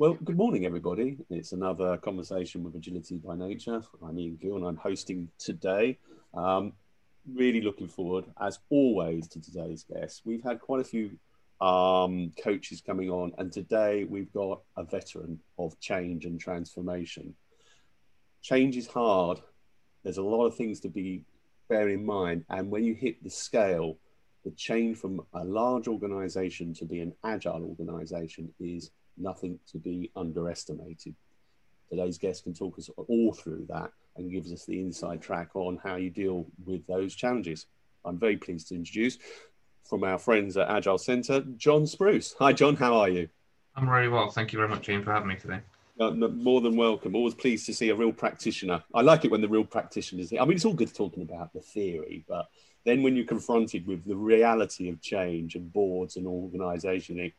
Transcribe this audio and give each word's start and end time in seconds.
Well, 0.00 0.14
good 0.24 0.38
morning, 0.38 0.64
everybody. 0.64 1.18
It's 1.28 1.52
another 1.52 1.98
conversation 1.98 2.64
with 2.64 2.74
Agility 2.74 3.18
by 3.18 3.36
Nature. 3.36 3.82
I'm 4.02 4.18
Ian 4.18 4.38
Gill 4.40 4.56
and 4.56 4.64
I'm 4.64 4.78
hosting 4.78 5.28
today. 5.38 5.98
Um, 6.32 6.72
really 7.30 7.60
looking 7.60 7.86
forward, 7.86 8.24
as 8.40 8.60
always, 8.70 9.28
to 9.28 9.42
today's 9.42 9.84
guest. 9.84 10.22
We've 10.24 10.42
had 10.42 10.58
quite 10.58 10.80
a 10.80 10.84
few 10.84 11.18
um, 11.60 12.32
coaches 12.42 12.80
coming 12.80 13.10
on, 13.10 13.32
and 13.36 13.52
today 13.52 14.04
we've 14.04 14.32
got 14.32 14.62
a 14.78 14.84
veteran 14.84 15.38
of 15.58 15.78
change 15.80 16.24
and 16.24 16.40
transformation. 16.40 17.34
Change 18.40 18.78
is 18.78 18.86
hard. 18.86 19.42
There's 20.02 20.16
a 20.16 20.22
lot 20.22 20.46
of 20.46 20.56
things 20.56 20.80
to 20.80 20.88
be 20.88 21.24
bear 21.68 21.90
in 21.90 22.06
mind, 22.06 22.46
and 22.48 22.70
when 22.70 22.84
you 22.84 22.94
hit 22.94 23.22
the 23.22 23.28
scale, 23.28 23.98
the 24.46 24.50
change 24.52 24.96
from 24.96 25.20
a 25.34 25.44
large 25.44 25.88
organization 25.88 26.72
to 26.72 26.86
be 26.86 27.00
an 27.00 27.12
agile 27.22 27.64
organization 27.64 28.50
is 28.58 28.90
nothing 29.16 29.58
to 29.72 29.78
be 29.78 30.10
underestimated. 30.16 31.14
Today's 31.88 32.18
guest 32.18 32.44
can 32.44 32.54
talk 32.54 32.78
us 32.78 32.88
all 33.08 33.32
through 33.32 33.66
that 33.68 33.90
and 34.16 34.30
gives 34.30 34.52
us 34.52 34.64
the 34.64 34.80
inside 34.80 35.20
track 35.22 35.50
on 35.54 35.78
how 35.82 35.96
you 35.96 36.10
deal 36.10 36.46
with 36.64 36.86
those 36.86 37.14
challenges. 37.14 37.66
I'm 38.04 38.18
very 38.18 38.36
pleased 38.36 38.68
to 38.68 38.74
introduce 38.74 39.18
from 39.88 40.04
our 40.04 40.18
friends 40.18 40.56
at 40.56 40.68
Agile 40.68 40.98
Centre, 40.98 41.40
Jon 41.56 41.86
Spruce. 41.86 42.34
Hi, 42.38 42.52
Jon. 42.52 42.76
How 42.76 42.94
are 42.96 43.08
you? 43.08 43.28
I'm 43.76 43.86
very 43.86 44.08
well. 44.08 44.30
Thank 44.30 44.52
you 44.52 44.58
very 44.58 44.68
much, 44.68 44.88
Ian, 44.88 45.02
for 45.02 45.12
having 45.12 45.28
me 45.28 45.36
today. 45.36 45.60
Uh, 45.98 46.10
more 46.10 46.60
than 46.60 46.76
welcome. 46.76 47.14
Always 47.14 47.34
pleased 47.34 47.66
to 47.66 47.74
see 47.74 47.90
a 47.90 47.94
real 47.94 48.12
practitioner. 48.12 48.82
I 48.94 49.02
like 49.02 49.24
it 49.24 49.30
when 49.30 49.42
the 49.42 49.48
real 49.48 49.64
practitioner 49.64 50.22
is 50.22 50.28
practitioners. 50.28 50.42
I 50.42 50.46
mean, 50.46 50.56
it's 50.56 50.64
all 50.64 50.72
good 50.72 50.94
talking 50.94 51.22
about 51.22 51.52
the 51.52 51.60
theory, 51.60 52.24
but 52.26 52.48
then 52.84 53.02
when 53.02 53.16
you're 53.16 53.26
confronted 53.26 53.86
with 53.86 54.04
the 54.06 54.16
reality 54.16 54.88
of 54.88 55.00
change 55.02 55.56
and 55.56 55.70
boards 55.70 56.16
and 56.16 56.26
organisation, 56.26 57.16
think, 57.16 57.34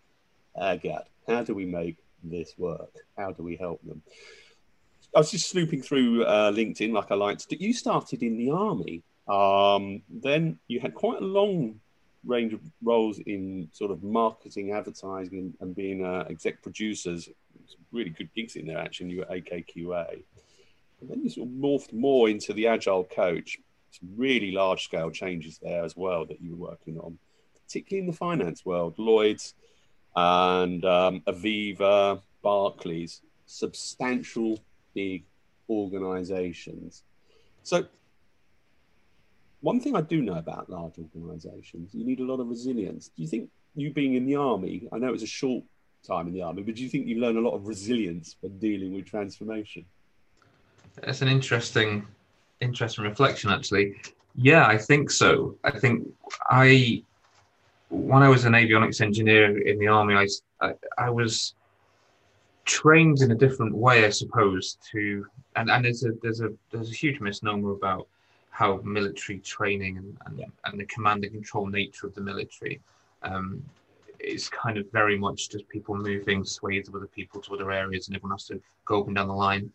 oh 0.56 0.78
God, 0.78 1.06
how 1.32 1.44
do 1.44 1.54
we 1.56 1.66
make 1.66 1.98
this 2.24 2.54
work? 2.58 2.92
How 3.18 3.32
do 3.32 3.44
we 3.44 3.56
help 3.56 3.82
them? 3.84 4.02
I 5.16 5.20
was 5.20 5.32
just 5.32 5.50
snooping 5.50 5.82
through 5.82 6.24
uh, 6.24 6.52
LinkedIn 6.52 6.94
like 6.94 7.12
I 7.12 7.16
like 7.16 7.38
to. 7.40 7.64
You 7.64 7.74
started 7.74 8.24
in 8.24 8.38
the 8.38 8.52
army. 8.52 9.04
Um, 9.28 10.02
then 10.10 10.60
you 10.68 10.80
had 10.80 10.94
quite 10.94 11.22
a 11.22 11.26
long 11.26 11.80
range 12.26 12.54
of 12.54 12.62
roles 12.84 13.20
in 13.20 13.68
sort 13.72 13.92
of 13.92 14.04
marketing, 14.04 14.72
advertising, 14.72 15.38
and, 15.38 15.54
and 15.60 15.76
being 15.76 16.06
uh, 16.06 16.26
exec 16.30 16.62
producers. 16.62 17.30
Really 17.92 18.10
good 18.10 18.30
gigs 18.34 18.56
in 18.56 18.68
there, 18.68 18.78
actually. 18.78 19.10
You 19.10 19.20
were 19.20 19.26
AKQA. 19.26 20.22
And 21.02 21.10
then 21.10 21.24
you 21.24 21.30
sort 21.30 21.50
of 21.50 21.56
morphed 21.56 21.94
more 21.94 22.30
into 22.30 22.54
the 22.54 22.68
agile 22.68 23.04
coach. 23.04 23.58
Some 23.92 24.10
really 24.16 24.52
large 24.52 24.84
scale 24.84 25.10
changes 25.10 25.58
there 25.58 25.84
as 25.84 25.98
well 25.98 26.26
that 26.26 26.42
you 26.42 26.52
were 26.52 26.70
working 26.70 26.98
on, 27.00 27.18
particularly 27.68 28.02
in 28.06 28.12
the 28.12 28.18
finance 28.18 28.66
world. 28.66 28.96
Lloyd's, 28.98 29.54
and 30.16 30.84
um, 30.86 31.22
Aviva, 31.28 32.22
Barclays, 32.42 33.22
substantial 33.46 34.60
big 34.94 35.24
organizations. 35.70 37.04
So, 37.64 37.86
one 39.62 39.80
thing 39.80 39.96
I 39.96 40.02
do 40.02 40.22
know 40.22 40.36
about 40.36 40.70
large 40.70 40.96
organizations, 40.98 41.94
you 41.94 42.04
need 42.04 42.20
a 42.20 42.24
lot 42.24 42.40
of 42.40 42.48
resilience. 42.48 43.10
Do 43.16 43.22
you 43.22 43.28
think 43.28 43.50
you 43.76 43.94
being 43.94 44.16
in 44.16 44.26
the 44.26 44.36
army, 44.36 44.88
I 44.92 44.98
know 44.98 45.14
it's 45.14 45.24
a 45.24 45.28
short 45.28 45.64
time 46.06 46.28
in 46.28 46.34
the 46.34 46.42
army, 46.42 46.64
but 46.64 46.76
do 46.76 46.84
you 46.84 46.90
think 46.90 47.08
you 47.08 47.20
learn 47.20 47.38
a 47.38 47.42
lot 47.42 47.54
of 47.54 47.68
resilience 47.68 48.36
when 48.42 48.58
dealing 48.58 48.94
with 48.94 49.06
transformation? 49.06 49.86
That's 51.04 51.22
an 51.22 51.28
interesting, 51.28 52.06
interesting 52.60 53.04
reflection, 53.04 53.52
actually. 53.52 53.96
Yeah, 54.36 54.66
I 54.66 54.78
think 54.78 55.12
so. 55.12 55.58
I 55.64 55.72
think 55.72 56.08
I 56.50 57.04
when 57.92 58.24
I 58.24 58.30
was 58.30 58.46
an 58.46 58.54
avionics 58.54 59.02
engineer 59.02 59.62
in 59.68 59.78
the 59.78 59.88
army, 59.88 60.16
I, 60.16 60.28
I, 60.66 60.74
I, 60.98 61.10
was 61.10 61.56
trained 62.64 63.22
in 63.22 63.32
a 63.32 63.36
different 63.36 63.76
way, 63.76 64.06
I 64.06 64.10
suppose. 64.10 64.78
To 64.92 65.28
and, 65.58 65.70
and 65.70 65.84
there's 65.84 66.04
a 66.06 66.12
there's 66.22 66.40
a 66.40 66.50
there's 66.72 66.90
a 66.90 66.94
huge 66.94 67.20
misnomer 67.20 67.72
about 67.72 68.08
how 68.50 68.80
military 68.84 69.40
training 69.40 69.98
and 69.98 70.18
and, 70.26 70.40
yeah. 70.40 70.46
and 70.66 70.80
the 70.80 70.86
command 70.86 71.26
and 71.26 71.34
control 71.34 71.68
nature 71.68 72.08
of 72.08 72.16
the 72.16 72.22
military 72.22 72.80
um, 73.24 73.62
is 74.20 74.48
kind 74.48 74.78
of 74.78 74.90
very 74.92 75.18
much 75.18 75.50
just 75.50 75.68
people 75.68 75.96
moving 75.96 76.46
swathes 76.46 76.88
of 76.88 76.96
other 76.96 77.08
people 77.08 77.42
to 77.42 77.54
other 77.54 77.72
areas, 77.72 78.08
and 78.08 78.16
everyone 78.16 78.38
has 78.38 78.48
to 78.48 78.62
go 78.86 79.02
up 79.02 79.08
and 79.08 79.18
down 79.18 79.28
the 79.28 79.34
line. 79.34 79.70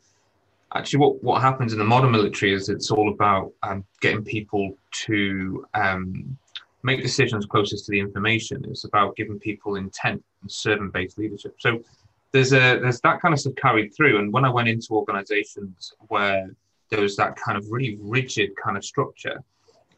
Actually, 0.74 1.00
what 1.00 1.22
what 1.22 1.42
happens 1.42 1.74
in 1.74 1.78
the 1.78 1.84
modern 1.84 2.12
military 2.12 2.54
is 2.54 2.70
it's 2.70 2.90
all 2.90 3.12
about 3.12 3.52
um, 3.62 3.84
getting 4.00 4.24
people 4.24 4.74
to 5.04 5.66
um, 5.74 6.38
make 6.86 7.02
decisions 7.02 7.44
closest 7.44 7.84
to 7.84 7.90
the 7.90 8.00
information. 8.06 8.64
It's 8.70 8.84
about 8.84 9.16
giving 9.16 9.38
people 9.38 9.74
intent 9.74 10.22
and 10.40 10.50
servant-based 10.50 11.18
leadership. 11.18 11.54
So 11.58 11.70
there's 12.32 12.52
a 12.52 12.78
there's 12.82 13.00
that 13.00 13.20
kind 13.20 13.34
of 13.34 13.40
stuff 13.40 13.54
carried 13.56 13.94
through. 13.94 14.18
And 14.20 14.32
when 14.32 14.44
I 14.44 14.50
went 14.50 14.68
into 14.68 14.94
organizations 15.00 15.92
where 16.08 16.48
there 16.90 17.02
was 17.06 17.16
that 17.16 17.32
kind 17.36 17.58
of 17.58 17.64
really 17.70 17.98
rigid 18.00 18.50
kind 18.62 18.76
of 18.76 18.84
structure, 18.84 19.42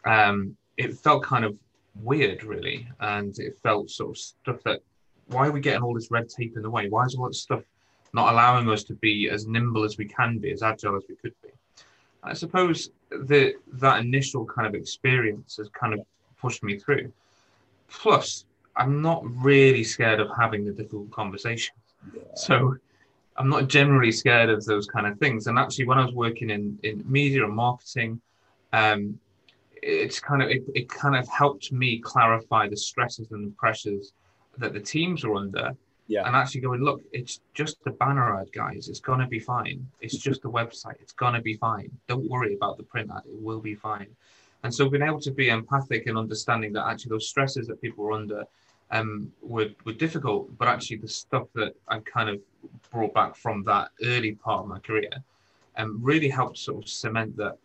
um, 0.04 0.56
it 0.76 0.94
felt 0.94 1.22
kind 1.22 1.44
of 1.44 1.59
weird, 2.03 2.43
really, 2.43 2.88
and 3.00 3.38
it 3.38 3.59
felt 3.62 3.91
sort 3.91 4.10
of 4.10 4.19
stuff 4.19 4.62
that 4.65 4.81
why 5.26 5.47
are 5.47 5.53
we 5.53 5.60
getting 5.60 5.82
all 5.82 5.94
this 5.94 6.10
red 6.10 6.28
tape 6.28 6.56
in 6.56 6.62
the 6.62 6.70
way? 6.70 6.88
Why 6.88 7.05
is 7.05 7.15
all 7.15 7.26
that 7.26 7.34
stuff 7.34 7.62
not 8.15 8.32
allowing 8.32 8.66
us 8.70 8.82
to 8.84 8.94
be 8.94 9.28
as 9.28 9.47
nimble 9.47 9.84
as 9.84 9.99
we 9.99 10.06
can 10.06 10.38
be, 10.38 10.50
as 10.53 10.62
agile 10.62 10.97
as 10.97 11.05
we 11.09 11.16
could 11.16 11.34
be? 11.43 11.50
I 12.22 12.32
suppose 12.32 12.91
that 13.10 13.55
that 13.75 14.00
initial 14.00 14.47
kind 14.47 14.66
of 14.66 14.75
experience 14.75 15.56
has 15.59 15.69
kind 15.69 15.93
of 15.94 16.00
pushed 16.41 16.62
me 16.62 16.78
through. 16.78 17.12
Plus, 17.88 18.44
I'm 18.76 19.03
not 19.03 19.22
really 19.43 19.84
scared 19.84 20.21
of 20.21 20.31
having 20.37 20.65
the 20.65 20.72
difficult 20.72 21.10
conversation. 21.10 21.75
Yeah. 22.15 22.22
So 22.34 22.76
I'm 23.37 23.49
not 23.49 23.69
generally 23.69 24.12
scared 24.12 24.50
of 24.50 24.65
those 24.65 24.87
kind 24.87 25.06
of 25.06 25.19
things. 25.19 25.47
And 25.47 25.59
actually, 25.59 25.87
when 25.87 25.99
I 25.99 26.04
was 26.04 26.15
working 26.15 26.50
in, 26.50 26.78
in 26.82 27.04
media 27.06 27.44
and 27.44 27.54
marketing, 27.54 28.21
um, 28.72 29.19
it's 29.82 30.19
kind 30.21 30.43
of 30.43 30.50
it, 30.50 30.65
it 30.75 30.88
kind 30.88 31.16
of 31.16 31.28
helped 31.28 31.72
me 31.72 31.99
clarify 31.99 32.69
the 32.69 32.76
stresses 32.76 33.31
and 33.31 33.47
the 33.47 33.55
pressures 33.56 34.12
that 34.59 34.72
the 34.72 34.81
teams 34.81 35.25
were 35.25 35.37
under. 35.37 35.76
Yeah. 36.09 36.26
And 36.26 36.34
actually 36.34 36.62
going, 36.62 36.82
look, 36.82 37.03
it's 37.12 37.41
just 37.53 37.76
a 37.87 37.91
banner 37.91 38.41
ad, 38.41 38.50
guys. 38.53 38.88
It's 38.88 39.00
gonna 39.00 39.26
be 39.28 39.38
fine. 39.38 39.87
It's 40.00 40.16
just 40.16 40.44
a 40.44 40.49
website. 40.49 41.00
It's 41.00 41.12
gonna 41.12 41.43
be 41.43 41.55
fine. 41.55 41.91
Don't 42.09 42.28
worry 42.28 42.55
about 42.55 42.78
the 42.78 42.82
print 42.82 43.10
ad. 43.15 43.22
It 43.26 43.41
will 43.41 43.60
be 43.60 43.75
fine. 43.75 44.09
And 44.64 44.74
so 44.74 44.88
being 44.88 45.02
able 45.02 45.20
to 45.20 45.30
be 45.30 45.50
empathic 45.50 46.06
and 46.06 46.19
understanding 46.19 46.72
that 46.72 46.86
actually 46.86 47.10
those 47.10 47.28
stresses 47.28 47.66
that 47.69 47.80
people 47.80 48.04
were 48.04 48.12
under 48.12 48.44
um, 48.91 49.32
were, 49.42 49.69
were 49.84 49.92
difficult, 49.92 50.56
but 50.58 50.69
actually 50.69 50.96
the 50.96 51.08
stuff 51.08 51.46
that 51.54 51.74
I 51.88 52.00
kind 52.00 52.28
of 52.28 52.41
brought 52.91 53.14
back 53.14 53.36
from 53.36 53.62
that 53.64 53.91
early 54.02 54.32
part 54.32 54.62
of 54.62 54.69
my 54.69 54.78
career 54.78 55.10
um, 55.76 55.98
really 56.02 56.28
helped 56.28 56.58
sort 56.58 56.84
of 56.84 56.88
cement 56.88 57.36
that, 57.36 57.56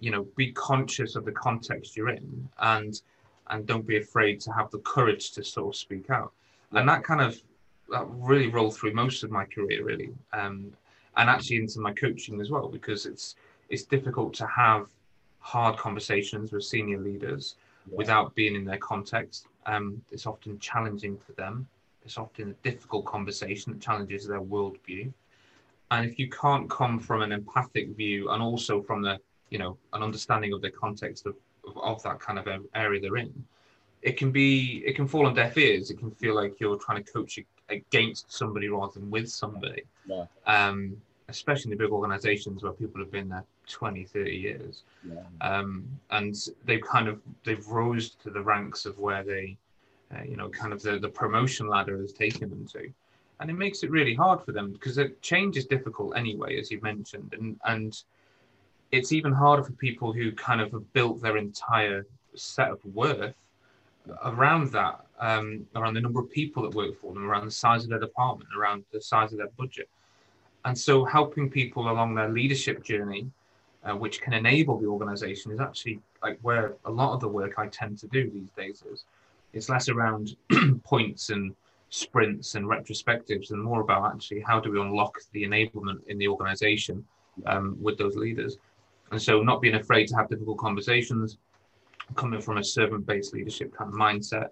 you 0.00 0.10
know, 0.10 0.26
be 0.36 0.52
conscious 0.52 1.16
of 1.16 1.24
the 1.24 1.32
context 1.32 1.96
you're 1.96 2.10
in 2.10 2.48
and 2.60 3.02
and 3.50 3.66
don't 3.66 3.86
be 3.86 3.96
afraid 3.96 4.40
to 4.40 4.52
have 4.52 4.70
the 4.70 4.78
courage 4.80 5.30
to 5.32 5.42
sort 5.42 5.68
of 5.68 5.76
speak 5.76 6.10
out. 6.10 6.32
And 6.72 6.88
that 6.88 7.02
kind 7.02 7.20
of 7.20 7.40
that 7.90 8.06
really 8.08 8.48
rolled 8.48 8.76
through 8.76 8.92
most 8.92 9.24
of 9.24 9.30
my 9.30 9.44
career, 9.46 9.84
really, 9.84 10.10
um, 10.34 10.70
and 11.16 11.30
actually 11.30 11.56
into 11.56 11.80
my 11.80 11.92
coaching 11.92 12.40
as 12.40 12.50
well, 12.50 12.68
because 12.68 13.06
it's 13.06 13.36
it's 13.70 13.84
difficult 13.84 14.34
to 14.34 14.46
have 14.46 14.88
hard 15.40 15.76
conversations 15.76 16.52
with 16.52 16.64
senior 16.64 16.98
leaders 16.98 17.56
yeah. 17.90 17.96
without 17.96 18.34
being 18.34 18.54
in 18.54 18.64
their 18.64 18.78
context. 18.78 19.46
Um, 19.66 20.02
it's 20.10 20.26
often 20.26 20.58
challenging 20.58 21.16
for 21.18 21.32
them. 21.32 21.66
It's 22.04 22.18
often 22.18 22.50
a 22.50 22.68
difficult 22.68 23.04
conversation 23.04 23.72
that 23.72 23.80
challenges 23.80 24.26
their 24.26 24.40
worldview. 24.40 25.12
And 25.90 26.08
if 26.08 26.18
you 26.18 26.28
can't 26.28 26.68
come 26.68 26.98
from 26.98 27.22
an 27.22 27.32
empathic 27.32 27.96
view 27.96 28.30
and 28.30 28.42
also 28.42 28.82
from 28.82 29.02
the, 29.02 29.18
you 29.50 29.58
know, 29.58 29.76
an 29.92 30.02
understanding 30.02 30.52
of 30.52 30.60
the 30.60 30.70
context 30.70 31.26
of, 31.26 31.36
of, 31.66 31.76
of 31.78 32.02
that 32.02 32.20
kind 32.20 32.38
of 32.38 32.46
area 32.74 33.00
they're 33.00 33.16
in, 33.16 33.32
it 34.02 34.16
can 34.16 34.30
be, 34.30 34.82
it 34.86 34.94
can 34.94 35.08
fall 35.08 35.26
on 35.26 35.34
deaf 35.34 35.56
ears. 35.56 35.90
It 35.90 35.98
can 35.98 36.10
feel 36.10 36.34
like 36.34 36.60
you're 36.60 36.76
trying 36.76 37.02
to 37.02 37.12
coach 37.12 37.38
against 37.68 38.32
somebody 38.32 38.68
rather 38.68 39.00
than 39.00 39.10
with 39.10 39.28
somebody. 39.28 39.82
Yeah. 40.06 40.24
Um, 40.46 40.96
especially 41.28 41.72
in 41.72 41.78
the 41.78 41.84
big 41.84 41.92
organizations 41.92 42.62
where 42.62 42.72
people 42.72 43.00
have 43.00 43.10
been 43.10 43.28
there 43.28 43.44
20 43.68 44.04
30 44.04 44.30
years. 44.30 44.82
Yeah. 45.04 45.20
um, 45.40 45.86
and 46.10 46.34
they've 46.64 46.82
kind 46.82 47.08
of 47.08 47.20
they've 47.44 47.66
rose 47.66 48.10
to 48.22 48.30
the 48.30 48.42
ranks 48.42 48.86
of 48.86 48.98
where 48.98 49.22
they 49.22 49.56
uh, 50.14 50.22
you 50.22 50.36
know 50.36 50.48
kind 50.48 50.72
of 50.72 50.82
the, 50.82 50.98
the 50.98 51.08
promotion 51.08 51.68
ladder 51.68 51.98
has 51.98 52.12
taken 52.12 52.50
them 52.50 52.66
to. 52.72 52.90
And 53.40 53.48
it 53.48 53.54
makes 53.54 53.84
it 53.84 53.90
really 53.90 54.14
hard 54.14 54.42
for 54.42 54.50
them 54.50 54.72
because 54.72 54.98
change 55.22 55.56
is 55.56 55.64
difficult 55.66 56.16
anyway 56.16 56.58
as 56.58 56.70
you 56.70 56.80
mentioned. 56.82 57.34
And 57.38 57.58
and 57.64 58.02
it's 58.90 59.12
even 59.12 59.32
harder 59.32 59.62
for 59.62 59.72
people 59.72 60.12
who 60.12 60.32
kind 60.32 60.60
of 60.60 60.72
have 60.72 60.92
built 60.92 61.20
their 61.20 61.36
entire 61.36 62.06
set 62.34 62.70
of 62.70 62.78
worth 62.94 63.34
around 64.24 64.72
that 64.72 65.04
um, 65.20 65.66
around 65.74 65.94
the 65.94 66.00
number 66.00 66.20
of 66.20 66.30
people 66.30 66.62
that 66.62 66.74
work 66.74 66.98
for 67.00 67.12
them 67.12 67.28
around 67.28 67.46
the 67.46 67.50
size 67.50 67.84
of 67.84 67.90
their 67.90 67.98
department 67.98 68.48
around 68.56 68.84
the 68.92 69.00
size 69.00 69.32
of 69.32 69.38
their 69.38 69.50
budget. 69.58 69.88
And 70.64 70.78
so 70.78 71.04
helping 71.04 71.50
people 71.50 71.90
along 71.90 72.14
their 72.14 72.28
leadership 72.28 72.84
journey, 72.84 73.30
uh, 73.84 73.94
which 73.94 74.20
can 74.20 74.32
enable 74.32 74.78
the 74.78 74.86
organization, 74.86 75.52
is 75.52 75.60
actually 75.60 76.00
like 76.22 76.38
where 76.42 76.74
a 76.84 76.90
lot 76.90 77.14
of 77.14 77.20
the 77.20 77.28
work 77.28 77.54
I 77.58 77.68
tend 77.68 77.98
to 77.98 78.06
do 78.08 78.30
these 78.30 78.50
days 78.50 78.82
is. 78.90 79.04
It's 79.52 79.68
less 79.68 79.88
around 79.88 80.36
points 80.84 81.30
and 81.30 81.54
sprints 81.90 82.54
and 82.54 82.66
retrospectives 82.66 83.50
and 83.50 83.62
more 83.62 83.80
about 83.80 84.12
actually 84.12 84.40
how 84.40 84.60
do 84.60 84.70
we 84.70 84.80
unlock 84.80 85.18
the 85.32 85.44
enablement 85.44 86.06
in 86.08 86.18
the 86.18 86.28
organization 86.28 87.04
um, 87.46 87.76
with 87.80 87.96
those 87.96 88.16
leaders. 88.16 88.58
And 89.10 89.20
so 89.20 89.42
not 89.42 89.62
being 89.62 89.76
afraid 89.76 90.06
to 90.08 90.16
have 90.16 90.28
difficult 90.28 90.58
conversations, 90.58 91.38
coming 92.14 92.40
from 92.40 92.58
a 92.58 92.64
servant-based 92.64 93.32
leadership 93.32 93.74
kind 93.74 93.90
of 93.90 93.98
mindset, 93.98 94.48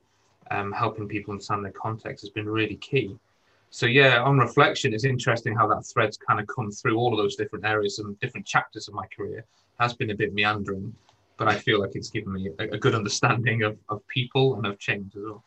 um, 0.51 0.73
helping 0.73 1.09
people 1.09 1.33
understand 1.33 1.65
their 1.65 1.73
context 1.73 2.23
has 2.23 2.31
been 2.31 2.49
really 2.49 2.77
key. 2.77 3.19
So 3.77 3.85
yeah, 3.85 4.23
on 4.23 4.39
reflection, 4.39 4.95
it's 4.95 5.05
interesting 5.05 5.55
how 5.55 5.67
that 5.67 5.83
thread's 5.83 6.17
kind 6.17 6.41
of 6.41 6.47
come 6.47 6.71
through 6.71 6.97
all 6.97 7.13
of 7.13 7.19
those 7.19 7.37
different 7.37 7.67
areas 7.67 7.99
and 7.99 8.19
different 8.21 8.47
chapters 8.47 8.89
of 8.89 8.95
my 8.95 9.05
career. 9.15 9.41
It 9.41 9.47
has 9.79 9.93
been 9.93 10.13
a 10.13 10.15
bit 10.15 10.33
meandering, 10.33 10.95
but 11.37 11.47
I 11.47 11.57
feel 11.57 11.83
like 11.83 11.91
it's 11.93 12.09
given 12.09 12.33
me 12.33 12.49
a, 12.59 12.63
a 12.71 12.79
good 12.79 12.95
understanding 12.95 13.65
of, 13.65 13.77
of 13.91 14.01
people 14.09 14.57
and 14.57 14.65
of 14.65 14.79
change 14.79 15.15
as 15.15 15.25
well. 15.25 15.45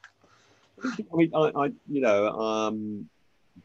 I 1.11 1.15
mean, 1.15 1.31
I, 1.33 1.39
I 1.39 1.65
you 1.89 2.01
know, 2.01 2.29
um, 2.39 3.09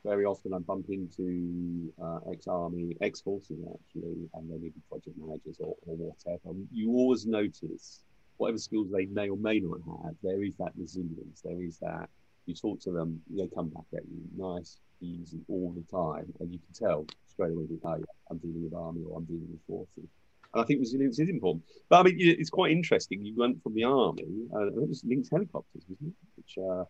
very 0.02 0.24
often 0.24 0.54
I 0.54 0.60
bump 0.60 0.86
into 0.88 1.92
uh, 2.02 2.20
ex-army, 2.32 2.96
ex-forces 3.02 3.58
actually, 3.60 4.30
and 4.32 4.50
they 4.50 4.56
may 4.56 4.68
be 4.70 4.80
project 4.88 5.18
managers 5.18 5.58
or, 5.60 5.76
or 5.84 5.94
whatever. 5.94 6.56
You 6.72 6.92
always 6.92 7.26
notice 7.26 8.00
whatever 8.38 8.56
skills 8.56 8.88
they 8.90 9.04
may 9.04 9.28
or 9.28 9.36
may 9.36 9.60
not 9.60 9.80
have, 10.04 10.14
there 10.22 10.42
is 10.42 10.56
that 10.56 10.72
resilience. 10.74 11.42
There 11.42 11.62
is 11.62 11.76
that 11.80 12.08
you 12.46 12.54
talk 12.54 12.80
to 12.80 12.90
them, 12.90 13.20
they 13.30 13.48
come 13.48 13.68
back 13.68 13.84
at 13.94 14.02
you 14.04 14.22
nice, 14.36 14.78
easy 15.00 15.40
all 15.48 15.74
the 15.74 15.96
time, 15.96 16.32
and 16.40 16.52
you 16.52 16.58
can 16.58 16.86
tell 16.86 17.06
straight 17.28 17.52
away 17.52 17.66
oh, 17.84 17.96
yeah, 17.96 18.04
I'm 18.30 18.38
dealing 18.38 18.64
with 18.64 18.74
army 18.74 19.02
or 19.08 19.18
I'm 19.18 19.24
dealing 19.24 19.48
with 19.50 19.60
forces. 19.66 20.10
And 20.52 20.62
I 20.62 20.64
think 20.64 20.80
resilience 20.80 21.18
is 21.18 21.28
important. 21.28 21.64
But 21.88 22.00
I 22.00 22.02
mean, 22.04 22.16
it's 22.18 22.50
quite 22.50 22.70
interesting. 22.70 23.24
You 23.24 23.34
went 23.36 23.62
from 23.62 23.74
the 23.74 23.84
army, 23.84 24.24
uh, 24.54 24.66
it 24.66 24.88
was 24.88 25.02
Lynx 25.04 25.28
helicopters, 25.30 25.82
wasn't 25.88 26.08
it? 26.10 26.14
Which 26.36 26.58
uh, 26.58 26.84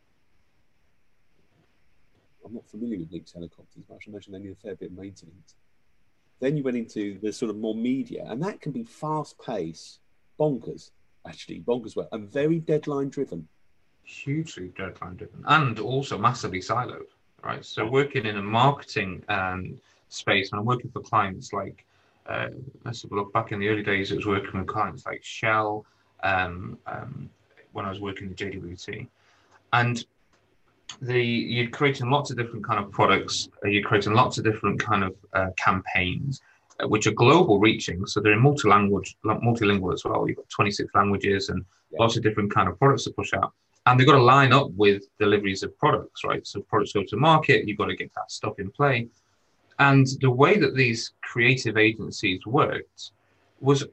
I'm 2.45 2.55
not 2.55 2.69
familiar 2.69 2.99
with 2.99 3.11
Lynx 3.11 3.33
helicopters, 3.33 3.85
but 3.89 3.95
I 3.95 3.99
should 4.01 4.13
imagine 4.13 4.33
they 4.33 4.39
need 4.39 4.53
a 4.53 4.57
fair 4.57 4.75
bit 4.77 4.91
of 4.91 4.99
maintenance. 4.99 5.55
Then 6.41 6.57
you 6.57 6.63
went 6.63 6.77
into 6.77 7.19
the 7.23 7.33
sort 7.33 7.51
of 7.51 7.57
more 7.57 7.75
media, 7.75 8.25
and 8.29 8.43
that 8.43 8.61
can 8.61 8.73
be 8.73 8.85
fast 8.85 9.37
paced, 9.39 10.01
bonkers, 10.39 10.91
actually, 11.27 11.61
bonkers 11.61 11.97
work, 11.97 12.09
and 12.13 12.31
very 12.31 12.59
deadline 12.59 13.09
driven. 13.09 13.49
Hugely 14.05 14.69
deadline 14.77 15.17
driven, 15.17 15.43
and 15.47 15.79
also 15.79 16.19
massively 16.19 16.61
siloed, 16.61 17.07
right? 17.43 17.65
So, 17.65 17.87
working 17.87 18.27
in 18.27 18.37
a 18.37 18.43
marketing 18.43 19.25
um, 19.29 19.81
space, 20.09 20.53
and 20.53 20.61
I'm 20.61 20.67
working 20.67 20.91
for 20.91 21.01
clients 21.01 21.53
like, 21.53 21.85
uh, 22.27 22.49
let's 22.85 23.03
have 23.03 23.13
a 23.13 23.15
look 23.15 23.33
back 23.33 23.53
in 23.53 23.61
the 23.61 23.69
early 23.69 23.83
days, 23.83 24.13
it 24.13 24.17
was 24.17 24.27
working 24.27 24.59
with 24.59 24.69
clients 24.69 25.07
like 25.07 25.25
Shell, 25.25 25.87
um, 26.23 26.79
um, 26.87 27.31
when 27.73 27.85
I 27.85 27.91
was 27.91 28.01
working 28.01 28.29
at 28.29 28.37
JWT. 28.37 29.07
And 29.73 30.05
the 31.01 31.21
you're 31.21 31.71
creating 31.71 32.11
lots 32.11 32.31
of 32.31 32.37
different 32.37 32.65
kind 32.65 32.85
of 32.85 32.91
products. 32.91 33.49
Uh, 33.65 33.69
you're 33.69 33.83
creating 33.83 34.15
lots 34.15 34.39
of 34.39 34.45
different 34.45 34.81
kind 34.81 35.05
of 35.05 35.15
uh, 35.33 35.49
campaigns, 35.57 36.41
uh, 36.81 36.89
which 36.89 37.07
are 37.07 37.13
global 37.13 37.59
reaching. 37.59 38.07
So 38.07 38.21
they're 38.21 38.33
in 38.33 38.41
multi-language, 38.41 39.17
multilingual 39.25 39.93
as 39.93 40.05
well. 40.05 40.27
You've 40.29 40.37
got 40.37 40.49
26 40.51 40.95
languages 40.95 41.49
and 41.49 41.65
yeah. 41.91 41.99
lots 42.01 42.17
of 42.17 42.23
different 42.23 42.53
kind 42.53 42.69
of 42.69 42.79
products 42.79 43.05
to 43.05 43.11
push 43.11 43.33
out. 43.35 43.53
And 43.87 43.99
they've 43.99 44.07
got 44.07 44.15
to 44.15 44.23
line 44.23 44.53
up 44.53 44.71
with 44.73 45.03
deliveries 45.19 45.63
of 45.63 45.77
products, 45.79 46.25
right? 46.25 46.47
So 46.47 46.61
products 46.63 46.93
go 46.93 47.05
to 47.05 47.17
market. 47.17 47.69
You've 47.69 47.79
got 47.79 47.87
to 47.87 47.97
get 47.97 48.13
that 48.15 48.31
stuff 48.31 48.59
in 48.59 48.71
play. 48.71 49.09
And 49.79 50.07
the 50.21 50.31
way 50.31 50.59
that 50.59 50.75
these 50.75 51.13
creative 51.23 51.77
agencies 51.77 52.47
worked 52.47 53.11
was 53.61 53.85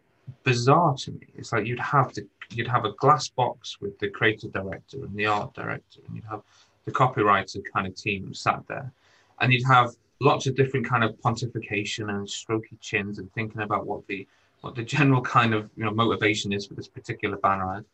bizarre 0.44 0.96
to 0.96 1.12
me. 1.12 1.28
It's 1.36 1.52
like 1.52 1.66
you'd 1.66 1.80
have 1.80 2.14
to 2.14 2.26
you'd 2.52 2.68
have 2.68 2.86
a 2.86 2.92
glass 2.94 3.30
box 3.30 3.80
with 3.80 3.98
the 4.00 4.10
creative 4.10 4.52
director 4.52 4.98
and 5.04 5.16
the 5.16 5.26
art 5.26 5.54
director, 5.54 6.02
and 6.06 6.16
you'd 6.16 6.26
have 6.26 6.42
the 6.86 6.92
copywriter 6.92 7.62
kind 7.74 7.88
of 7.88 7.96
team 7.96 8.34
sat 8.34 8.62
there, 8.68 8.92
and 9.40 9.54
you'd 9.54 9.66
have 9.66 9.92
lots 10.20 10.46
of 10.48 10.56
different 10.56 10.88
kind 10.88 11.04
of 11.04 11.16
pontification 11.22 12.10
and 12.10 12.28
strokey 12.28 12.80
chins 12.80 13.18
and 13.20 13.32
thinking 13.34 13.62
about 13.62 13.86
what 13.86 14.06
the 14.08 14.28
what 14.62 14.76
the 14.76 14.84
general 14.84 15.22
kind 15.22 15.54
of 15.54 15.70
you 15.76 15.84
know 15.84 15.92
motivation 15.92 16.54
is 16.54 16.68
for 16.68 16.76
this 16.76 16.88
particular 16.88 17.38
banner 17.38 17.78
ad. 17.78 17.86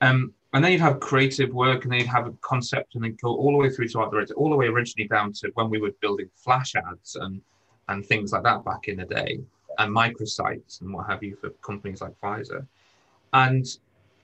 Um, 0.00 0.32
and 0.52 0.64
then 0.64 0.72
you'd 0.72 0.80
have 0.80 1.00
creative 1.00 1.52
work, 1.52 1.84
and 1.84 1.92
then 1.92 2.00
you'd 2.00 2.08
have 2.08 2.26
a 2.26 2.32
concept, 2.40 2.94
and 2.94 3.04
then 3.04 3.16
go 3.20 3.28
all 3.28 3.52
the 3.52 3.58
way 3.58 3.70
through 3.70 3.88
to 3.88 4.00
art 4.00 4.10
director, 4.10 4.34
all 4.34 4.50
the 4.50 4.56
way 4.56 4.66
originally 4.66 5.08
down 5.08 5.32
to 5.34 5.50
when 5.54 5.68
we 5.68 5.78
were 5.78 5.92
building 6.00 6.30
flash 6.34 6.74
ads 6.74 7.16
and 7.16 7.40
and 7.88 8.04
things 8.04 8.32
like 8.32 8.42
that 8.42 8.64
back 8.64 8.88
in 8.88 8.98
the 8.98 9.04
day, 9.04 9.40
and 9.78 9.94
microsites 9.94 10.80
and 10.80 10.92
what 10.92 11.06
have 11.06 11.22
you 11.22 11.36
for 11.36 11.50
companies 11.62 12.00
like 12.00 12.18
Pfizer. 12.20 12.66
And 13.32 13.66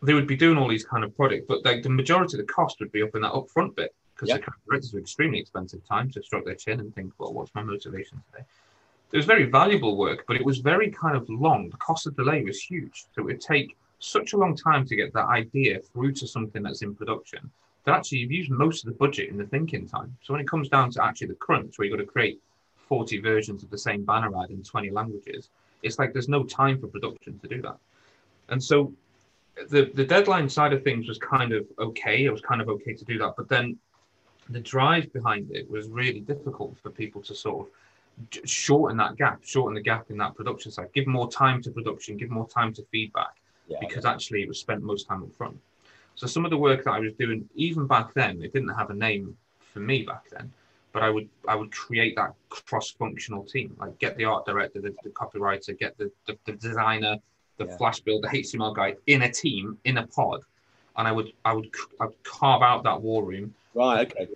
they 0.03 0.15
would 0.15 0.27
be 0.27 0.37
doing 0.37 0.59
all 0.59 0.69
these 0.69 0.85
kind 0.85 1.05
of 1.05 1.17
products, 1.17 1.47
but 1.49 1.65
like 1.65 1.83
the 1.83 1.91
majority 1.91 2.39
of 2.39 2.47
the 2.47 2.53
cost 2.53 2.79
would 2.81 2.93
be 2.93 3.03
up 3.03 3.15
in 3.15 3.23
that 3.23 3.33
upfront 3.33 3.75
bit 3.75 3.95
because 4.15 4.29
yep. 4.29 4.45
the 4.45 4.53
directors 4.69 4.93
were 4.93 5.01
extremely 5.01 5.39
expensive 5.39 5.87
time 5.87 6.11
to 6.11 6.23
stroke 6.23 6.45
their 6.45 6.55
chin 6.55 6.81
and 6.81 6.95
think, 6.95 7.13
well, 7.19 7.33
what's 7.33 7.55
my 7.55 7.63
motivation 7.63 8.23
today? 8.31 8.45
It 9.13 9.17
was 9.17 9.27
very 9.27 9.45
valuable 9.45 9.97
work, 9.97 10.25
but 10.27 10.37
it 10.37 10.45
was 10.45 10.59
very 10.59 10.91
kind 10.91 11.17
of 11.17 11.29
long. 11.29 11.71
The 11.71 11.77
cost 11.77 12.07
of 12.07 12.17
delay 12.17 12.43
was 12.43 12.61
huge. 12.61 13.07
So 13.15 13.23
it 13.23 13.25
would 13.25 13.41
take 13.41 13.77
such 14.05 14.33
a 14.33 14.37
long 14.37 14.57
time 14.57 14.87
to 14.87 14.97
get 14.97 15.13
that 15.13 15.27
idea 15.27 15.81
through 15.81 16.13
to 16.13 16.27
something 16.27 16.63
that's 16.63 16.83
in 16.83 16.95
production 16.95 17.51
that 17.85 17.95
actually 17.95 18.19
you've 18.19 18.33
used 18.33 18.51
most 18.51 18.85
of 18.85 18.93
the 18.93 18.99
budget 18.99 19.29
in 19.29 19.37
the 19.37 19.47
thinking 19.47 19.87
time. 19.87 20.17
So 20.23 20.33
when 20.33 20.41
it 20.41 20.49
comes 20.49 20.69
down 20.69 20.91
to 20.93 21.05
actually 21.05 21.29
the 21.29 21.35
crunch, 21.35 21.79
where 21.79 21.87
you've 21.87 21.97
got 21.97 22.03
to 22.03 22.11
create 22.11 22.41
40 22.89 23.21
versions 23.21 23.63
of 23.63 23.71
the 23.71 23.79
same 23.79 24.05
banner 24.05 24.31
ad 24.43 24.51
in 24.51 24.63
20 24.63 24.91
languages, 24.91 25.51
it's 25.83 25.99
like 25.99 26.13
there's 26.13 26.29
no 26.29 26.45
time 26.45 26.81
for 26.81 26.87
production 26.87 27.39
to 27.41 27.49
do 27.49 27.61
that. 27.63 27.77
And 28.49 28.63
so 28.63 28.93
the 29.69 29.91
the 29.95 30.05
deadline 30.05 30.49
side 30.49 30.73
of 30.73 30.83
things 30.83 31.07
was 31.07 31.19
kind 31.19 31.53
of 31.53 31.67
okay. 31.79 32.25
It 32.25 32.31
was 32.31 32.41
kind 32.41 32.61
of 32.61 32.69
okay 32.69 32.95
to 32.95 33.05
do 33.05 33.19
that, 33.19 33.35
but 33.37 33.49
then 33.49 33.79
the 34.51 34.61
drive 34.61 35.13
behind 35.13 35.51
it 35.51 35.71
was 35.71 35.89
really 35.89 36.21
difficult 36.21 36.77
for 36.83 36.91
people 36.91 37.23
to 37.23 37.35
sort 37.35 37.67
of 37.67 38.49
shorten 38.49 38.97
that 38.99 39.17
gap, 39.17 39.41
shorten 39.45 39.75
the 39.75 39.81
gap 39.81 40.11
in 40.11 40.19
that 40.19 40.35
production 40.35 40.71
side, 40.71 40.89
give 40.95 41.07
more 41.07 41.31
time 41.31 41.63
to 41.63 41.71
production, 41.71 42.17
give 42.17 42.31
more 42.31 42.49
time 42.49 42.73
to 42.75 42.83
feedback, 42.91 43.35
yeah, 43.67 43.79
because 43.81 44.05
actually 44.05 44.43
it 44.43 44.49
was 44.49 44.59
spent 44.59 44.83
most 44.83 45.07
time 45.07 45.23
up 45.23 45.35
front. 45.35 45.59
So 46.17 46.27
some 46.27 46.45
of 46.45 46.51
the 46.51 46.59
work 46.59 46.85
that 46.85 46.93
I 46.93 47.01
was 47.01 47.13
doing, 47.15 47.49
even 47.55 47.87
back 47.87 48.15
then, 48.15 48.43
it 48.43 48.53
didn't 48.53 48.75
have 48.75 48.91
a 48.91 48.95
name 48.95 49.37
for 49.73 49.81
me 49.81 50.03
back 50.03 50.31
then, 50.31 50.53
but 50.93 51.03
I 51.03 51.11
would 51.11 51.29
I 51.49 51.57
would 51.57 51.73
create 51.73 52.15
that 52.17 52.35
cross-functional 52.49 53.45
team, 53.45 53.77
like 53.81 53.99
get 53.99 54.17
the 54.17 54.25
art 54.25 54.47
director, 54.47 54.81
the, 54.81 54.95
the 55.03 55.11
copywriter, 55.11 55.79
get 55.79 55.99
the, 55.99 56.11
the, 56.27 56.39
the 56.47 56.53
designer, 56.53 57.17
the 57.59 57.67
yeah. 57.67 57.77
flash 57.77 58.01
build, 58.01 58.23
the 58.23 58.29
HTML 58.29 58.75
guy 58.75 58.95
in 59.07 59.23
a 59.23 59.31
team 59.31 59.79
in 59.85 59.99
a 59.99 60.07
pod, 60.07 60.43
and 60.97 61.09
I 61.09 61.13
would 61.13 61.33
I 61.45 61.53
would 61.53 61.71
I 62.01 62.07
would 62.07 62.23
carve 62.23 62.63
out 62.63 62.85
that 62.85 63.01
war 63.01 63.25
room. 63.25 63.55
Right. 63.75 64.07
Okay. 64.07 64.29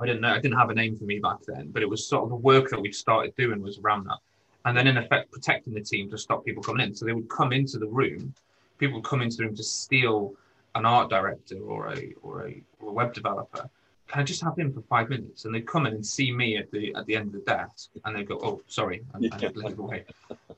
I 0.00 0.06
didn't 0.06 0.20
know 0.20 0.28
I 0.28 0.40
didn't 0.40 0.58
have 0.58 0.70
a 0.70 0.74
name 0.74 0.96
for 0.96 1.04
me 1.04 1.18
back 1.18 1.38
then, 1.46 1.70
but 1.70 1.82
it 1.82 1.88
was 1.88 2.06
sort 2.06 2.24
of 2.24 2.30
the 2.30 2.36
work 2.36 2.70
that 2.70 2.80
we 2.80 2.92
started 2.92 3.34
doing 3.36 3.62
was 3.62 3.78
around 3.78 4.04
that, 4.04 4.18
and 4.64 4.76
then 4.76 4.86
in 4.86 4.96
effect 4.96 5.30
protecting 5.30 5.74
the 5.74 5.80
team 5.80 6.10
to 6.10 6.18
stop 6.18 6.44
people 6.44 6.62
coming 6.62 6.86
in. 6.86 6.94
So 6.94 7.04
they 7.04 7.12
would 7.12 7.28
come 7.28 7.52
into 7.52 7.78
the 7.78 7.86
room, 7.86 8.34
people 8.78 8.96
would 8.96 9.04
come 9.04 9.22
into 9.22 9.36
the 9.38 9.44
room 9.44 9.56
to 9.56 9.62
steal 9.62 10.34
an 10.74 10.86
art 10.86 11.10
director 11.10 11.58
or 11.58 11.92
a 11.92 12.14
or 12.22 12.46
a, 12.46 12.62
or 12.80 12.88
a 12.90 12.92
web 12.92 13.12
developer. 13.12 13.68
Can 14.08 14.20
I 14.20 14.24
just 14.24 14.42
have 14.42 14.58
him 14.58 14.72
for 14.72 14.82
five 14.82 15.08
minutes? 15.08 15.44
And 15.44 15.54
they'd 15.54 15.66
come 15.66 15.86
in 15.86 15.94
and 15.94 16.04
see 16.04 16.32
me 16.32 16.56
at 16.56 16.70
the 16.70 16.94
at 16.94 17.06
the 17.06 17.16
end 17.16 17.28
of 17.28 17.32
the 17.32 17.40
desk, 17.40 17.90
and 18.04 18.16
they'd 18.16 18.28
go, 18.28 18.38
"Oh, 18.42 18.62
sorry, 18.66 19.02
I. 19.14 19.18
I 19.32 19.36
away." 19.78 20.04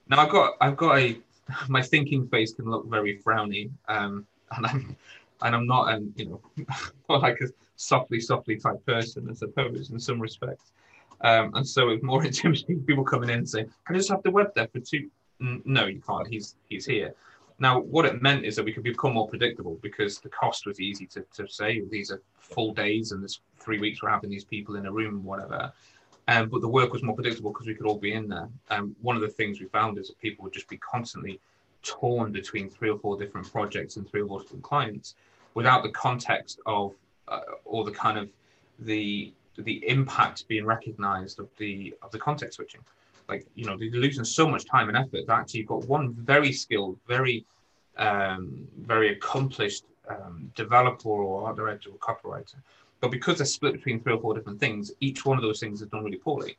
Now 0.08 0.20
I've 0.20 0.30
got 0.30 0.54
I've 0.61 0.76
got 0.76 0.99
a 0.99 1.18
my 1.68 1.82
thinking 1.82 2.26
face 2.28 2.54
can 2.54 2.70
look 2.70 2.88
very 2.88 3.18
frowny, 3.18 3.70
um, 3.88 4.26
and 4.56 4.66
I'm 4.66 4.96
and 5.42 5.54
I'm 5.54 5.66
not 5.66 5.92
an 5.92 6.12
you 6.16 6.26
know 6.26 6.40
like 7.08 7.40
a 7.40 7.49
softly 7.76 8.20
softly 8.20 8.56
type 8.56 8.84
person, 8.87 9.28
I 9.30 9.34
suppose 9.34 9.90
in 9.90 9.99
some 10.00 10.20
respects. 10.20 10.73
Um, 11.25 11.52
and 11.54 11.66
so 11.66 11.88
it's 11.88 12.02
more 12.02 12.25
intimidating 12.26 12.85
people 12.85 13.04
coming 13.04 13.31
in 13.31 13.38
and 13.38 13.49
saying, 13.49 13.71
"Can 13.87 13.97
I 13.97 13.99
just 13.99 14.11
have 14.11 14.23
the 14.23 14.31
web 14.31 14.52
there 14.54 14.69
for 14.69 14.78
two? 14.78 15.11
No, 15.40 15.87
you 15.87 16.00
can't. 16.00 16.28
He's 16.28 16.57
he's 16.69 16.87
here. 16.87 17.14
Now, 17.59 17.81
what 17.81 18.04
it 18.04 18.21
meant 18.21 18.45
is 18.45 18.57
that 18.57 18.64
we 18.64 18.73
could 18.73 18.83
become 18.83 19.14
more 19.14 19.28
predictable 19.28 19.78
because 19.81 20.19
the 20.19 20.28
cost 20.28 20.66
was 20.66 20.81
easy 20.81 21.07
to, 21.07 21.25
to 21.35 21.49
say. 21.49 21.83
These 21.88 22.11
are 22.11 22.21
full 22.37 22.75
days, 22.75 23.12
and 23.12 23.23
there's 23.23 23.40
three 23.59 23.78
weeks 23.78 24.02
we're 24.02 24.11
having 24.11 24.31
these 24.31 24.45
people 24.45 24.76
in 24.76 24.87
a 24.87 24.93
room, 24.93 25.25
whatever. 25.25 25.73
Um, 26.26 26.49
but 26.49 26.62
the 26.62 26.69
work 26.69 26.93
was 26.93 27.02
more 27.02 27.14
predictable 27.14 27.52
because 27.52 27.66
we 27.66 27.75
could 27.75 27.87
all 27.87 27.99
be 27.99 28.14
in 28.14 28.28
there. 28.28 28.49
Um, 28.71 28.97
one 29.02 29.14
of 29.14 29.23
the 29.23 29.28
things 29.28 29.61
we 29.61 29.66
found 29.66 29.99
is 29.99 30.09
that 30.09 30.19
people 30.19 30.43
would 30.45 30.52
just 30.52 30.69
be 30.69 30.78
constantly 30.78 31.38
torn 31.83 32.33
between 32.33 32.69
three 32.71 32.90
or 32.90 32.99
four 32.99 33.16
different 33.16 33.50
projects 33.50 33.97
and 33.97 34.09
three 34.09 34.23
or 34.23 34.26
four 34.26 34.40
different 34.40 34.64
clients 34.64 35.14
without 35.52 35.83
the 35.83 35.90
context 35.90 36.61
of 36.66 36.95
uh, 37.28 37.40
or 37.64 37.85
the 37.85 37.90
kind 37.90 38.19
of 38.19 38.28
the 38.81 39.33
the 39.62 39.87
impact 39.88 40.46
being 40.49 40.64
recognized 40.64 41.38
of 41.38 41.49
the 41.58 41.94
of 42.02 42.11
the 42.11 42.18
context 42.18 42.56
switching. 42.56 42.80
Like 43.28 43.46
you 43.54 43.64
know 43.64 43.76
they're 43.76 43.88
losing 43.90 44.25
so 44.25 44.49
much 44.49 44.66
time 44.66 44.88
and 44.88 44.96
effort 44.96 45.26
that 45.26 45.38
actually 45.38 45.61
you've 45.61 45.68
got 45.68 45.87
one 45.87 46.12
very 46.14 46.52
skilled 46.52 46.99
very 47.06 47.44
um, 47.96 48.66
very 48.80 49.12
accomplished 49.12 49.84
um, 50.08 50.50
developer 50.56 51.08
or 51.08 51.46
art 51.46 51.56
director 51.56 51.90
or 51.90 51.96
copywriter. 51.96 52.56
But 53.00 53.11
because 53.11 53.38
they're 53.38 53.46
split 53.46 53.75
between 53.75 54.00
three 54.00 54.14
or 54.14 54.20
four 54.20 54.34
different 54.34 54.61
things 54.61 54.92
each 55.00 55.25
one 55.25 55.38
of 55.38 55.42
those 55.42 55.61
things 55.61 55.80
is 55.80 55.88
done 55.88 56.04
really 56.04 56.18
poorly. 56.18 56.56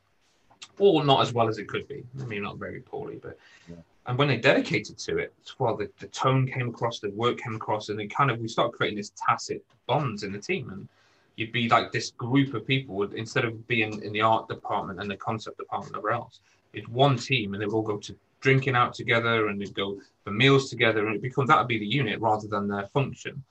Or 0.77 1.05
not 1.05 1.21
as 1.21 1.33
well 1.33 1.47
as 1.47 1.57
it 1.57 1.67
could 1.67 1.87
be. 1.87 2.03
I 2.21 2.25
mean 2.25 2.43
not 2.43 2.57
very 2.57 2.79
poorly 2.79 3.19
but 3.21 3.37
yeah. 3.69 3.75
and 4.07 4.17
when 4.17 4.27
they 4.27 4.37
dedicated 4.37 4.97
to 4.99 5.17
it 5.17 5.33
well 5.59 5.75
the, 5.75 5.89
the 5.99 6.07
tone 6.07 6.47
came 6.47 6.69
across 6.69 6.99
the 6.99 7.11
work 7.11 7.37
came 7.39 7.55
across 7.55 7.89
and 7.89 7.99
it 7.99 8.07
kind 8.07 8.31
of 8.31 8.39
we 8.39 8.47
started 8.47 8.75
creating 8.75 8.97
this 8.97 9.11
tacit 9.15 9.63
bonds 9.87 10.23
in 10.23 10.31
the 10.31 10.39
team. 10.39 10.69
And 10.69 10.87
you'd 11.35 11.51
be 11.51 11.67
like 11.69 11.91
this 11.91 12.11
group 12.11 12.53
of 12.53 12.65
people 12.65 12.95
would 12.95 13.13
instead 13.13 13.45
of 13.45 13.67
being 13.67 14.01
in 14.03 14.13
the 14.13 14.21
art 14.21 14.47
department 14.47 14.99
and 14.99 15.09
the 15.09 15.17
concept 15.17 15.57
department 15.57 15.95
or 16.03 16.11
else 16.11 16.39
it's 16.73 16.87
one 16.87 17.17
team 17.17 17.53
and 17.53 17.61
they 17.61 17.65
would 17.65 17.75
all 17.75 17.81
go 17.81 17.97
to 17.97 18.15
drinking 18.41 18.75
out 18.75 18.93
together 18.93 19.47
and 19.47 19.59
they'd 19.59 19.73
go 19.73 19.97
for 20.23 20.31
meals 20.31 20.69
together 20.69 21.07
and 21.07 21.15
it 21.15 21.21
becomes 21.21 21.49
that 21.49 21.57
would 21.57 21.67
be 21.67 21.79
the 21.79 21.85
unit 21.85 22.19
rather 22.19 22.47
than 22.47 22.67
their 22.67 22.87
function. 22.87 23.43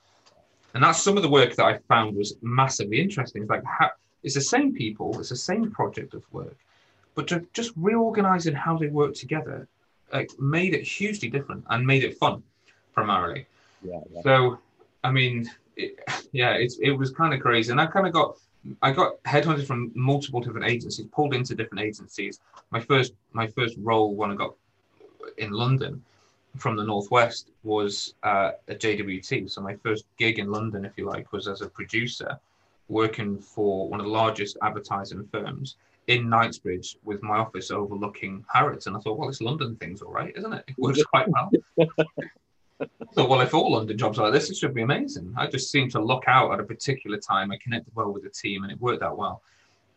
And 0.75 0.85
that's 0.85 1.03
some 1.03 1.17
of 1.17 1.23
the 1.23 1.29
work 1.29 1.55
that 1.57 1.65
i 1.65 1.79
found 1.89 2.17
was 2.17 2.37
massively 2.43 3.01
interesting. 3.01 3.43
It's 3.43 3.51
like 3.51 3.65
how, 3.65 3.91
it's 4.23 4.35
the 4.35 4.41
same 4.41 4.75
people 4.75 5.19
it's 5.21 5.29
the 5.29 5.37
same 5.37 5.71
project 5.71 6.15
of 6.15 6.23
work 6.33 6.57
but 7.15 7.29
to 7.29 7.47
just 7.53 7.73
reorganizing 7.77 8.55
how 8.55 8.77
they 8.77 8.89
work 8.89 9.15
together 9.15 9.69
like 10.13 10.31
made 10.39 10.75
it 10.75 10.83
hugely 10.83 11.29
different 11.29 11.65
and 11.71 11.87
made 11.87 12.05
it 12.05 12.19
fun 12.19 12.43
primarily. 12.93 13.47
Yeah, 13.83 14.01
yeah. 14.13 14.23
so 14.23 14.59
i 15.03 15.11
mean 15.11 15.51
it, 15.77 15.99
yeah, 16.33 16.53
it's 16.53 16.79
it 16.79 16.91
was 16.91 17.11
kind 17.11 17.35
of 17.35 17.41
crazy, 17.41 17.71
and 17.71 17.81
I 17.81 17.87
kind 17.87 18.07
of 18.07 18.13
got 18.13 18.37
I 18.83 18.93
got 18.93 19.23
headhunted 19.25 19.67
from 19.67 19.93
multiple 19.95 20.41
different 20.41 20.67
agencies, 20.67 21.07
pulled 21.13 21.35
into 21.35 21.55
different 21.55 21.85
agencies. 21.85 22.41
My 22.71 22.81
first 22.81 23.15
my 23.33 23.47
first 23.47 23.77
role 23.79 24.15
when 24.15 24.31
I 24.31 24.35
got 24.35 24.55
in 25.39 25.51
London 25.51 26.03
from 26.57 26.77
the 26.77 26.85
northwest 26.85 27.51
was 27.65 28.15
uh, 28.23 28.53
at 28.69 28.81
JWT. 28.81 29.51
So 29.51 29.61
my 29.61 29.75
first 29.77 30.05
gig 30.19 30.39
in 30.39 30.51
London, 30.51 30.85
if 30.85 30.93
you 30.97 31.07
like, 31.07 31.33
was 31.33 31.49
as 31.49 31.63
a 31.63 31.69
producer 31.69 32.39
working 32.89 33.39
for 33.39 33.89
one 33.89 33.99
of 33.99 34.07
the 34.07 34.13
largest 34.13 34.57
advertising 34.63 35.27
firms 35.33 35.77
in 36.07 36.29
Knightsbridge 36.29 36.99
with 37.03 37.23
my 37.23 37.39
office 37.39 37.71
overlooking 37.71 38.45
Harrods. 38.53 38.87
And 38.87 38.97
I 38.97 39.01
thought, 39.01 39.19
well, 39.19 39.29
this 39.29 39.41
London 39.41 39.75
thing's 39.77 40.03
all 40.03 40.13
right, 40.13 40.33
isn't 40.37 40.53
it? 40.53 40.65
It 40.69 40.79
works 40.79 41.03
quite 41.05 41.27
well. 41.29 41.51
So, 43.13 43.27
well, 43.27 43.41
if 43.41 43.55
all 43.55 43.73
London 43.73 43.97
jobs 43.97 44.19
are 44.19 44.25
like 44.25 44.33
this, 44.33 44.51
it 44.51 44.57
should 44.57 44.75
be 44.75 44.83
amazing. 44.83 45.33
I 45.37 45.47
just 45.47 45.71
seemed 45.71 45.93
to 45.93 46.01
look 46.01 46.25
out 46.27 46.53
at 46.53 46.61
a 46.61 46.65
particular 46.65 47.19
time. 47.19 47.53
I 47.53 47.59
connected 47.59 47.95
well 47.95 48.13
with 48.13 48.25
the 48.25 48.31
team, 48.31 48.65
and 48.65 48.73
it 48.73 48.81
worked 48.81 49.03
out 49.03 49.17
well. 49.17 49.43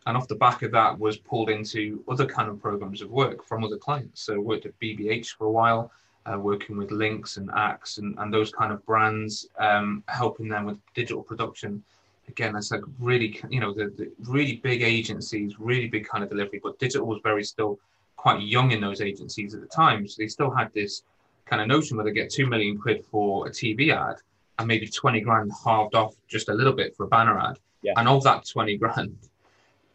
And 0.06 0.16
off 0.16 0.28
the 0.28 0.36
back 0.36 0.62
of 0.62 0.70
that, 0.72 0.98
was 0.98 1.16
pulled 1.16 1.50
into 1.50 2.02
other 2.08 2.24
kind 2.24 2.48
of 2.48 2.62
programs 2.62 3.02
of 3.02 3.10
work 3.10 3.44
from 3.44 3.64
other 3.64 3.76
clients. 3.76 4.22
So, 4.22 4.40
worked 4.40 4.66
at 4.66 4.78
BBH 4.78 5.36
for 5.36 5.46
a 5.46 5.50
while, 5.50 5.90
uh, 6.26 6.38
working 6.38 6.76
with 6.76 6.90
Lynx 6.92 7.36
and 7.36 7.50
Axe 7.54 7.98
and, 7.98 8.16
and 8.18 8.32
those 8.32 8.52
kind 8.52 8.72
of 8.72 8.84
brands, 8.86 9.48
um, 9.58 10.04
helping 10.08 10.48
them 10.48 10.64
with 10.64 10.78
digital 10.94 11.22
production. 11.22 11.82
Again, 12.28 12.52
that's 12.52 12.70
like 12.70 12.82
really, 13.00 13.40
you 13.48 13.58
know, 13.58 13.72
the, 13.72 13.86
the 13.96 14.12
really 14.28 14.56
big 14.56 14.82
agencies, 14.82 15.58
really 15.58 15.88
big 15.88 16.06
kind 16.06 16.22
of 16.22 16.30
delivery. 16.30 16.60
But 16.62 16.78
digital 16.78 17.06
was 17.06 17.20
very 17.22 17.42
still 17.42 17.78
quite 18.16 18.42
young 18.42 18.72
in 18.72 18.80
those 18.80 19.00
agencies 19.00 19.54
at 19.54 19.60
the 19.60 19.66
time, 19.66 20.06
so 20.06 20.16
they 20.18 20.28
still 20.28 20.50
had 20.50 20.72
this 20.74 21.02
kind 21.48 21.62
of 21.62 21.68
notion 21.68 21.96
where 21.96 22.04
they 22.04 22.12
get 22.12 22.30
two 22.30 22.46
million 22.46 22.78
quid 22.78 23.04
for 23.10 23.46
a 23.46 23.50
TV 23.50 23.94
ad 23.94 24.16
and 24.58 24.66
maybe 24.66 24.88
20 24.88 25.20
grand 25.20 25.50
halved 25.64 25.94
off 25.94 26.14
just 26.28 26.48
a 26.48 26.54
little 26.54 26.72
bit 26.72 26.96
for 26.96 27.04
a 27.04 27.08
banner 27.08 27.38
ad. 27.38 27.58
Yeah. 27.82 27.92
And 27.96 28.08
of 28.08 28.24
that 28.24 28.46
20 28.46 28.76
grand, 28.76 29.16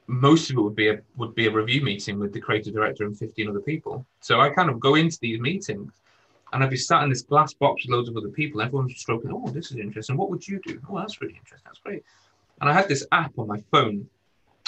most 0.08 0.50
of 0.50 0.58
it 0.58 0.62
would 0.62 0.76
be 0.76 0.90
a 0.90 1.02
would 1.18 1.36
be 1.36 1.48
a 1.48 1.52
review 1.52 1.82
meeting 1.82 2.20
with 2.20 2.34
the 2.34 2.40
creative 2.40 2.74
director 2.74 3.06
and 3.06 3.18
15 3.18 3.50
other 3.50 3.60
people. 3.60 4.06
So 4.22 4.40
I 4.40 4.50
kind 4.50 4.70
of 4.70 4.80
go 4.80 4.96
into 4.96 5.18
these 5.22 5.40
meetings 5.40 5.92
and 6.54 6.64
I'd 6.64 6.70
be 6.70 6.78
sat 6.78 7.04
in 7.04 7.10
this 7.10 7.24
glass 7.24 7.54
box 7.54 7.84
with 7.84 7.92
loads 7.92 8.10
of 8.10 8.16
other 8.16 8.30
people. 8.30 8.62
Everyone's 8.62 8.96
stroking, 8.98 9.32
oh, 9.34 9.50
this 9.50 9.72
is 9.72 9.78
interesting. 9.78 10.16
What 10.16 10.30
would 10.30 10.48
you 10.48 10.62
do? 10.66 10.80
Oh, 10.90 10.98
that's 10.98 11.20
really 11.20 11.36
interesting. 11.36 11.64
That's 11.66 11.80
great. 11.80 12.04
And 12.62 12.70
I 12.70 12.74
had 12.74 12.88
this 12.88 13.06
app 13.12 13.38
on 13.40 13.48
my 13.48 13.62
phone, 13.72 14.08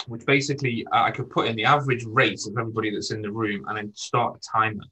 which 0.07 0.25
basically 0.25 0.85
uh, 0.91 1.03
I 1.03 1.11
could 1.11 1.29
put 1.29 1.47
in 1.47 1.55
the 1.55 1.65
average 1.65 2.03
rate 2.05 2.41
of 2.47 2.57
everybody 2.57 2.89
that's 2.89 3.11
in 3.11 3.21
the 3.21 3.31
room 3.31 3.65
and 3.67 3.77
then 3.77 3.93
start 3.95 4.35
a 4.35 4.39
timer 4.39 4.83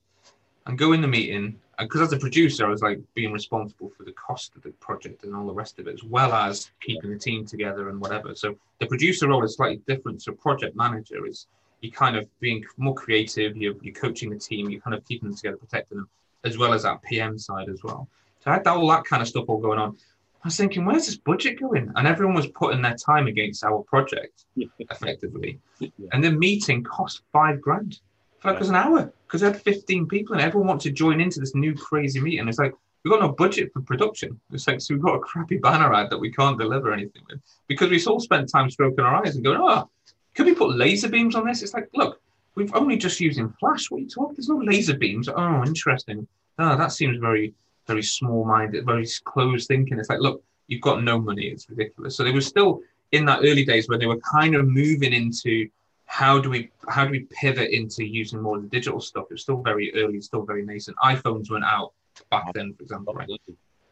and 0.68 0.78
go 0.78 0.94
in 0.94 1.02
the 1.02 1.08
meeting 1.08 1.60
because 1.80 2.02
as 2.02 2.14
a 2.14 2.18
producer, 2.18 2.66
I 2.66 2.70
was 2.70 2.82
like 2.82 3.00
being 3.14 3.34
responsible 3.34 3.92
for 3.98 4.04
the 4.04 4.12
cost 4.14 4.56
of 4.56 4.62
the 4.62 4.70
project 4.72 5.24
and 5.24 5.36
all 5.36 5.48
the 5.48 5.54
rest 5.54 5.80
of 5.80 5.88
it, 5.88 5.94
as 5.94 6.04
well 6.04 6.34
as 6.34 6.70
keeping 6.82 7.12
the 7.12 7.18
team 7.18 7.46
together 7.46 7.90
and 7.90 8.00
whatever. 8.00 8.36
So 8.36 8.56
the 8.80 8.86
producer 8.86 9.28
role 9.28 9.44
is 9.44 9.56
slightly 9.56 9.82
different. 9.88 10.22
So 10.22 10.34
project 10.34 10.76
manager 10.76 11.26
is 11.26 11.48
you 11.82 11.92
kind 11.92 12.16
of 12.16 12.28
being 12.40 12.64
more 12.78 12.94
creative. 12.94 13.58
You're, 13.58 13.76
you're 13.82 13.94
coaching 13.94 14.30
the 14.30 14.38
team. 14.38 14.70
You're 14.70 14.82
kind 14.82 14.96
of 14.96 15.06
keeping 15.06 15.30
them 15.30 15.36
together, 15.36 15.58
protecting 15.58 15.98
them, 15.98 16.10
as 16.44 16.58
well 16.58 16.74
as 16.74 16.84
that 16.84 17.02
PM 17.04 17.38
side 17.38 17.70
as 17.70 17.84
well. 17.84 18.08
So 18.40 18.52
I 18.52 18.56
had 18.56 18.68
all 18.68 18.88
that 18.90 19.06
kind 19.06 19.22
of 19.22 19.28
stuff 19.28 19.46
all 19.48 19.60
going 19.60 19.80
on. 19.80 19.98
I 20.44 20.48
was 20.48 20.58
thinking, 20.58 20.86
where's 20.86 21.06
this 21.06 21.16
budget 21.16 21.60
going? 21.60 21.92
And 21.96 22.06
everyone 22.06 22.36
was 22.36 22.48
putting 22.48 22.82
their 22.82 22.96
time 22.96 23.28
against 23.28 23.64
our 23.64 23.82
project, 23.84 24.46
effectively. 24.80 25.60
Yeah. 25.80 25.90
And 26.12 26.24
the 26.24 26.32
meeting 26.32 26.84
cost 26.84 27.22
five 27.32 27.62
grand 27.62 28.00
for 28.44 28.52
like 28.54 28.62
Yeah. 28.62 28.70
an 28.70 28.76
hour 28.76 29.14
because 29.26 29.42
they 29.42 29.48
had 29.48 29.62
15 29.62 30.08
people 30.08 30.34
and 30.34 30.42
everyone 30.42 30.68
wanted 30.68 30.90
to 30.90 30.92
join 30.92 31.20
into 31.22 31.40
this 31.40 31.56
new 31.56 31.74
crazy 31.74 32.20
meeting. 32.20 32.48
It's 32.48 32.60
like, 32.60 32.74
we've 33.04 33.12
got 33.12 33.22
no 33.22 33.30
budget 33.32 33.72
for 33.74 33.82
production. 33.82 34.40
It's 34.52 34.68
like, 34.68 34.82
so 34.82 34.94
we've 34.94 35.04
got 35.04 35.16
a 35.16 35.20
crappy 35.20 35.58
banner 35.58 35.94
ad 35.94 36.10
that 36.10 36.18
we 36.20 36.32
can't 36.32 36.60
deliver 36.60 36.94
anything 36.94 37.24
with 37.30 37.40
because 37.68 37.90
we 37.90 38.04
all 38.06 38.20
spent 38.20 38.50
time 38.50 38.70
stroking 38.70 39.04
our 39.04 39.26
eyes 39.26 39.36
and 39.36 39.44
going, 39.44 39.60
oh, 39.62 39.90
could 40.36 40.46
we 40.46 40.56
put 40.56 40.76
laser 40.76 41.10
beams 41.10 41.36
on 41.36 41.46
this? 41.46 41.62
It's 41.64 41.74
like, 41.74 41.90
look, 41.94 42.22
we've 42.56 42.74
only 42.76 42.98
just 42.98 43.20
using 43.20 43.50
flash. 43.60 43.90
What 43.90 43.98
are 44.00 44.02
you 44.02 44.10
talking? 44.10 44.36
There's 44.36 44.50
no 44.50 44.58
laser 44.58 44.98
beams. 44.98 45.28
Oh, 45.30 45.64
interesting. 45.64 46.28
Oh, 46.60 46.78
that 46.78 46.92
seems 46.92 47.18
very, 47.18 47.54
very 47.88 48.04
small 48.04 48.46
minded, 48.46 48.86
very 48.86 49.08
closed 49.26 49.68
thinking. 49.68 50.00
It's 50.00 50.10
like, 50.10 50.20
look, 50.20 50.44
you've 50.68 50.82
got 50.82 51.04
no 51.04 51.20
money. 51.20 51.48
It's 51.48 51.70
ridiculous. 51.70 52.16
So 52.16 52.24
they 52.24 52.32
were 52.32 52.42
still 52.42 52.82
in 53.12 53.26
that 53.26 53.40
early 53.44 53.64
days 53.66 53.88
where 53.88 53.98
they 53.98 54.06
were 54.08 54.20
kind 54.20 54.56
of 54.56 54.68
moving 54.68 55.14
into 55.14 55.68
how 56.14 56.38
do 56.38 56.48
we 56.48 56.70
how 56.90 57.04
do 57.06 57.10
we 57.10 57.22
pivot 57.32 57.72
into 57.72 58.06
using 58.06 58.40
more 58.40 58.58
of 58.58 58.62
the 58.62 58.70
digital 58.70 59.02
stuff? 59.02 59.26
It's 59.32 59.42
still 59.42 59.64
very 59.64 59.92
early, 59.96 60.22
still 60.22 60.44
very 60.44 60.64
nascent. 60.64 60.96
iPhones 61.04 61.50
went 61.50 61.64
out 61.64 61.94
back 62.30 62.54
then, 62.54 62.72
for 62.76 62.84
example, 62.84 63.16
right? 63.16 63.28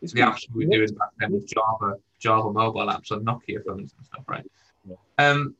It's 0.04 0.14
The 0.14 0.22
apps 0.22 0.46
we 0.54 0.68
were 0.68 0.72
doing 0.72 0.94
back 0.94 1.10
then 1.18 1.32
with 1.32 1.48
Java, 1.48 1.96
Java 2.20 2.52
mobile 2.54 2.86
apps 2.86 3.12
on 3.12 3.26
Nokia 3.26 3.66
phones 3.66 3.96
and 3.98 4.06
stuff, 4.06 4.24
right? 4.28 4.46
Yeah. 4.88 4.98
Um, 5.18 5.56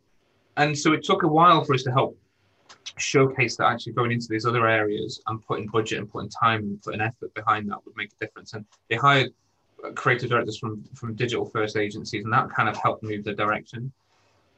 and 0.56 0.78
so 0.78 0.94
it 0.94 1.04
took 1.04 1.24
a 1.24 1.28
while 1.28 1.64
for 1.64 1.74
us 1.74 1.82
to 1.82 1.92
help 1.92 2.16
showcase 2.96 3.58
that 3.58 3.66
actually 3.66 3.94
going 3.94 4.12
into 4.12 4.28
these 4.30 4.46
other 4.46 4.68
areas 4.68 5.20
and 5.26 5.44
putting 5.44 5.66
budget 5.66 5.98
and 5.98 6.12
putting 6.12 6.30
time 6.30 6.60
and 6.60 6.82
putting 6.84 7.02
effort 7.02 7.34
behind 7.34 7.72
that 7.72 7.84
would 7.86 7.98
make 7.98 8.12
a 8.12 8.24
difference. 8.24 8.54
And 8.54 8.66
they 8.88 8.98
hired 8.98 9.34
creative 9.96 10.30
directors 10.30 10.60
from 10.60 10.84
from 10.94 11.16
digital 11.16 11.46
first 11.46 11.76
agencies, 11.76 12.24
and 12.24 12.32
that 12.32 12.52
kind 12.52 12.70
of 12.70 12.78
helped 12.78 13.02
move 13.02 13.24
the 13.24 13.34
direction. 13.34 13.92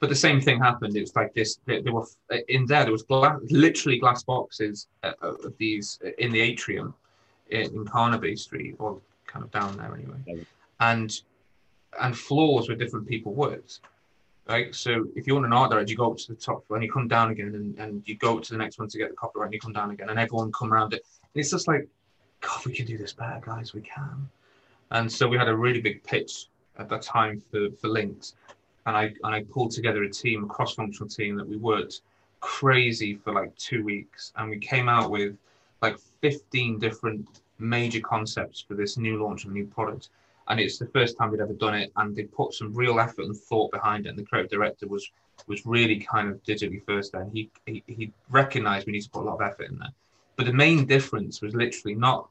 But 0.03 0.09
the 0.09 0.15
same 0.17 0.41
thing 0.41 0.59
happened. 0.59 0.97
It 0.97 0.99
was 0.99 1.15
like 1.15 1.33
this. 1.33 1.59
There 1.65 1.81
there 1.81 1.93
were 1.93 2.05
in 2.49 2.65
there. 2.65 2.83
There 2.83 2.91
was 2.91 3.03
glass, 3.03 3.39
literally 3.49 3.99
glass 3.99 4.21
boxes 4.21 4.87
uh, 5.01 5.13
of 5.21 5.53
these 5.57 5.97
in 6.17 6.33
the 6.33 6.41
atrium 6.41 6.93
in, 7.51 7.73
in 7.73 7.85
Carnaby 7.85 8.35
Street, 8.35 8.75
or 8.79 8.99
kind 9.27 9.45
of 9.45 9.51
down 9.51 9.77
there 9.77 9.95
anyway, 9.95 10.45
and 10.81 11.21
and 12.01 12.17
floors 12.17 12.67
where 12.67 12.75
different 12.75 13.07
people 13.07 13.33
worked. 13.33 13.79
Right. 14.45 14.75
So 14.75 15.05
if 15.15 15.25
you 15.25 15.35
want 15.35 15.45
an 15.45 15.53
art 15.53 15.71
director, 15.71 15.91
you 15.91 15.95
go 15.95 16.11
up 16.11 16.17
to 16.17 16.33
the 16.33 16.35
top 16.35 16.67
floor 16.67 16.75
and 16.75 16.83
you 16.83 16.91
come 16.91 17.07
down 17.07 17.31
again, 17.31 17.55
and, 17.55 17.79
and 17.79 18.03
you 18.05 18.17
go 18.17 18.35
up 18.35 18.43
to 18.43 18.51
the 18.51 18.57
next 18.57 18.79
one 18.79 18.89
to 18.89 18.97
get 18.97 19.09
the 19.09 19.15
copyright, 19.15 19.45
and 19.45 19.53
you 19.53 19.61
come 19.61 19.71
down 19.71 19.91
again, 19.91 20.09
and 20.09 20.19
everyone 20.19 20.51
come 20.51 20.73
around 20.73 20.91
it. 20.91 21.05
And 21.33 21.39
it's 21.39 21.51
just 21.51 21.69
like, 21.69 21.87
God, 22.41 22.65
we 22.65 22.73
can 22.73 22.85
do 22.85 22.97
this 22.97 23.13
better, 23.13 23.39
guys. 23.41 23.73
We 23.73 23.79
can. 23.79 24.29
And 24.91 25.09
so 25.09 25.29
we 25.29 25.37
had 25.37 25.47
a 25.47 25.55
really 25.55 25.79
big 25.79 26.03
pitch 26.03 26.47
at 26.77 26.89
that 26.89 27.03
time 27.03 27.41
for 27.49 27.69
for 27.79 27.87
Lynx, 27.87 28.35
and 28.85 28.97
I 28.97 29.03
and 29.23 29.33
I 29.35 29.43
pulled 29.43 29.71
together 29.71 30.03
a 30.03 30.09
team, 30.09 30.43
a 30.43 30.47
cross-functional 30.47 31.09
team 31.09 31.35
that 31.37 31.47
we 31.47 31.57
worked 31.57 32.01
crazy 32.39 33.15
for 33.15 33.33
like 33.33 33.55
two 33.57 33.83
weeks, 33.83 34.33
and 34.35 34.49
we 34.49 34.59
came 34.59 34.89
out 34.89 35.09
with 35.09 35.37
like 35.81 35.97
15 36.21 36.79
different 36.79 37.25
major 37.59 38.01
concepts 38.01 38.61
for 38.61 38.73
this 38.73 38.97
new 38.97 39.23
launch 39.23 39.45
of 39.45 39.51
a 39.51 39.53
new 39.53 39.65
product. 39.65 40.09
And 40.49 40.59
it's 40.59 40.77
the 40.77 40.87
first 40.87 41.17
time 41.17 41.31
we'd 41.31 41.39
ever 41.39 41.53
done 41.53 41.75
it, 41.75 41.91
and 41.95 42.13
they 42.13 42.23
put 42.23 42.53
some 42.53 42.73
real 42.73 42.99
effort 42.99 43.25
and 43.25 43.35
thought 43.35 43.71
behind 43.71 44.05
it. 44.05 44.09
And 44.09 44.17
the 44.17 44.25
creative 44.25 44.51
director 44.51 44.87
was 44.87 45.09
was 45.47 45.65
really 45.65 45.99
kind 45.99 46.29
of 46.29 46.43
digitally 46.43 46.83
first 46.85 47.13
there. 47.13 47.21
And 47.21 47.31
he, 47.31 47.49
he 47.65 47.83
he 47.87 48.11
recognized 48.29 48.85
we 48.85 48.93
need 48.93 49.03
to 49.03 49.09
put 49.09 49.23
a 49.23 49.29
lot 49.29 49.35
of 49.35 49.41
effort 49.41 49.69
in 49.69 49.79
there. 49.79 49.93
But 50.35 50.47
the 50.47 50.53
main 50.53 50.85
difference 50.85 51.41
was 51.41 51.55
literally 51.55 51.95
not, 51.95 52.27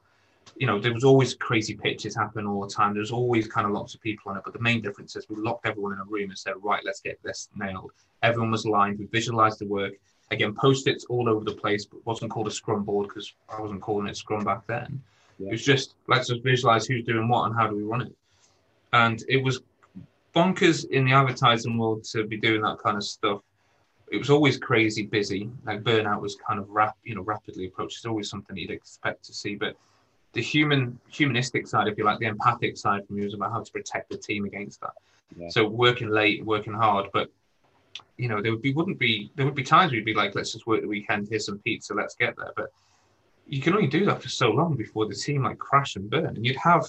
you 0.55 0.67
know, 0.67 0.79
there 0.79 0.93
was 0.93 1.03
always 1.03 1.33
crazy 1.33 1.75
pitches 1.75 2.15
happening 2.15 2.47
all 2.47 2.61
the 2.61 2.73
time. 2.73 2.93
There 2.93 3.01
was 3.01 3.11
always 3.11 3.47
kind 3.47 3.65
of 3.65 3.73
lots 3.73 3.95
of 3.95 4.01
people 4.01 4.31
on 4.31 4.37
it. 4.37 4.43
But 4.43 4.53
the 4.53 4.59
main 4.59 4.81
difference 4.81 5.15
is 5.15 5.27
we 5.29 5.35
locked 5.35 5.65
everyone 5.65 5.93
in 5.93 5.99
a 5.99 6.05
room 6.05 6.29
and 6.29 6.37
said, 6.37 6.53
right, 6.61 6.83
let's 6.85 7.01
get 7.01 7.19
this 7.23 7.49
nailed. 7.55 7.91
Everyone 8.21 8.51
was 8.51 8.65
aligned. 8.65 8.99
We 8.99 9.05
visualized 9.05 9.59
the 9.59 9.67
work. 9.67 9.93
Again, 10.31 10.55
post-its 10.55 11.05
all 11.05 11.29
over 11.29 11.43
the 11.43 11.53
place, 11.53 11.85
but 11.85 12.05
wasn't 12.05 12.31
called 12.31 12.47
a 12.47 12.51
scrum 12.51 12.83
board 12.83 13.07
because 13.07 13.33
I 13.49 13.59
wasn't 13.59 13.81
calling 13.81 14.07
it 14.07 14.17
scrum 14.17 14.43
back 14.43 14.65
then. 14.67 15.01
Yeah. 15.37 15.47
It 15.47 15.51
was 15.51 15.65
just 15.65 15.95
let's 16.07 16.27
just 16.29 16.43
visualize 16.43 16.85
who's 16.85 17.03
doing 17.03 17.27
what 17.27 17.45
and 17.45 17.55
how 17.55 17.67
do 17.67 17.75
we 17.75 17.83
run 17.83 18.01
it. 18.01 18.15
And 18.93 19.23
it 19.27 19.43
was 19.43 19.61
bonkers 20.35 20.89
in 20.89 21.05
the 21.05 21.13
advertising 21.13 21.77
world 21.77 22.03
to 22.05 22.25
be 22.25 22.37
doing 22.37 22.61
that 22.61 22.79
kind 22.79 22.97
of 22.97 23.03
stuff. 23.03 23.41
It 24.11 24.17
was 24.17 24.29
always 24.29 24.57
crazy 24.57 25.05
busy. 25.05 25.49
Like 25.65 25.83
burnout 25.83 26.21
was 26.21 26.35
kind 26.35 26.59
of 26.59 26.69
rap, 26.69 26.95
you 27.03 27.15
know, 27.15 27.21
rapidly 27.21 27.65
approached. 27.67 27.97
It's 27.97 28.05
always 28.05 28.29
something 28.29 28.55
you'd 28.55 28.71
expect 28.71 29.25
to 29.25 29.33
see. 29.33 29.55
But 29.55 29.75
the 30.33 30.41
human, 30.41 30.99
humanistic 31.09 31.67
side, 31.67 31.87
if 31.87 31.97
you 31.97 32.03
like, 32.03 32.19
the 32.19 32.25
empathic 32.25 32.77
side 32.77 33.05
for 33.07 33.13
me 33.13 33.23
was 33.23 33.33
about 33.33 33.51
how 33.51 33.61
to 33.61 33.71
protect 33.71 34.09
the 34.09 34.17
team 34.17 34.45
against 34.45 34.81
that. 34.81 34.93
Yeah. 35.37 35.49
So 35.49 35.67
working 35.67 36.09
late, 36.09 36.45
working 36.45 36.73
hard, 36.73 37.07
but 37.13 37.29
you 38.17 38.27
know, 38.27 38.41
there 38.41 38.51
would 38.51 38.61
be 38.61 38.73
wouldn't 38.73 38.99
be 38.99 39.31
there 39.35 39.45
would 39.45 39.55
be 39.55 39.63
times 39.63 39.91
you'd 39.91 40.05
be 40.05 40.13
like, 40.13 40.35
let's 40.35 40.51
just 40.51 40.67
work 40.67 40.81
the 40.81 40.87
weekend, 40.87 41.27
here's 41.29 41.45
some 41.45 41.59
pizza, 41.59 41.93
let's 41.93 42.15
get 42.15 42.35
there. 42.35 42.51
But 42.55 42.69
you 43.47 43.61
can 43.61 43.73
only 43.73 43.87
do 43.87 44.05
that 44.05 44.21
for 44.21 44.29
so 44.29 44.49
long 44.49 44.75
before 44.75 45.07
the 45.07 45.15
team 45.15 45.43
like 45.43 45.59
crash 45.59 45.95
and 45.95 46.09
burn. 46.09 46.25
And 46.25 46.45
you'd 46.45 46.55
have 46.57 46.87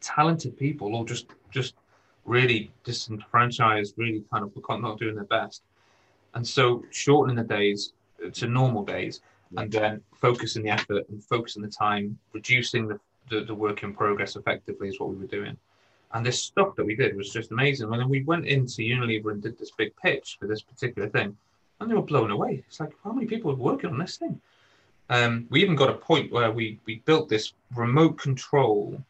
talented 0.00 0.56
people 0.56 0.94
all 0.94 1.04
just 1.04 1.26
just 1.50 1.74
really 2.24 2.70
disenfranchised, 2.84 3.94
really 3.96 4.22
kind 4.32 4.44
of 4.44 4.80
not 4.80 4.98
doing 4.98 5.14
their 5.14 5.24
best. 5.24 5.62
And 6.34 6.46
so 6.46 6.84
shortening 6.90 7.36
the 7.36 7.44
days 7.44 7.92
to 8.34 8.46
normal 8.46 8.84
days 8.84 9.20
and 9.56 9.70
then 9.72 10.02
focusing 10.14 10.62
the 10.62 10.70
effort 10.70 11.08
and 11.08 11.24
focusing 11.24 11.62
the 11.62 11.68
time, 11.68 12.18
reducing 12.32 12.88
the, 12.88 13.00
the, 13.30 13.44
the, 13.44 13.54
work 13.54 13.82
in 13.82 13.94
progress 13.94 14.36
effectively 14.36 14.88
is 14.88 15.00
what 15.00 15.10
we 15.10 15.16
were 15.16 15.26
doing. 15.26 15.56
And 16.12 16.24
this 16.24 16.42
stuff 16.42 16.74
that 16.76 16.84
we 16.84 16.94
did 16.94 17.16
was 17.16 17.30
just 17.30 17.50
amazing. 17.50 17.90
And 17.90 18.00
then 18.00 18.08
we 18.08 18.24
went 18.24 18.46
into 18.46 18.82
Unilever 18.82 19.32
and 19.32 19.42
did 19.42 19.58
this 19.58 19.70
big 19.70 19.94
pitch 19.96 20.36
for 20.40 20.46
this 20.46 20.62
particular 20.62 21.08
thing, 21.08 21.36
and 21.80 21.90
they 21.90 21.94
were 21.94 22.02
blown 22.02 22.30
away. 22.30 22.62
It's 22.66 22.80
like, 22.80 22.92
how 23.04 23.12
many 23.12 23.26
people 23.26 23.50
are 23.50 23.56
working 23.56 23.90
on 23.90 23.98
this 23.98 24.16
thing? 24.16 24.40
Um, 25.10 25.46
we 25.50 25.62
even 25.62 25.76
got 25.76 25.90
a 25.90 25.94
point 25.94 26.32
where 26.32 26.50
we, 26.50 26.78
we 26.84 26.96
built 27.06 27.28
this 27.28 27.52
remote 27.74 28.18
control 28.18 29.02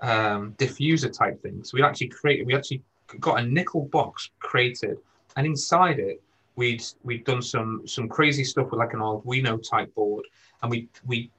um, 0.00 0.54
diffuser 0.58 1.12
type 1.12 1.40
thing. 1.42 1.62
So 1.62 1.76
we 1.76 1.82
actually 1.82 2.08
created, 2.08 2.46
we 2.46 2.54
actually 2.54 2.82
got 3.18 3.40
a 3.40 3.46
nickel 3.46 3.86
box 3.86 4.30
created, 4.40 4.98
and 5.36 5.46
inside 5.46 5.98
it, 5.98 6.22
we'd 6.56 6.84
we'd 7.02 7.24
done 7.24 7.42
some 7.42 7.86
some 7.86 8.08
crazy 8.08 8.44
stuff 8.44 8.70
with 8.70 8.78
like 8.78 8.92
an 8.92 9.00
Arduino 9.00 9.62
type 9.68 9.94
board, 9.94 10.26
and 10.62 10.70
we 10.70 10.88
we 11.06 11.30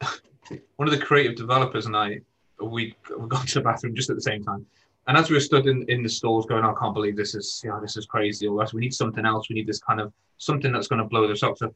one 0.76 0.88
of 0.88 0.90
the 0.90 1.04
creative 1.04 1.36
developers 1.36 1.86
and 1.86 1.96
I 1.96 2.20
we 2.60 2.94
we 3.18 3.28
got 3.28 3.46
to 3.48 3.54
the 3.54 3.60
bathroom 3.60 3.94
just 3.94 4.10
at 4.10 4.16
the 4.16 4.22
same 4.22 4.44
time. 4.44 4.66
And 5.06 5.16
as 5.16 5.28
we 5.28 5.34
were 5.34 5.40
stood 5.40 5.66
in, 5.66 5.84
in 5.88 6.02
the 6.02 6.08
stalls 6.08 6.46
going, 6.46 6.64
I 6.64 6.72
can't 6.74 6.94
believe 6.94 7.16
this 7.16 7.34
is, 7.34 7.60
you 7.64 7.70
know, 7.70 7.80
this 7.80 7.96
is 7.96 8.06
crazy. 8.06 8.46
Or 8.46 8.64
we 8.72 8.80
need 8.80 8.94
something 8.94 9.24
else. 9.24 9.48
We 9.48 9.54
need 9.54 9.66
this 9.66 9.80
kind 9.80 10.00
of 10.00 10.12
something 10.38 10.72
that's 10.72 10.86
going 10.86 11.02
to 11.02 11.08
blow 11.08 11.26
this 11.26 11.42
up. 11.42 11.58
So 11.58 11.74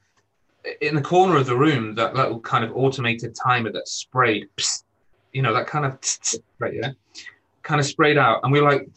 in 0.80 0.94
the 0.94 1.02
corner 1.02 1.36
of 1.36 1.46
the 1.46 1.56
room, 1.56 1.94
that 1.96 2.14
little 2.14 2.38
kind 2.40 2.64
of 2.64 2.76
automated 2.76 3.34
timer 3.34 3.72
that 3.72 3.88
sprayed, 3.88 4.48
you 5.32 5.42
know, 5.42 5.52
that 5.52 5.66
kind 5.66 5.84
of 5.84 5.98
right, 6.58 6.74
yeah, 6.74 6.90
kind 7.62 7.80
of 7.80 7.86
sprayed 7.86 8.18
out. 8.18 8.40
And 8.42 8.52
we 8.52 8.60
are 8.60 8.62
like, 8.62 8.88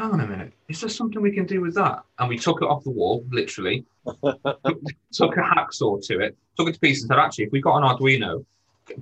hang 0.00 0.12
on 0.12 0.20
a 0.20 0.26
minute, 0.26 0.52
is 0.68 0.80
there 0.80 0.88
something 0.88 1.20
we 1.20 1.30
can 1.30 1.44
do 1.44 1.60
with 1.60 1.74
that? 1.74 2.02
And 2.18 2.28
we 2.28 2.38
took 2.38 2.62
it 2.62 2.64
off 2.64 2.84
the 2.84 2.90
wall, 2.90 3.22
literally, 3.30 3.84
took 4.06 5.36
a 5.36 5.42
hacksaw 5.42 6.04
to 6.06 6.20
it, 6.20 6.36
took 6.56 6.68
it 6.68 6.72
to 6.72 6.80
pieces, 6.80 7.02
and 7.02 7.08
said, 7.08 7.18
actually, 7.18 7.44
if 7.44 7.52
we 7.52 7.60
got 7.60 7.76
an 7.76 7.82
Arduino, 7.84 8.44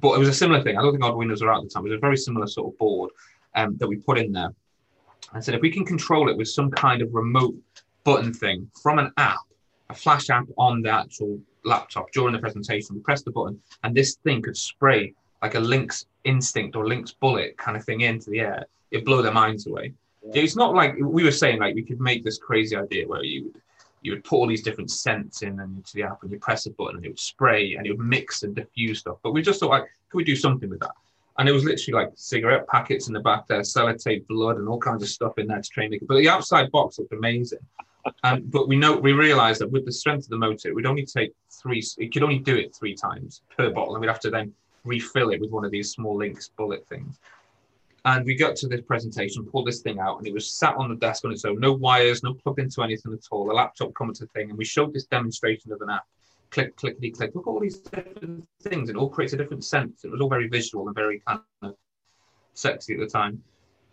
but 0.00 0.14
it 0.14 0.18
was 0.18 0.28
a 0.28 0.34
similar 0.34 0.60
thing. 0.60 0.76
I 0.76 0.82
don't 0.82 0.92
think 0.92 1.04
Arduinos 1.04 1.40
were 1.40 1.52
out 1.52 1.58
at 1.58 1.64
the 1.64 1.70
time. 1.70 1.86
It 1.86 1.90
was 1.90 1.98
a 1.98 2.00
very 2.00 2.16
similar 2.16 2.48
sort 2.48 2.72
of 2.72 2.78
board 2.78 3.10
um, 3.54 3.76
that 3.78 3.86
we 3.86 3.96
put 3.96 4.18
in 4.18 4.32
there. 4.32 4.52
I 5.32 5.40
said, 5.40 5.54
if 5.54 5.60
we 5.60 5.70
can 5.70 5.84
control 5.84 6.28
it 6.28 6.36
with 6.36 6.48
some 6.48 6.70
kind 6.70 7.00
of 7.00 7.14
remote 7.14 7.54
button 8.02 8.34
thing 8.34 8.68
from 8.82 8.98
an 8.98 9.12
app, 9.18 9.38
a 9.90 9.94
flash 9.94 10.30
app 10.30 10.46
on 10.56 10.82
the 10.82 10.90
actual 10.90 11.38
laptop 11.64 12.10
during 12.12 12.32
the 12.32 12.40
presentation, 12.40 12.96
we 12.96 13.02
press 13.02 13.22
the 13.22 13.30
button, 13.30 13.60
and 13.84 13.94
this 13.94 14.16
thing 14.24 14.42
could 14.42 14.56
spray 14.56 15.14
like 15.42 15.54
a 15.54 15.60
Lynx 15.60 16.06
instinct 16.24 16.74
or 16.74 16.88
Lynx 16.88 17.12
bullet 17.12 17.56
kind 17.56 17.76
of 17.76 17.84
thing 17.84 18.00
into 18.00 18.30
the 18.30 18.40
air. 18.40 18.66
It'd 18.90 19.04
blow 19.04 19.22
their 19.22 19.32
minds 19.32 19.66
away. 19.68 19.92
It's 20.34 20.56
not 20.56 20.75
like 20.75 20.94
we 21.00 21.25
were 21.25 21.30
saying, 21.30 21.60
like 21.60 21.75
we 21.75 21.82
could 21.82 22.00
make 22.00 22.25
this 22.25 22.38
crazy 22.38 22.76
idea 22.76 23.06
where 23.06 23.22
you 23.22 23.44
would 23.44 23.62
you 24.02 24.12
would 24.12 24.25
put 24.25 24.37
all 24.37 24.46
these 24.46 24.62
different 24.62 24.90
scents 24.90 25.42
in 25.42 25.58
and 25.60 25.76
into 25.76 25.94
the 25.94 26.04
app 26.04 26.22
and 26.22 26.30
you 26.30 26.38
press 26.38 26.66
a 26.66 26.70
button 26.70 26.96
and 26.96 27.04
it 27.04 27.08
would 27.08 27.18
spray 27.18 27.75
and 27.75 27.87
it 27.87 27.90
would 27.90 28.06
mix 28.06 28.42
and 28.42 28.54
diffuse 28.54 29.00
stuff. 29.00 29.18
But 29.22 29.32
we 29.32 29.42
just 29.42 29.60
thought 29.60 29.70
like, 29.70 29.84
could 30.08 30.18
we 30.18 30.25
do 30.25 30.37
something 30.37 30.70
with 30.70 30.80
that? 30.80 30.92
And 31.38 31.48
it 31.48 31.52
was 31.52 31.64
literally 31.64 32.04
like 32.04 32.12
cigarette 32.16 32.66
packets 32.68 33.08
in 33.08 33.14
the 33.14 33.20
back 33.20 33.46
there, 33.46 33.60
sellotape, 33.60 34.26
blood, 34.26 34.56
and 34.56 34.68
all 34.68 34.78
kinds 34.78 35.02
of 35.02 35.08
stuff 35.08 35.38
in 35.38 35.46
there 35.46 35.60
to 35.60 35.68
train 35.68 35.92
it. 35.92 36.06
But 36.06 36.16
the 36.16 36.28
outside 36.28 36.70
box 36.72 36.98
looked 36.98 37.12
amazing. 37.12 37.60
Um, 38.25 38.42
but 38.46 38.68
we 38.68 38.76
know 38.76 38.96
we 38.96 39.12
realized 39.12 39.60
that 39.60 39.70
with 39.70 39.84
the 39.84 39.92
strength 39.92 40.25
of 40.25 40.30
the 40.30 40.38
motor, 40.38 40.75
we'd 40.75 40.87
only 40.87 41.04
take 41.04 41.32
three. 41.50 41.82
It 41.98 42.12
could 42.12 42.22
only 42.22 42.38
do 42.38 42.56
it 42.56 42.75
three 42.75 42.94
times 42.94 43.42
per 43.56 43.70
bottle, 43.70 43.94
and 43.94 44.00
we'd 44.00 44.08
have 44.08 44.20
to 44.20 44.30
then 44.30 44.52
refill 44.84 45.30
it 45.30 45.40
with 45.40 45.50
one 45.50 45.64
of 45.64 45.70
these 45.70 45.90
small 45.92 46.16
Lynx 46.16 46.48
bullet 46.56 46.87
things. 46.88 47.18
And 48.08 48.24
we 48.24 48.34
got 48.34 48.56
to 48.56 48.68
this 48.68 48.80
presentation, 48.80 49.44
pulled 49.44 49.66
this 49.66 49.82
thing 49.82 49.98
out, 49.98 50.16
and 50.16 50.26
it 50.26 50.32
was 50.32 50.50
sat 50.50 50.74
on 50.76 50.88
the 50.88 50.96
desk 50.96 51.26
on 51.26 51.30
its 51.30 51.44
own, 51.44 51.60
no 51.60 51.74
wires, 51.74 52.22
no 52.22 52.32
plugged 52.32 52.58
into 52.58 52.82
anything 52.82 53.12
at 53.12 53.20
all. 53.30 53.46
The 53.46 53.52
laptop 53.52 53.92
coming 53.92 54.14
to 54.14 54.24
the 54.24 54.28
thing, 54.28 54.48
and 54.48 54.56
we 54.56 54.64
showed 54.64 54.94
this 54.94 55.04
demonstration 55.04 55.72
of 55.72 55.82
an 55.82 55.90
app. 55.90 56.06
Click, 56.50 56.74
clickety, 56.76 57.10
click. 57.10 57.35
Look 57.35 57.46
at 57.46 57.50
all 57.50 57.61
these 57.61 57.76
different 57.76 58.48
things. 58.62 58.88
It 58.88 58.96
all 58.96 59.11
creates 59.11 59.35
a 59.35 59.37
different 59.37 59.62
sense. 59.62 60.06
It 60.06 60.11
was 60.11 60.22
all 60.22 60.30
very 60.30 60.48
visual 60.48 60.87
and 60.87 60.94
very 60.94 61.20
kind 61.28 61.40
of 61.61 61.74
sexy 62.54 62.94
at 62.94 63.00
the 63.00 63.06
time. 63.06 63.42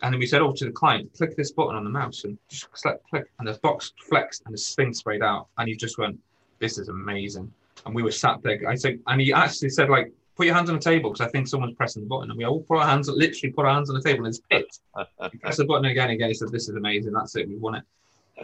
And 0.00 0.14
then 0.14 0.18
we 0.18 0.24
said, 0.24 0.40
oh, 0.40 0.52
to 0.52 0.64
the 0.64 0.70
client, 0.70 1.12
click 1.14 1.36
this 1.36 1.52
button 1.52 1.76
on 1.76 1.84
the 1.84 1.90
mouse 1.90 2.24
and 2.24 2.38
just 2.48 2.72
click, 2.72 2.96
click. 3.10 3.26
And 3.38 3.46
the 3.46 3.52
box 3.62 3.92
flexed 4.08 4.44
and 4.46 4.54
the 4.54 4.58
thing 4.58 4.94
sprayed 4.94 5.22
out. 5.22 5.48
And 5.58 5.68
he 5.68 5.76
just 5.76 5.98
went, 5.98 6.18
this 6.58 6.78
is 6.78 6.88
amazing. 6.88 7.52
And 7.84 7.94
we 7.94 8.02
were 8.02 8.10
sat 8.10 8.42
there. 8.42 8.66
I 8.66 8.76
said, 8.76 8.98
and 9.08 9.20
he 9.20 9.34
actually 9.34 9.68
said, 9.68 9.90
like, 9.90 10.10
put 10.36 10.46
your 10.46 10.54
hands 10.54 10.68
on 10.68 10.76
the 10.76 10.82
table 10.82 11.10
because 11.10 11.26
I 11.26 11.30
think 11.30 11.48
someone's 11.48 11.74
pressing 11.74 12.02
the 12.02 12.08
button. 12.08 12.30
And 12.30 12.38
we 12.38 12.44
all 12.44 12.60
put 12.60 12.78
our 12.78 12.86
hands, 12.86 13.08
literally 13.08 13.52
put 13.52 13.64
our 13.64 13.74
hands 13.74 13.88
on 13.88 13.96
the 13.96 14.02
table 14.02 14.26
and 14.26 14.28
it's 14.28 14.40
picked. 14.50 14.80
press 15.40 15.56
the 15.56 15.64
button 15.64 15.86
again 15.86 16.04
and 16.04 16.12
again. 16.12 16.28
He 16.28 16.34
said, 16.34 16.50
this 16.50 16.68
is 16.68 16.76
amazing. 16.76 17.12
That's 17.12 17.36
it. 17.36 17.48
We 17.48 17.56
won 17.56 17.76
it. 17.76 17.84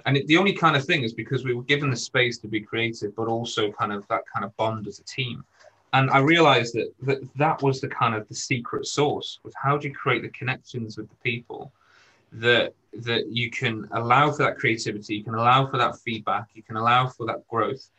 And 0.06 0.16
it, 0.16 0.26
the 0.26 0.38
only 0.38 0.54
kind 0.54 0.74
of 0.74 0.84
thing 0.84 1.02
is 1.02 1.12
because 1.12 1.44
we 1.44 1.54
were 1.54 1.62
given 1.64 1.90
the 1.90 1.96
space 1.96 2.38
to 2.38 2.48
be 2.48 2.60
creative, 2.60 3.14
but 3.14 3.28
also 3.28 3.70
kind 3.72 3.92
of 3.92 4.08
that 4.08 4.22
kind 4.32 4.44
of 4.44 4.56
bond 4.56 4.86
as 4.86 4.98
a 4.98 5.04
team. 5.04 5.44
And 5.92 6.10
I 6.10 6.18
realized 6.18 6.74
that, 6.74 6.92
that 7.02 7.20
that 7.36 7.60
was 7.60 7.80
the 7.80 7.88
kind 7.88 8.14
of 8.14 8.26
the 8.26 8.34
secret 8.34 8.86
sauce 8.86 9.38
was 9.42 9.52
how 9.62 9.76
do 9.76 9.88
you 9.88 9.94
create 9.94 10.22
the 10.22 10.30
connections 10.30 10.96
with 10.96 11.10
the 11.10 11.16
people 11.16 11.72
that 12.32 12.74
that 12.94 13.28
you 13.28 13.50
can 13.50 13.88
allow 13.92 14.30
for 14.30 14.42
that 14.44 14.58
creativity, 14.58 15.16
you 15.16 15.24
can 15.24 15.34
allow 15.34 15.66
for 15.66 15.78
that 15.78 15.98
feedback, 15.98 16.46
you 16.54 16.62
can 16.62 16.76
allow 16.76 17.06
for 17.06 17.26
that 17.26 17.46
growth, 17.48 17.90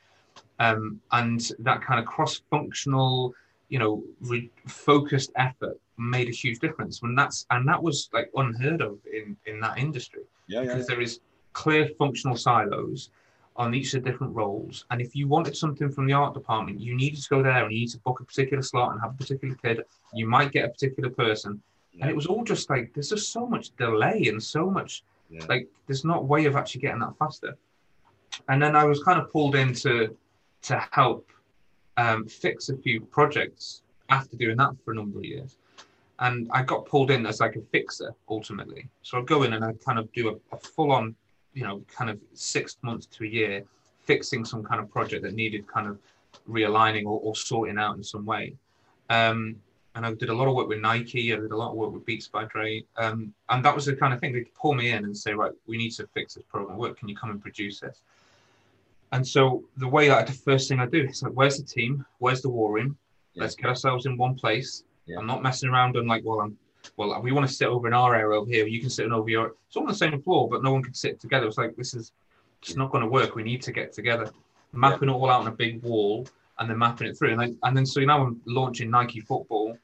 um, 0.60 1.00
and 1.12 1.52
that 1.60 1.82
kind 1.82 2.00
of 2.00 2.06
cross-functional 2.06 3.34
you 3.70 3.80
know 3.80 4.04
re- 4.22 4.52
focused 4.68 5.32
effort 5.36 5.80
made 5.98 6.28
a 6.28 6.32
huge 6.32 6.60
difference 6.60 7.02
when 7.02 7.16
that's 7.16 7.46
and 7.52 7.68
that 7.68 7.82
was 7.82 8.10
like 8.14 8.30
unheard 8.36 8.82
of 8.82 8.98
in 9.12 9.38
in 9.46 9.60
that 9.60 9.78
industry 9.78 10.24
yeah, 10.48 10.62
because 10.62 10.80
yeah. 10.90 10.96
there 10.96 11.02
is 11.02 11.20
clear 11.54 11.88
functional 12.00 12.36
silos 12.36 13.10
on 13.56 13.76
each 13.76 13.94
of 13.94 14.04
the 14.04 14.10
different 14.10 14.34
roles 14.36 14.86
and 14.90 15.00
if 15.00 15.16
you 15.16 15.28
wanted 15.28 15.56
something 15.56 15.92
from 15.92 16.08
the 16.08 16.14
art 16.14 16.34
department 16.34 16.80
you 16.80 16.96
needed 16.96 17.22
to 17.22 17.30
go 17.30 17.44
there 17.44 17.64
and 17.64 17.72
you 17.72 17.82
need 17.82 17.90
to 17.90 18.00
book 18.00 18.20
a 18.20 18.24
particular 18.24 18.64
slot 18.64 18.92
and 18.92 19.02
have 19.02 19.12
a 19.12 19.18
particular 19.18 19.56
kid 19.56 19.82
you 20.14 20.28
might 20.28 20.52
get 20.52 20.66
a 20.66 20.70
particular 20.70 21.10
person 21.10 21.62
yeah. 21.94 22.02
and 22.02 22.10
it 22.10 22.16
was 22.16 22.26
all 22.26 22.44
just 22.44 22.70
like 22.70 22.92
there's 22.94 23.10
just 23.10 23.32
so 23.32 23.46
much 23.46 23.76
delay 23.78 24.26
and 24.28 24.42
so 24.42 24.70
much 24.70 25.04
yeah. 25.30 25.46
like 25.48 25.68
there's 25.86 26.04
not 26.04 26.26
way 26.26 26.46
of 26.46 26.56
actually 26.56 26.82
getting 26.82 27.00
that 27.00 27.16
faster 27.18 27.56
and 28.50 28.62
then 28.62 28.76
i 28.76 28.84
was 28.84 29.04
kind 29.04 29.22
of 29.22 29.32
pulled 29.32 29.56
in 29.56 29.72
to 29.72 30.16
to 30.64 30.84
help 30.92 31.30
um, 31.98 32.26
fix 32.26 32.70
a 32.70 32.78
few 32.78 33.02
projects 33.02 33.82
after 34.10 34.36
doing 34.38 34.58
that 34.58 34.72
for 34.84 34.92
a 34.92 34.96
number 34.96 35.20
of 35.20 35.26
years. 35.26 35.58
And 36.20 36.50
I 36.52 36.64
got 36.64 36.86
pulled 36.86 37.12
in 37.12 37.26
as 37.26 37.40
like 37.40 37.56
a 37.56 37.62
fixer 37.62 38.14
ultimately. 38.30 38.88
So 39.02 39.18
I'd 39.18 39.26
go 39.26 39.44
in 39.44 39.54
and 39.54 39.66
I'd 39.66 39.84
kind 39.84 40.00
of 40.00 40.12
do 40.14 40.30
a, 40.30 40.56
a 40.56 40.60
full 40.60 40.92
on, 40.92 41.16
you 41.54 41.64
know, 41.64 41.84
kind 41.96 42.10
of 42.10 42.20
six 42.34 42.78
months 42.82 43.06
to 43.08 43.24
a 43.24 43.28
year 43.28 43.64
fixing 44.04 44.46
some 44.46 44.64
kind 44.64 44.82
of 44.82 44.92
project 44.92 45.24
that 45.24 45.34
needed 45.34 45.66
kind 45.68 45.88
of 45.88 45.98
realigning 46.50 47.06
or, 47.06 47.20
or 47.22 47.36
sorting 47.36 47.78
out 47.78 47.96
in 47.96 48.04
some 48.04 48.26
way. 48.26 48.54
Um, 49.10 49.56
and 49.96 50.06
I 50.06 50.14
did 50.14 50.30
a 50.30 50.34
lot 50.34 50.48
of 50.48 50.56
work 50.56 50.68
with 50.68 50.80
Nike. 50.80 51.34
I 51.34 51.36
did 51.38 51.52
a 51.52 51.56
lot 51.56 51.72
of 51.72 51.76
work 51.76 51.94
with 51.94 52.06
Beats 52.06 52.28
by 52.28 52.46
Dre. 52.46 52.84
Um, 52.98 53.34
and 53.50 53.64
that 53.64 53.76
was 53.76 53.86
the 53.86 53.96
kind 53.96 54.14
of 54.14 54.20
thing 54.20 54.34
they'd 54.34 54.54
pull 54.56 54.74
me 54.74 54.90
in 54.90 55.06
and 55.06 55.16
say, 55.16 55.34
right, 55.34 55.52
we 55.68 55.78
need 55.78 55.92
to 55.92 56.08
fix 56.08 56.34
this 56.34 56.44
program. 56.50 56.78
Work, 56.78 56.98
can 56.98 57.08
you 57.08 57.16
come 57.16 57.30
and 57.30 57.42
produce 57.42 57.80
this? 57.80 58.02
And 59.14 59.26
so 59.26 59.64
the 59.78 59.88
way 59.88 60.08
that 60.08 60.26
the 60.26 60.34
first 60.34 60.68
thing 60.68 60.80
I 60.80 60.88
do 60.88 61.08
is 61.08 61.22
like, 61.22 61.34
where's 61.34 61.58
the 61.58 61.64
team? 61.64 62.04
Where's 62.18 62.42
the 62.42 62.50
war 62.50 62.74
room? 62.74 62.98
Yeah. 63.36 63.44
Let's 63.44 63.56
get 63.56 63.68
ourselves 63.68 64.08
in 64.08 64.18
one 64.18 64.34
place. 64.34 64.84
Yeah. 65.06 65.20
I'm 65.20 65.28
not 65.28 65.44
messing 65.44 65.70
around 65.70 65.96
and 65.96 66.08
like, 66.08 66.24
well, 66.26 66.42
I'm 66.42 66.58
well, 66.98 67.22
we 67.22 67.32
want 67.32 67.48
to 67.48 67.54
sit 67.54 67.68
over 67.68 67.88
in 67.88 67.94
our 67.94 68.16
area 68.16 68.40
over 68.40 68.50
here. 68.50 68.66
You 68.66 68.82
can 68.82 68.90
sit 68.90 69.06
in 69.06 69.14
over 69.14 69.30
your. 69.30 69.56
It's 69.68 69.78
all 69.78 69.84
on 69.84 69.90
the 69.90 69.96
same 69.96 70.22
floor, 70.22 70.50
but 70.50 70.64
no 70.64 70.74
one 70.74 70.84
can 70.84 70.96
sit 70.96 71.20
together. 71.20 71.48
It's 71.48 71.58
like 71.58 71.76
this 71.76 71.94
is 71.94 72.12
it's 72.62 72.76
not 72.76 72.92
going 72.92 73.04
to 73.04 73.10
work. 73.10 73.36
We 73.36 73.44
need 73.44 73.62
to 73.64 73.72
get 73.72 73.94
together. 73.94 74.32
Mapping 74.74 75.10
yeah. 75.10 75.16
it 75.16 75.18
all 75.18 75.30
out 75.30 75.42
on 75.42 75.48
a 75.48 75.52
big 75.52 75.84
wall 75.84 76.28
and 76.60 76.70
then 76.70 76.78
mapping 76.78 77.08
it 77.08 77.18
through. 77.18 77.32
And 77.32 77.40
then, 77.40 77.58
and 77.64 77.78
then 77.78 77.86
so 77.86 78.02
now 78.02 78.26
I'm 78.26 78.42
launching 78.46 78.90
Nike 78.90 79.20
football 79.20 79.78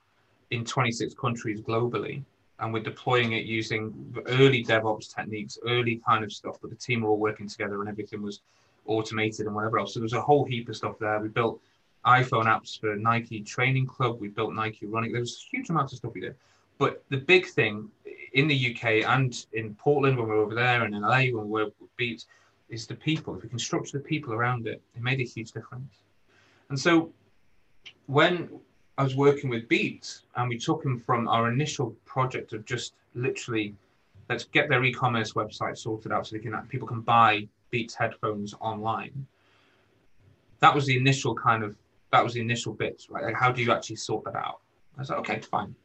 in 0.51 0.65
26 0.65 1.13
countries 1.13 1.61
globally, 1.61 2.23
and 2.59 2.73
we're 2.73 2.83
deploying 2.83 3.33
it 3.33 3.45
using 3.45 3.93
early 4.27 4.63
DevOps 4.63 5.13
techniques, 5.13 5.59
early 5.67 6.01
kind 6.05 6.23
of 6.23 6.33
stuff. 6.33 6.57
But 6.61 6.71
the 6.71 6.75
team 6.75 7.03
are 7.03 7.09
all 7.09 7.17
working 7.17 7.47
together, 7.47 7.79
and 7.81 7.89
everything 7.89 8.21
was 8.21 8.41
automated 8.85 9.45
and 9.45 9.55
whatever 9.55 9.79
else. 9.79 9.93
So 9.93 9.99
there's 9.99 10.13
a 10.13 10.21
whole 10.21 10.45
heap 10.45 10.69
of 10.69 10.75
stuff 10.75 10.99
there. 10.99 11.19
We 11.19 11.29
built 11.29 11.61
iPhone 12.05 12.45
apps 12.45 12.79
for 12.79 12.95
Nike 12.95 13.41
Training 13.41 13.87
Club. 13.87 14.19
We 14.19 14.29
built 14.29 14.53
Nike 14.53 14.85
Running. 14.85 15.11
There 15.11 15.21
was 15.21 15.45
huge 15.51 15.69
amounts 15.69 15.93
of 15.93 15.97
stuff 15.97 16.13
we 16.13 16.21
did. 16.21 16.35
But 16.77 17.03
the 17.09 17.17
big 17.17 17.45
thing 17.45 17.89
in 18.33 18.47
the 18.47 18.73
UK 18.75 19.05
and 19.07 19.45
in 19.53 19.75
Portland 19.75 20.17
when 20.17 20.27
we 20.27 20.35
were 20.35 20.41
over 20.41 20.55
there 20.55 20.83
and 20.83 20.95
in 20.95 21.01
LA 21.01 21.23
when 21.25 21.49
we 21.49 21.61
were 21.61 21.65
with 21.79 21.97
Beats 21.97 22.27
is 22.69 22.87
the 22.87 22.95
people. 22.95 23.35
If 23.35 23.43
we 23.43 23.49
can 23.49 23.59
structure 23.59 23.97
the 23.97 24.03
people 24.03 24.33
around 24.33 24.67
it, 24.67 24.81
it 24.95 25.01
made 25.01 25.19
a 25.19 25.23
huge 25.23 25.51
difference. 25.51 26.03
And 26.69 26.79
so 26.79 27.11
when 28.05 28.49
I 28.97 29.03
was 29.03 29.15
working 29.15 29.49
with 29.49 29.67
Beats 29.67 30.23
and 30.35 30.47
we 30.47 30.57
took 30.57 30.83
them 30.83 30.99
from 30.99 31.27
our 31.27 31.51
initial 31.51 31.95
project 32.05 32.53
of 32.53 32.65
just 32.65 32.93
literally 33.15 33.75
let's 34.29 34.43
get 34.45 34.69
their 34.69 34.83
e-commerce 34.83 35.33
website 35.33 35.77
sorted 35.77 36.11
out 36.11 36.27
so 36.27 36.35
they 36.35 36.41
can 36.41 36.55
people 36.67 36.87
can 36.87 37.01
buy 37.01 37.47
Beats 37.71 37.95
headphones 37.95 38.53
online. 38.59 39.25
That 40.59 40.73
was 40.75 40.85
the 40.85 40.97
initial 40.97 41.35
kind 41.35 41.63
of 41.63 41.75
that 42.11 42.23
was 42.23 42.33
the 42.33 42.41
initial 42.41 42.73
bit, 42.73 43.03
right? 43.09 43.23
Like 43.23 43.35
how 43.35 43.51
do 43.51 43.61
you 43.61 43.71
actually 43.71 43.97
sort 43.97 44.23
that 44.25 44.35
out? 44.35 44.59
I 44.97 45.01
was 45.01 45.09
like, 45.09 45.19
okay, 45.19 45.39
fine. 45.39 45.75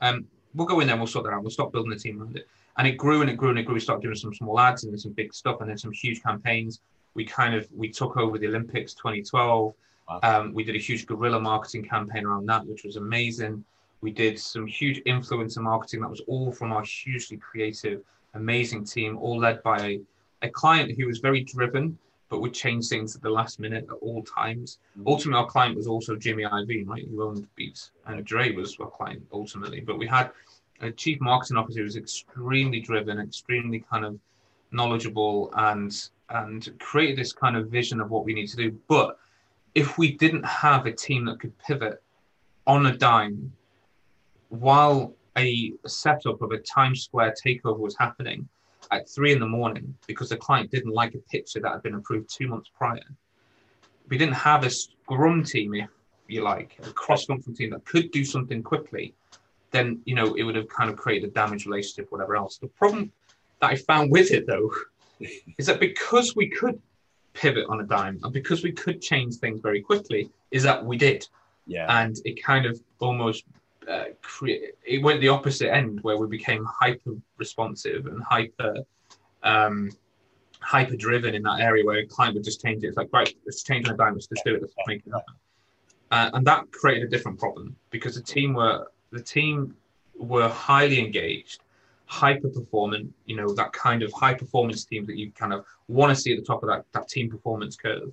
Um, 0.00 0.26
we'll 0.54 0.66
go 0.66 0.80
in 0.80 0.86
there 0.86 0.94
and 0.94 1.00
we'll 1.00 1.06
sort 1.06 1.24
that 1.24 1.32
out. 1.32 1.42
We'll 1.42 1.50
stop 1.50 1.72
building 1.72 1.90
the 1.90 1.96
team 1.96 2.20
around 2.20 2.36
it. 2.36 2.48
and 2.76 2.86
it 2.86 2.96
grew 2.96 3.20
and 3.22 3.30
it 3.30 3.36
grew 3.36 3.50
and 3.50 3.58
it 3.58 3.62
grew. 3.62 3.74
We 3.74 3.80
started 3.80 4.02
doing 4.02 4.14
some 4.14 4.34
small 4.34 4.58
ads 4.60 4.84
and 4.84 4.92
then 4.92 4.98
some 4.98 5.12
big 5.12 5.32
stuff 5.34 5.60
and 5.60 5.70
then 5.70 5.78
some 5.78 5.92
huge 5.92 6.22
campaigns. 6.22 6.80
We 7.14 7.24
kind 7.24 7.54
of 7.54 7.68
we 7.74 7.88
took 7.88 8.16
over 8.16 8.38
the 8.38 8.46
Olympics 8.46 8.94
2012. 8.94 9.74
Wow. 10.08 10.20
Um, 10.22 10.54
we 10.54 10.64
did 10.64 10.74
a 10.74 10.78
huge 10.78 11.06
guerrilla 11.06 11.40
marketing 11.40 11.84
campaign 11.84 12.24
around 12.24 12.46
that, 12.46 12.66
which 12.66 12.84
was 12.84 12.96
amazing. 12.96 13.64
We 14.00 14.10
did 14.10 14.38
some 14.38 14.66
huge 14.66 15.02
influencer 15.04 15.58
marketing 15.58 16.00
that 16.02 16.08
was 16.08 16.20
all 16.28 16.52
from 16.52 16.72
our 16.72 16.82
hugely 16.82 17.36
creative, 17.36 18.02
amazing 18.34 18.84
team, 18.84 19.18
all 19.18 19.38
led 19.38 19.62
by 19.62 20.00
a, 20.42 20.48
client 20.48 20.92
who 20.96 21.06
was 21.06 21.18
very 21.18 21.42
driven, 21.42 21.98
but 22.28 22.40
would 22.40 22.54
change 22.54 22.88
things 22.88 23.16
at 23.16 23.22
the 23.22 23.30
last 23.30 23.58
minute 23.58 23.86
at 23.88 23.96
all 24.00 24.22
times. 24.22 24.78
Mm-hmm. 24.98 25.08
Ultimately, 25.08 25.38
our 25.38 25.46
client 25.46 25.76
was 25.76 25.86
also 25.86 26.16
Jimmy 26.16 26.44
Iovine, 26.44 26.86
right? 26.86 27.06
Who 27.08 27.22
owned 27.22 27.46
Beats, 27.54 27.90
and 28.06 28.24
Dre 28.24 28.52
was 28.52 28.76
our 28.80 28.90
client 28.90 29.22
ultimately. 29.32 29.80
But 29.80 29.98
we 29.98 30.06
had 30.06 30.30
a 30.80 30.90
chief 30.90 31.20
marketing 31.20 31.56
officer 31.56 31.80
who 31.80 31.84
was 31.84 31.96
extremely 31.96 32.80
driven, 32.80 33.18
extremely 33.18 33.84
kind 33.90 34.04
of 34.04 34.18
knowledgeable, 34.70 35.50
and 35.56 36.08
and 36.30 36.78
created 36.78 37.16
this 37.16 37.32
kind 37.32 37.56
of 37.56 37.68
vision 37.68 38.00
of 38.00 38.10
what 38.10 38.24
we 38.24 38.34
need 38.34 38.48
to 38.48 38.56
do. 38.56 38.78
But 38.86 39.18
if 39.74 39.96
we 39.96 40.12
didn't 40.12 40.44
have 40.44 40.86
a 40.86 40.92
team 40.92 41.24
that 41.26 41.40
could 41.40 41.56
pivot 41.58 42.02
on 42.66 42.86
a 42.86 42.96
dime 42.96 43.52
while 44.48 45.14
a 45.36 45.72
setup 45.86 46.42
of 46.42 46.52
a 46.52 46.58
Times 46.58 47.04
Square 47.04 47.34
takeover 47.44 47.78
was 47.78 47.96
happening 47.98 48.48
at 48.90 49.08
three 49.08 49.32
in 49.32 49.40
the 49.40 49.46
morning 49.46 49.94
because 50.06 50.28
the 50.28 50.36
client 50.36 50.70
didn't 50.70 50.92
like 50.92 51.14
a 51.14 51.18
picture 51.18 51.60
that 51.60 51.72
had 51.72 51.82
been 51.82 51.94
approved 51.94 52.30
two 52.32 52.48
months 52.48 52.70
prior. 52.76 53.00
We 54.08 54.18
didn't 54.18 54.34
have 54.34 54.64
a 54.64 54.70
scrum 54.70 55.44
team, 55.44 55.74
if 55.74 55.88
you 56.28 56.42
like, 56.42 56.78
a 56.82 56.92
cross-functional 56.92 57.56
team 57.56 57.70
that 57.70 57.84
could 57.84 58.10
do 58.10 58.24
something 58.24 58.62
quickly. 58.62 59.14
Then 59.70 60.00
you 60.04 60.14
know 60.14 60.34
it 60.34 60.44
would 60.44 60.56
have 60.56 60.68
kind 60.68 60.88
of 60.90 60.96
created 60.96 61.28
a 61.28 61.32
damaged 61.32 61.66
relationship, 61.66 62.10
whatever 62.10 62.36
else. 62.36 62.56
The 62.56 62.68
problem 62.68 63.12
that 63.60 63.70
I 63.70 63.76
found 63.76 64.10
with 64.10 64.30
it 64.32 64.46
though 64.46 64.70
is 65.58 65.66
that 65.66 65.80
because 65.80 66.34
we 66.34 66.48
could 66.48 66.80
pivot 67.34 67.66
on 67.68 67.80
a 67.80 67.84
dime 67.84 68.18
and 68.22 68.32
because 68.32 68.62
we 68.62 68.72
could 68.72 69.02
change 69.02 69.36
things 69.36 69.60
very 69.60 69.80
quickly, 69.80 70.30
is 70.50 70.62
that 70.62 70.84
we 70.84 70.96
did. 70.96 71.28
Yeah. 71.66 71.86
And 72.02 72.16
it 72.24 72.42
kind 72.42 72.64
of 72.64 72.80
almost 72.98 73.44
uh, 73.88 74.04
cre- 74.22 74.70
it 74.84 75.02
went 75.02 75.20
the 75.20 75.28
opposite 75.28 75.72
end 75.72 76.00
where 76.02 76.16
we 76.16 76.26
became 76.26 76.64
hyper 76.64 77.12
responsive 77.38 78.06
and 78.06 78.22
hyper 78.22 78.76
um, 79.42 79.90
hyper 80.60 80.96
driven 80.96 81.34
in 81.34 81.42
that 81.42 81.60
area 81.60 81.84
where 81.84 81.98
a 81.98 82.06
client 82.06 82.34
would 82.34 82.44
just 82.44 82.62
change 82.62 82.82
it. 82.82 82.88
It's 82.88 82.96
like, 82.96 83.12
right, 83.12 83.32
let's 83.46 83.62
change 83.62 83.88
on 83.88 83.98
a 83.98 84.12
let's 84.12 84.26
just 84.26 84.44
do 84.44 84.54
it, 84.56 84.60
let's 84.60 84.74
make 84.86 85.02
it 85.06 85.10
happen. 85.12 85.34
Uh, 86.10 86.30
and 86.34 86.46
that 86.46 86.70
created 86.72 87.04
a 87.04 87.08
different 87.08 87.38
problem 87.38 87.76
because 87.90 88.14
the 88.14 88.22
team 88.22 88.54
were 88.54 88.86
the 89.12 89.22
team 89.22 89.74
were 90.16 90.48
highly 90.48 90.98
engaged 90.98 91.62
hyper 92.08 92.48
performant, 92.48 93.12
you 93.26 93.36
know, 93.36 93.54
that 93.54 93.72
kind 93.72 94.02
of 94.02 94.10
high 94.12 94.34
performance 94.34 94.84
team 94.84 95.04
that 95.06 95.16
you 95.16 95.30
kind 95.32 95.52
of 95.52 95.64
want 95.88 96.14
to 96.14 96.20
see 96.20 96.32
at 96.32 96.38
the 96.38 96.44
top 96.44 96.62
of 96.62 96.68
that, 96.68 96.84
that 96.92 97.06
team 97.06 97.30
performance 97.30 97.76
curve. 97.76 98.10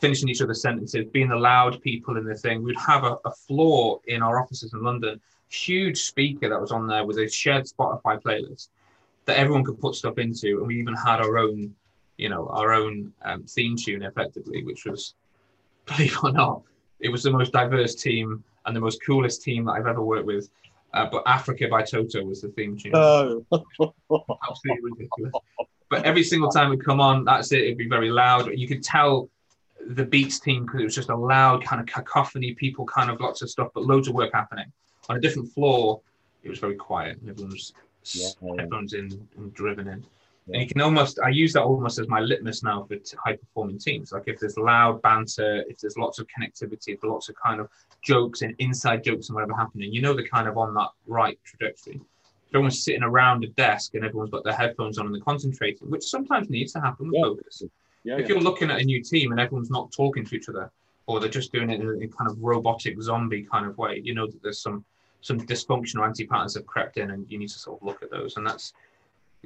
Finishing 0.00 0.28
each 0.28 0.42
other's 0.42 0.62
sentences, 0.62 1.06
being 1.12 1.28
the 1.28 1.36
loud 1.36 1.80
people 1.82 2.16
in 2.16 2.24
the 2.24 2.34
thing. 2.34 2.62
We'd 2.62 2.78
have 2.78 3.04
a, 3.04 3.16
a 3.24 3.32
floor 3.32 4.00
in 4.06 4.22
our 4.22 4.40
offices 4.40 4.72
in 4.72 4.82
London, 4.82 5.20
huge 5.48 6.02
speaker 6.02 6.48
that 6.48 6.60
was 6.60 6.72
on 6.72 6.86
there 6.86 7.04
with 7.04 7.18
a 7.18 7.28
shared 7.28 7.64
Spotify 7.64 8.20
playlist 8.20 8.68
that 9.26 9.36
everyone 9.36 9.64
could 9.64 9.80
put 9.80 9.94
stuff 9.94 10.18
into. 10.18 10.58
And 10.58 10.66
we 10.66 10.78
even 10.78 10.94
had 10.94 11.20
our 11.20 11.38
own, 11.38 11.74
you 12.16 12.28
know, 12.28 12.48
our 12.48 12.72
own 12.72 13.12
um, 13.24 13.44
theme 13.44 13.76
tune 13.76 14.02
effectively, 14.02 14.64
which 14.64 14.84
was, 14.84 15.14
believe 15.86 16.12
it 16.12 16.24
or 16.24 16.32
not, 16.32 16.62
it 17.00 17.10
was 17.10 17.22
the 17.22 17.30
most 17.30 17.52
diverse 17.52 17.94
team 17.94 18.42
and 18.66 18.76
the 18.76 18.80
most 18.80 19.04
coolest 19.04 19.42
team 19.42 19.64
that 19.64 19.72
I've 19.72 19.86
ever 19.86 20.02
worked 20.02 20.26
with. 20.26 20.48
Uh, 20.94 21.06
but 21.10 21.22
Africa 21.26 21.68
by 21.70 21.82
Toto 21.82 22.22
was 22.22 22.42
the 22.42 22.48
theme 22.48 22.76
tune. 22.76 22.92
Oh. 22.94 23.44
Absolutely 23.50 24.90
ridiculous. 24.90 25.32
But 25.88 26.04
every 26.04 26.22
single 26.22 26.50
time 26.50 26.70
we 26.70 26.76
come 26.76 27.00
on, 27.00 27.24
that's 27.24 27.52
it. 27.52 27.62
It'd 27.62 27.78
be 27.78 27.88
very 27.88 28.10
loud. 28.10 28.50
You 28.54 28.68
could 28.68 28.82
tell 28.82 29.28
the 29.88 30.04
Beats 30.04 30.40
team 30.40 30.64
because 30.64 30.80
it 30.80 30.84
was 30.84 30.94
just 30.94 31.10
a 31.10 31.16
loud 31.16 31.64
kind 31.64 31.80
of 31.80 31.86
cacophony, 31.86 32.54
people 32.54 32.84
kind 32.86 33.10
of 33.10 33.20
lots 33.20 33.42
of 33.42 33.50
stuff, 33.50 33.68
but 33.74 33.84
loads 33.84 34.08
of 34.08 34.14
work 34.14 34.32
happening. 34.32 34.66
On 35.08 35.16
a 35.16 35.20
different 35.20 35.52
floor, 35.52 36.00
it 36.42 36.48
was 36.48 36.58
very 36.58 36.76
quiet. 36.76 37.18
Everyone 37.28 37.52
was 37.52 37.72
yeah, 38.12 38.28
headphones 38.58 38.94
in 38.94 39.28
and 39.36 39.54
driven 39.54 39.88
in. 39.88 40.04
Yeah. 40.46 40.54
And 40.54 40.62
you 40.62 40.68
can 40.68 40.80
almost, 40.80 41.20
I 41.20 41.28
use 41.28 41.52
that 41.52 41.62
almost 41.62 41.98
as 41.98 42.08
my 42.08 42.20
litmus 42.20 42.62
now 42.62 42.84
for 42.84 42.96
high 43.24 43.36
performing 43.36 43.78
teams. 43.78 44.12
Like 44.12 44.24
if 44.26 44.40
there's 44.40 44.56
loud 44.56 45.00
banter, 45.02 45.64
if 45.68 45.78
there's 45.78 45.96
lots 45.96 46.18
of 46.18 46.26
connectivity, 46.26 46.88
if 46.88 47.00
there's 47.00 47.12
lots 47.12 47.28
of 47.28 47.36
kind 47.36 47.60
of 47.60 47.68
jokes 48.02 48.42
and 48.42 48.54
inside 48.58 49.04
jokes 49.04 49.28
and 49.28 49.34
whatever 49.34 49.54
happening, 49.54 49.92
you 49.92 50.02
know 50.02 50.14
they're 50.14 50.26
kind 50.26 50.48
of 50.48 50.58
on 50.58 50.74
that 50.74 50.88
right 51.06 51.38
trajectory. 51.44 51.94
If 51.94 52.56
everyone's 52.56 52.84
sitting 52.84 53.04
around 53.04 53.44
a 53.44 53.48
desk 53.48 53.94
and 53.94 54.04
everyone's 54.04 54.30
got 54.30 54.44
their 54.44 54.52
headphones 54.52 54.98
on 54.98 55.06
and 55.06 55.14
they're 55.14 55.22
concentrating, 55.22 55.88
which 55.90 56.04
sometimes 56.04 56.50
needs 56.50 56.72
to 56.72 56.80
happen 56.80 57.06
with 57.06 57.14
yeah. 57.16 57.22
focus. 57.22 57.62
Yeah, 58.04 58.18
if 58.18 58.28
you're 58.28 58.40
looking 58.40 58.70
at 58.70 58.80
a 58.80 58.84
new 58.84 59.02
team 59.02 59.30
and 59.30 59.40
everyone's 59.40 59.70
not 59.70 59.92
talking 59.92 60.24
to 60.24 60.34
each 60.34 60.48
other, 60.48 60.70
or 61.06 61.20
they're 61.20 61.28
just 61.28 61.52
doing 61.52 61.70
it 61.70 61.80
in 61.80 62.02
a 62.02 62.08
kind 62.08 62.30
of 62.30 62.40
robotic 62.40 63.00
zombie 63.00 63.42
kind 63.42 63.66
of 63.66 63.78
way, 63.78 64.00
you 64.02 64.14
know 64.14 64.26
that 64.26 64.42
there's 64.42 64.60
some 64.60 64.84
some 65.20 65.38
dysfunctional 65.40 66.04
anti 66.04 66.26
patterns 66.26 66.54
have 66.54 66.66
crept 66.66 66.96
in, 66.96 67.10
and 67.10 67.30
you 67.30 67.38
need 67.38 67.48
to 67.48 67.58
sort 67.58 67.80
of 67.80 67.86
look 67.86 68.02
at 68.02 68.10
those. 68.10 68.36
And 68.36 68.46
that's 68.46 68.72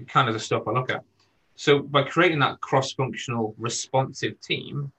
kind 0.07 0.29
of 0.29 0.35
the 0.35 0.41
stuff 0.41 0.67
I 0.67 0.71
look 0.71 0.91
at. 0.91 1.03
So 1.55 1.81
by 1.81 2.03
creating 2.03 2.39
that 2.41 2.61
cross-functional 2.61 3.55
responsive 3.59 4.41
team 4.41 4.93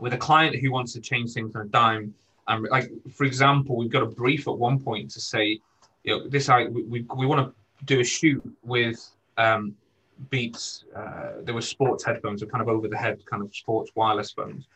with 0.00 0.14
a 0.14 0.18
client 0.18 0.56
who 0.56 0.70
wants 0.70 0.92
to 0.92 1.00
change 1.00 1.32
things 1.32 1.54
on 1.54 1.62
a 1.62 1.66
dime, 1.66 2.14
and 2.48 2.66
like 2.68 2.90
for 3.12 3.24
example, 3.24 3.76
we've 3.76 3.90
got 3.90 4.02
a 4.02 4.06
brief 4.06 4.48
at 4.48 4.56
one 4.56 4.80
point 4.80 5.10
to 5.12 5.20
say, 5.20 5.60
you 6.04 6.18
know, 6.18 6.28
this 6.28 6.48
I 6.48 6.64
we, 6.64 6.82
we, 6.82 7.06
we 7.16 7.26
want 7.26 7.46
to 7.46 7.84
do 7.84 8.00
a 8.00 8.04
shoot 8.04 8.42
with 8.62 9.08
um, 9.38 9.76
Beats. 10.30 10.84
Uh, 10.94 11.32
there 11.42 11.54
were 11.54 11.62
sports 11.62 12.04
headphones, 12.04 12.42
or 12.42 12.46
kind 12.46 12.62
of 12.62 12.68
over 12.68 12.88
the 12.88 12.96
head 12.96 13.24
kind 13.26 13.42
of 13.42 13.54
sports 13.54 13.90
wireless 13.94 14.32
phones, 14.32 14.66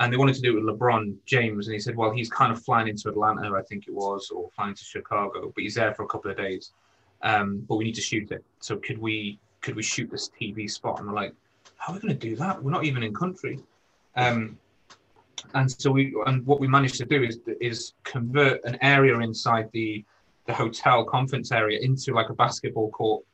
and 0.00 0.12
they 0.12 0.16
wanted 0.16 0.34
to 0.36 0.40
do 0.40 0.56
it 0.56 0.64
with 0.64 0.78
LeBron 0.78 1.14
James, 1.26 1.66
and 1.66 1.74
he 1.74 1.80
said, 1.80 1.96
well, 1.96 2.10
he's 2.10 2.30
kind 2.30 2.52
of 2.52 2.62
flying 2.62 2.88
into 2.88 3.08
Atlanta, 3.08 3.52
I 3.54 3.62
think 3.62 3.88
it 3.88 3.94
was, 3.94 4.30
or 4.30 4.48
flying 4.56 4.74
to 4.74 4.84
Chicago, 4.84 5.52
but 5.54 5.62
he's 5.62 5.74
there 5.74 5.94
for 5.94 6.04
a 6.04 6.08
couple 6.08 6.30
of 6.30 6.36
days 6.36 6.72
um, 7.22 7.64
but 7.68 7.76
we 7.76 7.84
need 7.84 7.94
to 7.94 8.00
shoot 8.00 8.30
it. 8.30 8.44
So 8.60 8.76
could 8.76 8.98
we 8.98 9.38
could 9.60 9.76
we 9.76 9.82
shoot 9.82 10.10
this 10.10 10.30
TV 10.40 10.70
spot? 10.70 10.98
And 10.98 11.08
we're 11.08 11.14
like, 11.14 11.34
how 11.76 11.92
are 11.92 11.96
we 11.96 12.00
going 12.00 12.18
to 12.18 12.28
do 12.28 12.36
that? 12.36 12.62
We're 12.62 12.70
not 12.70 12.84
even 12.84 13.02
in 13.02 13.14
country. 13.14 13.60
Um, 14.16 14.58
and 15.54 15.70
so 15.70 15.90
we 15.90 16.14
and 16.26 16.46
what 16.46 16.60
we 16.60 16.68
managed 16.68 16.96
to 16.96 17.04
do 17.04 17.22
is 17.22 17.40
is 17.60 17.94
convert 18.04 18.64
an 18.64 18.78
area 18.82 19.18
inside 19.18 19.70
the 19.72 20.04
the 20.46 20.54
hotel 20.54 21.04
conference 21.04 21.52
area 21.52 21.78
into 21.80 22.14
like 22.14 22.30
a 22.30 22.34
basketball 22.34 22.90
court. 22.90 23.24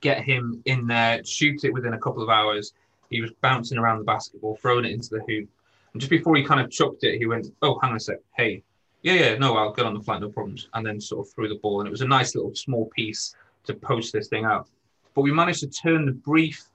Get 0.00 0.22
him 0.22 0.62
in 0.66 0.86
there, 0.86 1.24
shoot 1.24 1.64
it 1.64 1.72
within 1.72 1.94
a 1.94 1.98
couple 1.98 2.22
of 2.22 2.28
hours. 2.28 2.72
He 3.10 3.20
was 3.20 3.32
bouncing 3.40 3.78
around 3.78 3.98
the 3.98 4.04
basketball, 4.04 4.56
throwing 4.56 4.84
it 4.84 4.92
into 4.92 5.10
the 5.10 5.22
hoop. 5.26 5.48
And 5.92 6.00
just 6.00 6.10
before 6.10 6.36
he 6.36 6.42
kind 6.42 6.60
of 6.60 6.70
chucked 6.70 7.04
it, 7.04 7.18
he 7.18 7.26
went, 7.26 7.46
"Oh, 7.62 7.78
hang 7.80 7.90
on 7.90 7.96
a 7.96 8.00
sec. 8.00 8.18
Hey, 8.36 8.62
yeah, 9.02 9.14
yeah, 9.14 9.38
no, 9.38 9.56
I'll 9.56 9.72
get 9.72 9.86
on 9.86 9.94
the 9.94 10.00
flight, 10.00 10.20
no 10.20 10.28
problems. 10.28 10.68
And 10.74 10.84
then 10.84 11.00
sort 11.00 11.26
of 11.26 11.32
threw 11.32 11.48
the 11.48 11.56
ball. 11.56 11.80
And 11.80 11.86
it 11.86 11.92
was 11.92 12.00
a 12.00 12.08
nice 12.08 12.34
little 12.34 12.54
small 12.54 12.86
piece 12.86 13.34
to 13.64 13.74
post 13.74 14.12
this 14.12 14.28
thing 14.28 14.44
out. 14.44 14.68
But 15.14 15.22
we 15.22 15.32
managed 15.32 15.60
to 15.60 15.68
turn 15.68 16.06
the 16.06 16.12
brief 16.12 16.68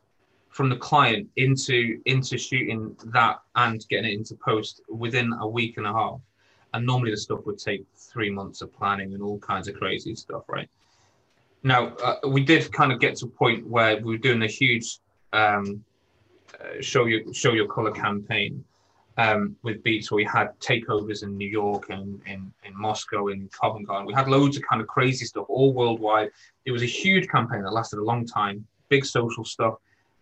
from 0.49 0.69
the 0.69 0.75
client 0.75 1.29
into 1.37 2.01
into 2.05 2.37
shooting 2.37 2.95
that 3.05 3.39
and 3.55 3.85
getting 3.89 4.11
it 4.11 4.13
into 4.13 4.35
post 4.35 4.81
within 4.89 5.33
a 5.39 5.47
week 5.47 5.77
and 5.77 5.87
a 5.87 5.93
half. 5.93 6.19
And 6.73 6.85
normally 6.85 7.11
the 7.11 7.17
stuff 7.17 7.45
would 7.45 7.57
take 7.57 7.85
three 7.95 8.29
months 8.29 8.61
of 8.61 8.73
planning 8.73 9.13
and 9.13 9.21
all 9.21 9.39
kinds 9.39 9.67
of 9.67 9.75
crazy 9.75 10.15
stuff, 10.15 10.43
right? 10.47 10.69
Now 11.63 11.87
uh, 12.03 12.27
we 12.27 12.43
did 12.43 12.71
kind 12.71 12.91
of 12.91 12.99
get 12.99 13.17
to 13.17 13.25
a 13.25 13.29
point 13.29 13.67
where 13.67 13.97
we 13.97 14.13
were 14.13 14.17
doing 14.17 14.41
a 14.41 14.47
huge 14.47 14.99
um, 15.33 15.83
uh, 16.59 16.81
show 16.81 17.05
your 17.05 17.33
show 17.33 17.53
your 17.53 17.67
color 17.67 17.91
campaign, 17.91 18.63
um, 19.17 19.55
with 19.63 19.83
Beats 19.83 20.11
where 20.11 20.17
we 20.17 20.25
had 20.25 20.57
takeovers 20.59 21.23
in 21.23 21.37
New 21.37 21.47
York 21.47 21.89
and 21.89 22.21
in, 22.25 22.51
in 22.63 22.77
Moscow 22.77 23.27
and 23.27 23.51
Covent 23.51 23.87
Garden. 23.87 24.07
We 24.07 24.13
had 24.13 24.27
loads 24.27 24.57
of 24.57 24.63
kind 24.63 24.81
of 24.81 24.87
crazy 24.87 25.25
stuff 25.25 25.45
all 25.49 25.73
worldwide. 25.73 26.31
It 26.65 26.71
was 26.71 26.81
a 26.81 26.87
huge 26.87 27.27
campaign 27.27 27.63
that 27.63 27.73
lasted 27.73 27.99
a 27.99 28.03
long 28.03 28.25
time, 28.25 28.65
big 28.89 29.05
social 29.05 29.43
stuff, 29.43 29.75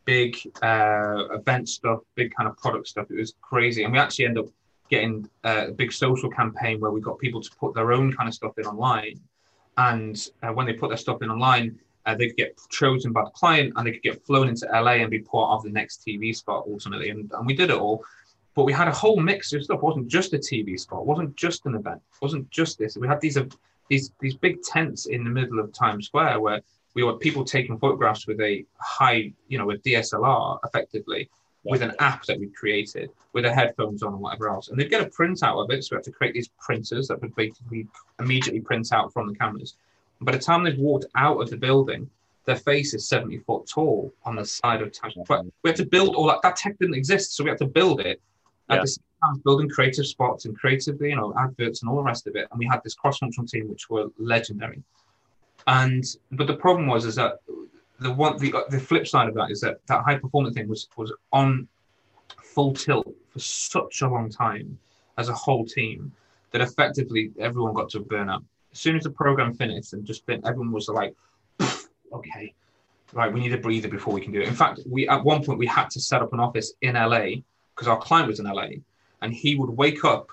big 0.05 0.37
uh, 0.61 1.27
event 1.31 1.69
stuff, 1.69 1.99
big 2.15 2.33
kind 2.35 2.49
of 2.49 2.57
product 2.57 2.87
stuff. 2.87 3.07
It 3.09 3.17
was 3.17 3.33
crazy. 3.41 3.83
And 3.83 3.93
we 3.93 3.99
actually 3.99 4.25
ended 4.25 4.45
up 4.45 4.51
getting 4.89 5.29
uh, 5.43 5.65
a 5.67 5.71
big 5.71 5.93
social 5.93 6.29
campaign 6.29 6.79
where 6.79 6.91
we 6.91 7.01
got 7.01 7.19
people 7.19 7.41
to 7.41 7.49
put 7.59 7.75
their 7.75 7.91
own 7.91 8.13
kind 8.13 8.27
of 8.27 8.33
stuff 8.33 8.57
in 8.57 8.65
online. 8.65 9.19
And 9.79 10.27
uh, 10.43 10.49
when 10.49 10.65
they 10.65 10.73
put 10.73 10.89
their 10.89 10.97
stuff 10.97 11.21
in 11.21 11.29
online, 11.29 11.79
uh, 12.05 12.13
they 12.13 12.27
could 12.27 12.35
get 12.35 12.59
chosen 12.69 13.13
by 13.13 13.23
the 13.23 13.29
client 13.29 13.71
and 13.75 13.87
they 13.87 13.93
could 13.93 14.03
get 14.03 14.25
flown 14.25 14.49
into 14.49 14.67
LA 14.67 14.95
and 15.03 15.09
be 15.09 15.19
part 15.19 15.51
of 15.51 15.63
the 15.63 15.69
next 15.69 16.03
TV 16.05 16.35
spot 16.35 16.65
ultimately. 16.67 17.11
And, 17.11 17.31
and 17.31 17.45
we 17.45 17.53
did 17.53 17.69
it 17.69 17.77
all. 17.77 18.03
But 18.55 18.65
we 18.65 18.73
had 18.73 18.89
a 18.89 18.91
whole 18.91 19.17
mix 19.17 19.53
of 19.53 19.63
stuff. 19.63 19.77
It 19.77 19.83
wasn't 19.83 20.09
just 20.09 20.33
a 20.33 20.37
TV 20.37 20.77
spot. 20.77 21.01
It 21.01 21.05
wasn't 21.05 21.33
just 21.37 21.65
an 21.65 21.75
event. 21.75 22.01
It 22.13 22.21
wasn't 22.21 22.49
just 22.49 22.77
this. 22.77 22.97
We 22.97 23.07
had 23.07 23.21
these 23.21 23.37
uh, 23.37 23.45
these 23.89 24.11
these 24.19 24.35
big 24.35 24.61
tents 24.63 25.05
in 25.05 25.23
the 25.23 25.29
middle 25.29 25.59
of 25.59 25.71
Times 25.71 26.07
Square 26.07 26.41
where 26.41 26.61
we 26.93 27.05
had 27.05 27.19
people 27.21 27.45
taking 27.45 27.77
photographs 27.77 28.27
with 28.27 28.41
a 28.41 28.65
high, 28.79 29.31
you 29.47 29.57
know, 29.57 29.71
a 29.71 29.77
DSLR 29.77 30.59
effectively. 30.65 31.29
With 31.63 31.81
an 31.81 31.93
app 31.99 32.25
that 32.25 32.39
we 32.39 32.47
created 32.47 33.09
with 33.33 33.43
the 33.43 33.53
headphones 33.53 34.01
on 34.01 34.13
and 34.13 34.21
whatever 34.21 34.49
else. 34.49 34.69
And 34.69 34.79
they'd 34.79 34.89
get 34.89 35.01
a 35.01 35.09
printout 35.09 35.63
of 35.63 35.69
it. 35.71 35.83
So 35.83 35.95
we 35.95 35.97
had 35.97 36.03
to 36.05 36.11
create 36.11 36.33
these 36.33 36.49
printers 36.59 37.07
that 37.07 37.21
would 37.21 37.35
basically 37.35 37.87
immediately 38.19 38.61
print 38.61 38.91
out 38.93 39.11
from 39.13 39.27
the 39.27 39.35
cameras 39.35 39.75
By 40.21 40.31
the 40.31 40.39
time 40.39 40.63
they've 40.63 40.77
walked 40.77 41.05
out 41.15 41.41
of 41.41 41.49
the 41.49 41.57
building, 41.57 42.09
their 42.45 42.55
face 42.55 42.93
is 42.93 43.07
70 43.07 43.39
foot 43.39 43.67
tall 43.67 44.13
on 44.25 44.35
the 44.35 44.45
side 44.45 44.81
of 44.81 44.91
Taj 44.91 45.13
But 45.27 45.45
we 45.63 45.69
had 45.69 45.77
to 45.77 45.85
build 45.85 46.15
all 46.15 46.27
that. 46.27 46.41
That 46.41 46.55
tech 46.55 46.79
didn't 46.79 46.95
exist, 46.95 47.35
so 47.35 47.43
we 47.43 47.49
had 47.49 47.59
to 47.59 47.67
build 47.67 47.99
it. 47.99 48.21
At 48.69 48.75
Yeah. 48.75 48.81
the 48.81 48.87
same 48.87 49.03
time, 49.23 49.41
building 49.43 49.69
creative 49.69 50.07
spots 50.07 50.45
and 50.45 50.57
creatively, 50.57 51.09
you 51.09 51.15
know, 51.15 51.33
adverts 51.37 51.81
and 51.81 51.89
all 51.89 51.97
the 51.97 52.03
rest 52.03 52.27
of 52.27 52.35
it. 52.35 52.47
And 52.51 52.59
we 52.59 52.67
had 52.67 52.81
this 52.83 52.93
cross-functional 52.95 53.47
team, 53.47 53.67
which 53.67 53.89
were 53.89 54.07
legendary. 54.17 54.81
And 55.67 56.03
but 56.31 56.47
the 56.47 56.55
problem 56.55 56.87
was 56.87 57.05
is 57.05 57.15
that 57.15 57.39
the 57.99 58.11
one 58.11 58.37
the 58.37 58.53
uh, 58.53 58.61
the 58.69 58.79
flip 58.79 59.07
side 59.07 59.27
of 59.27 59.35
that 59.35 59.51
is 59.51 59.61
that 59.61 59.79
that 59.87 60.03
high 60.03 60.17
performance 60.17 60.55
thing 60.55 60.67
was 60.67 60.87
was 60.95 61.13
on 61.31 61.67
full 62.43 62.73
tilt 62.73 63.13
for 63.29 63.39
such 63.39 64.01
a 64.01 64.07
long 64.07 64.29
time 64.29 64.77
as 65.17 65.29
a 65.29 65.33
whole 65.33 65.65
team 65.65 66.11
that 66.51 66.61
effectively 66.61 67.31
everyone 67.39 67.73
got 67.73 67.89
to 67.89 67.99
burn 67.99 68.29
out. 68.29 68.43
As 68.71 68.79
soon 68.79 68.95
as 68.95 69.03
the 69.03 69.09
program 69.09 69.53
finished 69.53 69.93
and 69.93 70.05
just 70.05 70.25
been, 70.25 70.45
everyone 70.45 70.71
was 70.71 70.87
like, 70.87 71.15
okay, 72.13 72.53
right, 73.13 73.31
we 73.31 73.39
need 73.39 73.53
a 73.53 73.57
breather 73.57 73.87
before 73.87 74.13
we 74.13 74.21
can 74.21 74.31
do 74.31 74.41
it. 74.41 74.47
In 74.47 74.55
fact, 74.55 74.79
we 74.85 75.07
at 75.07 75.23
one 75.23 75.43
point 75.43 75.59
we 75.59 75.67
had 75.67 75.89
to 75.91 75.99
set 75.99 76.21
up 76.21 76.33
an 76.33 76.39
office 76.39 76.73
in 76.81 76.95
LA 76.95 77.41
because 77.75 77.87
our 77.87 77.97
client 77.97 78.27
was 78.27 78.39
in 78.39 78.45
LA, 78.45 78.69
and 79.21 79.33
he 79.33 79.55
would 79.55 79.69
wake 79.69 80.03
up 80.03 80.27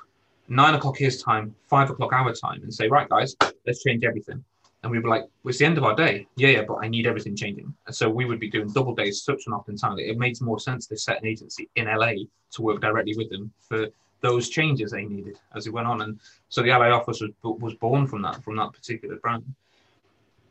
nine 0.48 0.74
o'clock 0.74 0.96
his 0.96 1.22
time, 1.22 1.54
five 1.68 1.90
o'clock 1.90 2.12
our 2.12 2.32
time, 2.32 2.62
and 2.62 2.72
say, 2.72 2.88
right, 2.88 3.08
guys, 3.08 3.36
let's 3.66 3.82
change 3.82 4.04
everything. 4.04 4.42
And 4.82 4.92
we 4.92 4.98
were 4.98 5.08
like, 5.08 5.22
well, 5.42 5.50
it's 5.50 5.58
the 5.58 5.64
end 5.64 5.78
of 5.78 5.84
our 5.84 5.96
day. 5.96 6.28
Yeah, 6.36 6.48
yeah, 6.48 6.64
but 6.66 6.76
I 6.76 6.88
need 6.88 7.06
everything 7.06 7.34
changing. 7.34 7.74
And 7.86 7.94
so 7.94 8.08
we 8.08 8.24
would 8.24 8.38
be 8.38 8.50
doing 8.50 8.70
double 8.72 8.94
days 8.94 9.22
such 9.22 9.46
an 9.46 9.52
often 9.52 9.76
time 9.76 9.98
it 9.98 10.18
made 10.18 10.40
more 10.40 10.60
sense 10.60 10.86
to 10.88 10.96
set 10.96 11.20
an 11.20 11.26
agency 11.26 11.68
in 11.76 11.86
LA 11.86 12.12
to 12.52 12.62
work 12.62 12.80
directly 12.80 13.16
with 13.16 13.30
them 13.30 13.52
for 13.60 13.88
those 14.20 14.48
changes 14.48 14.90
they 14.90 15.04
needed 15.04 15.38
as 15.54 15.66
it 15.66 15.72
went 15.72 15.86
on. 15.86 16.02
And 16.02 16.20
so 16.48 16.62
the 16.62 16.70
LA 16.70 16.90
office 16.90 17.20
was, 17.20 17.30
was 17.42 17.74
born 17.74 18.06
from 18.06 18.22
that, 18.22 18.42
from 18.44 18.56
that 18.56 18.72
particular 18.72 19.16
brand. 19.16 19.44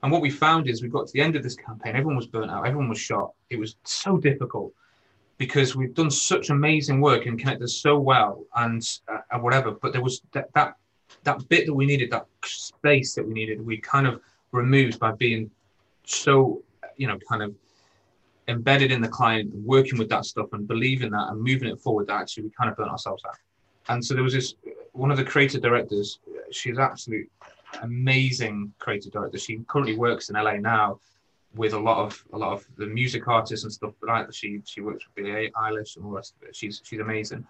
And 0.04 0.12
what 0.12 0.22
we 0.22 0.30
found 0.30 0.68
is 0.68 0.82
we 0.82 0.90
got 0.90 1.08
to 1.08 1.14
the 1.14 1.22
end 1.22 1.36
of 1.36 1.44
this 1.44 1.56
campaign, 1.56 1.96
everyone 1.96 2.16
was 2.16 2.28
burnt 2.28 2.52
out, 2.52 2.66
everyone 2.66 2.90
was 2.90 3.00
shot. 3.00 3.32
It 3.50 3.60
was 3.60 3.76
so 3.84 4.18
difficult 4.18 4.74
because 5.38 5.76
we've 5.76 5.96
done 5.96 6.12
such 6.12 6.50
amazing 6.50 7.02
work 7.02 7.26
and 7.26 7.40
connected 7.40 7.68
so 7.70 7.98
well 7.98 8.46
and, 8.56 8.82
uh, 9.08 9.40
whatever. 9.40 9.72
But 9.72 9.94
there 9.94 10.04
was 10.04 10.22
that 10.34 10.76
that 11.24 11.48
bit 11.50 11.66
that 11.66 11.74
we 11.74 11.86
needed, 11.86 12.12
that 12.12 12.28
space 12.44 13.16
that 13.16 13.28
we 13.28 13.34
needed, 13.34 13.66
we 13.66 13.78
kind 13.78 14.08
of 14.08 14.22
removed 14.52 15.00
by 15.00 15.12
being 15.12 15.50
so, 16.04 16.62
you 16.98 17.08
know, 17.08 17.18
kind 17.30 17.44
of 17.44 17.54
embedded 18.48 18.92
in 18.92 19.02
the 19.02 19.08
client, 19.08 19.54
working 19.56 19.98
with 19.98 20.10
that 20.10 20.26
stuff 20.26 20.54
and 20.54 20.68
believing 20.68 21.12
that 21.12 21.30
and 21.30 21.42
moving 21.42 21.70
it 21.70 21.80
forward. 21.80 22.08
That 22.08 22.22
actually 22.22 22.44
we 22.44 22.50
kind 22.52 22.70
of 22.70 22.78
burnt 22.78 22.92
ourselves 22.92 23.24
out. 23.28 23.38
And 23.90 24.04
so 24.04 24.14
there 24.14 24.24
was 24.24 24.34
this 24.34 24.56
one 24.94 25.12
of 25.12 25.18
the 25.18 25.24
creative 25.24 25.62
directors. 25.62 26.20
She's 26.52 26.78
absolute 26.78 27.30
amazing 27.82 28.74
creative 28.80 29.12
director. 29.12 29.38
She 29.38 29.60
currently 29.68 29.98
works 29.98 30.30
in 30.30 30.36
LA 30.36 30.54
now 30.54 31.00
with 31.56 31.74
a 31.74 31.80
lot 31.80 32.06
of 32.06 32.24
a 32.34 32.38
lot 32.38 32.54
of 32.54 32.66
the 32.78 32.86
music 32.86 33.28
artists 33.28 33.64
and 33.64 33.74
stuff 33.74 33.94
like 34.02 34.28
that. 34.28 34.34
She 34.34 34.62
she 34.66 34.82
works 34.82 35.06
with 35.06 35.16
Billie 35.16 35.52
Eilish 35.56 35.96
and 35.96 36.06
all 36.06 36.12
the 36.12 36.18
rest 36.18 36.36
of 36.42 36.48
it. 36.48 36.56
She's 36.56 36.82
she's 36.84 37.00
amazing. 37.00 37.46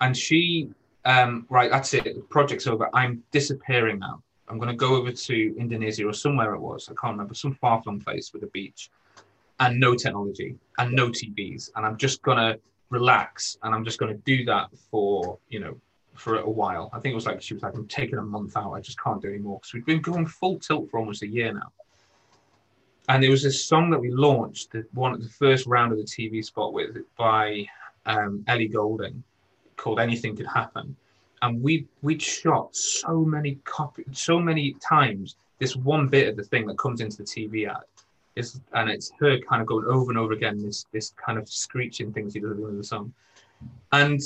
And 0.00 0.16
she 0.16 0.70
um, 1.04 1.46
right, 1.50 1.70
that's 1.70 1.92
it. 1.94 2.04
The 2.04 2.26
project's 2.30 2.66
over. 2.66 2.88
I'm 2.94 3.22
disappearing 3.30 3.98
now. 3.98 4.22
I'm 4.48 4.58
going 4.58 4.68
to 4.70 4.76
go 4.76 4.94
over 4.94 5.12
to 5.12 5.56
Indonesia 5.58 6.06
or 6.06 6.12
somewhere 6.12 6.54
it 6.54 6.60
was. 6.60 6.88
I 6.88 6.94
can't 7.00 7.12
remember. 7.12 7.34
Some 7.34 7.54
far 7.54 7.82
flung 7.82 8.00
place 8.00 8.32
with 8.32 8.42
a 8.42 8.48
beach 8.48 8.90
and 9.60 9.78
no 9.78 9.94
technology 9.94 10.56
and 10.78 10.92
no 10.92 11.08
TVs. 11.08 11.70
And 11.76 11.86
I'm 11.86 11.96
just 11.96 12.22
going 12.22 12.38
to 12.38 12.58
relax 12.90 13.58
and 13.62 13.74
I'm 13.74 13.84
just 13.84 13.98
going 13.98 14.12
to 14.12 14.20
do 14.24 14.44
that 14.46 14.68
for, 14.90 15.38
you 15.48 15.60
know, 15.60 15.76
for 16.14 16.38
a 16.38 16.48
while. 16.48 16.90
I 16.92 17.00
think 17.00 17.12
it 17.12 17.16
was 17.16 17.26
like, 17.26 17.42
she 17.42 17.54
was 17.54 17.62
like, 17.62 17.74
I'm 17.74 17.88
taking 17.88 18.18
a 18.18 18.22
month 18.22 18.56
out. 18.56 18.72
I 18.72 18.80
just 18.80 19.00
can't 19.00 19.20
do 19.20 19.28
anymore 19.28 19.58
because 19.58 19.74
we've 19.74 19.86
been 19.86 20.02
going 20.02 20.26
full 20.26 20.58
tilt 20.58 20.90
for 20.90 20.98
almost 21.00 21.22
a 21.22 21.26
year 21.26 21.52
now. 21.52 21.72
And 23.08 23.22
there 23.22 23.30
was 23.30 23.42
this 23.42 23.62
song 23.64 23.90
that 23.90 23.98
we 23.98 24.10
launched, 24.10 24.72
the 24.72 24.86
one 24.92 25.18
the 25.20 25.28
first 25.28 25.66
round 25.66 25.92
of 25.92 25.98
the 25.98 26.04
TV 26.04 26.42
spot 26.42 26.72
with 26.72 26.96
by 27.18 27.66
um, 28.06 28.44
Ellie 28.46 28.68
Goulding 28.68 29.22
called 29.76 30.00
Anything 30.00 30.36
Could 30.36 30.46
Happen. 30.46 30.96
And 31.42 31.62
we 31.62 31.86
we'd 32.02 32.22
shot 32.22 32.74
so 32.74 33.24
many 33.24 33.58
copy 33.64 34.04
so 34.12 34.38
many 34.38 34.74
times 34.74 35.36
this 35.58 35.76
one 35.76 36.08
bit 36.08 36.28
of 36.28 36.36
the 36.36 36.44
thing 36.44 36.66
that 36.66 36.78
comes 36.78 37.00
into 37.00 37.18
the 37.18 37.24
TV 37.24 37.68
ad. 37.68 37.82
Is 38.36 38.60
and 38.72 38.90
it's 38.90 39.12
her 39.20 39.38
kind 39.38 39.60
of 39.62 39.68
going 39.68 39.86
over 39.86 40.10
and 40.10 40.18
over 40.18 40.32
again, 40.32 40.60
this 40.62 40.86
this 40.92 41.12
kind 41.24 41.38
of 41.38 41.48
screeching 41.48 42.12
things 42.12 42.32
she 42.32 42.40
does 42.40 42.52
at 42.52 42.56
the 42.56 42.62
end 42.62 42.72
of 42.72 42.78
the 42.78 42.84
song. 42.84 43.12
And 43.92 44.20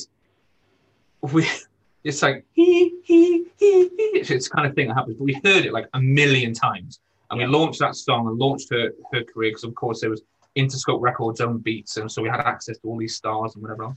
we 1.20 1.46
it's 2.04 2.22
like 2.22 2.44
he 2.54 2.94
he 3.02 3.46
he 3.58 3.88
he 3.88 4.04
it's 4.14 4.48
kind 4.48 4.66
of 4.66 4.74
thing 4.74 4.88
that 4.88 4.94
happens, 4.94 5.16
but 5.16 5.24
we 5.24 5.34
heard 5.44 5.66
it 5.66 5.72
like 5.72 5.88
a 5.94 6.00
million 6.00 6.54
times. 6.54 7.00
And 7.30 7.40
Yeah. 7.40 7.46
we 7.46 7.52
launched 7.52 7.80
that 7.80 7.96
song 7.96 8.26
and 8.28 8.38
launched 8.38 8.70
her 8.70 8.92
her 9.12 9.24
career 9.24 9.50
because 9.50 9.64
of 9.64 9.74
course 9.74 10.00
there 10.00 10.10
was 10.10 10.22
Interscope 10.56 11.00
Records 11.02 11.40
own 11.40 11.58
beats, 11.58 11.98
and 11.98 12.10
so 12.10 12.22
we 12.22 12.28
had 12.28 12.40
access 12.40 12.78
to 12.78 12.88
all 12.88 12.96
these 12.96 13.14
stars 13.14 13.54
and 13.54 13.62
whatever 13.62 13.84
else. 13.84 13.96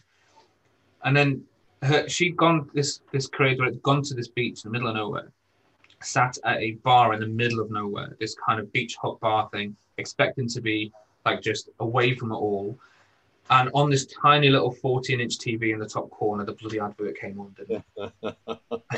And 1.04 1.16
then 1.16 1.44
her, 1.84 2.08
she'd 2.08 2.38
gone 2.38 2.70
this 2.74 3.02
this 3.12 3.28
creator 3.28 3.64
had 3.64 3.82
gone 3.82 4.04
to 4.04 4.14
this 4.14 4.28
beach 4.28 4.64
in 4.64 4.72
the 4.72 4.74
middle 4.74 4.90
of 4.90 4.96
nowhere, 4.96 5.32
sat 6.02 6.38
at 6.46 6.60
a 6.60 6.72
bar 6.84 7.14
in 7.14 7.20
the 7.20 7.28
middle 7.28 7.60
of 7.60 7.72
nowhere, 7.72 8.16
this 8.20 8.36
kind 8.36 8.60
of 8.60 8.72
beach 8.72 8.96
hut 9.02 9.20
bar 9.20 9.50
thing, 9.52 9.76
expecting 9.98 10.48
to 10.50 10.62
be 10.62 10.92
like 11.26 11.42
just 11.42 11.70
away 11.80 12.16
from 12.16 12.32
it 12.32 12.36
all. 12.36 12.78
And 13.50 13.70
on 13.74 13.90
this 13.90 14.06
tiny 14.06 14.50
little 14.50 14.72
14 14.72 15.20
inch 15.20 15.38
TV 15.38 15.74
in 15.74 15.80
the 15.80 15.88
top 15.88 16.10
corner, 16.10 16.46
the 16.46 16.54
bloody 16.54 16.80
advert 16.80 17.20
came 17.20 17.40
on. 17.40 17.54
Didn't 17.58 17.84
it? 17.98 18.36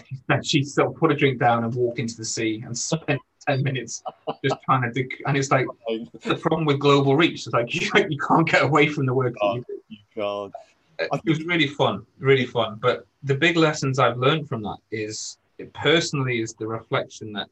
and 0.30 0.46
she 0.46 0.64
sort 0.64 0.90
of 0.90 0.96
put 0.96 1.12
a 1.12 1.16
drink 1.16 1.40
down 1.40 1.64
and 1.64 1.74
walked 1.74 1.98
into 1.98 2.16
the 2.18 2.26
sea 2.26 2.62
and 2.64 2.78
spent 2.78 3.20
10 3.48 3.64
minutes 3.64 4.04
just 4.44 4.62
trying 4.64 4.84
to 4.84 4.92
do. 4.92 5.08
And 5.26 5.38
it's 5.38 5.50
like 5.50 5.66
the 6.24 6.36
problem 6.36 6.66
with 6.66 6.80
global 6.80 7.16
reach. 7.16 7.48
It's 7.48 7.54
like 7.54 7.74
you, 7.74 7.90
you 8.10 8.18
can't 8.18 8.48
get 8.48 8.64
away 8.64 8.88
from 8.88 9.06
the 9.06 9.14
work 9.14 9.34
you 9.42 9.64
do 9.68 9.74
you 9.90 9.98
can't. 10.14 10.54
It 11.12 11.30
was 11.30 11.44
really 11.44 11.68
fun, 11.68 12.06
really 12.20 12.46
fun. 12.46 12.78
But 12.82 13.06
the 13.24 13.36
big 13.36 13.58
lessons 13.58 14.00
I've 14.00 14.18
learned 14.18 14.48
from 14.48 14.62
that 14.64 14.78
is 14.92 15.38
it 15.58 15.74
personally 15.74 16.42
is 16.42 16.54
the 16.54 16.68
reflection 16.68 17.34
that 17.34 17.50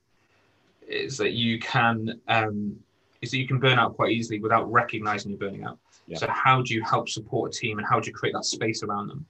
is 0.88 1.18
that 1.18 1.32
you 1.32 1.60
can 1.60 2.20
um, 2.28 2.76
is 3.22 3.32
that 3.32 3.38
you 3.38 3.48
can 3.48 3.60
burn 3.60 3.80
out 3.80 3.96
quite 3.96 4.12
easily 4.12 4.40
without 4.40 4.70
recognizing 4.72 5.32
you're 5.32 5.40
burning 5.40 5.64
out. 5.64 5.78
Yeah. 6.08 6.18
So 6.18 6.28
how 6.30 6.62
do 6.62 6.74
you 6.74 6.84
help 6.84 7.08
support 7.08 7.56
a 7.56 7.58
team 7.58 7.78
and 7.78 7.88
how 7.88 8.00
do 8.00 8.08
you 8.08 8.14
create 8.14 8.34
that 8.34 8.46
space 8.46 8.84
around 8.84 9.08
them? 9.08 9.26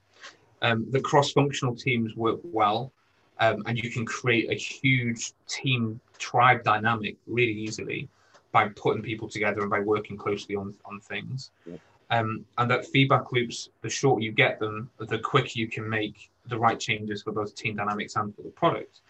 Um, 0.62 0.86
the 0.90 1.00
cross-functional 1.00 1.76
teams 1.76 2.16
work 2.16 2.40
well, 2.42 2.92
um, 3.40 3.62
and 3.66 3.76
you 3.76 3.90
can 3.90 4.06
create 4.06 4.50
a 4.50 4.54
huge 4.54 5.32
team 5.46 6.00
tribe 6.18 6.62
dynamic 6.64 7.16
really 7.26 7.52
easily 7.52 8.08
by 8.52 8.68
putting 8.68 9.02
people 9.02 9.28
together 9.28 9.60
and 9.60 9.70
by 9.70 9.80
working 9.80 10.16
closely 10.16 10.54
on 10.56 10.74
on 10.84 11.00
things 11.00 11.50
um, 12.12 12.44
and 12.58 12.70
that 12.70 12.86
feedback 12.86 13.32
loops, 13.32 13.70
the 13.80 13.88
shorter 13.88 14.22
you 14.22 14.32
get 14.32 14.60
them, 14.60 14.90
the 14.98 15.18
quicker 15.18 15.52
you 15.54 15.66
can 15.66 15.88
make 15.88 16.30
the 16.46 16.58
right 16.58 16.78
changes 16.78 17.22
for 17.22 17.32
both 17.32 17.54
team 17.54 17.76
dynamics 17.76 18.16
and 18.16 18.36
for 18.36 18.42
the 18.42 18.50
product. 18.50 19.00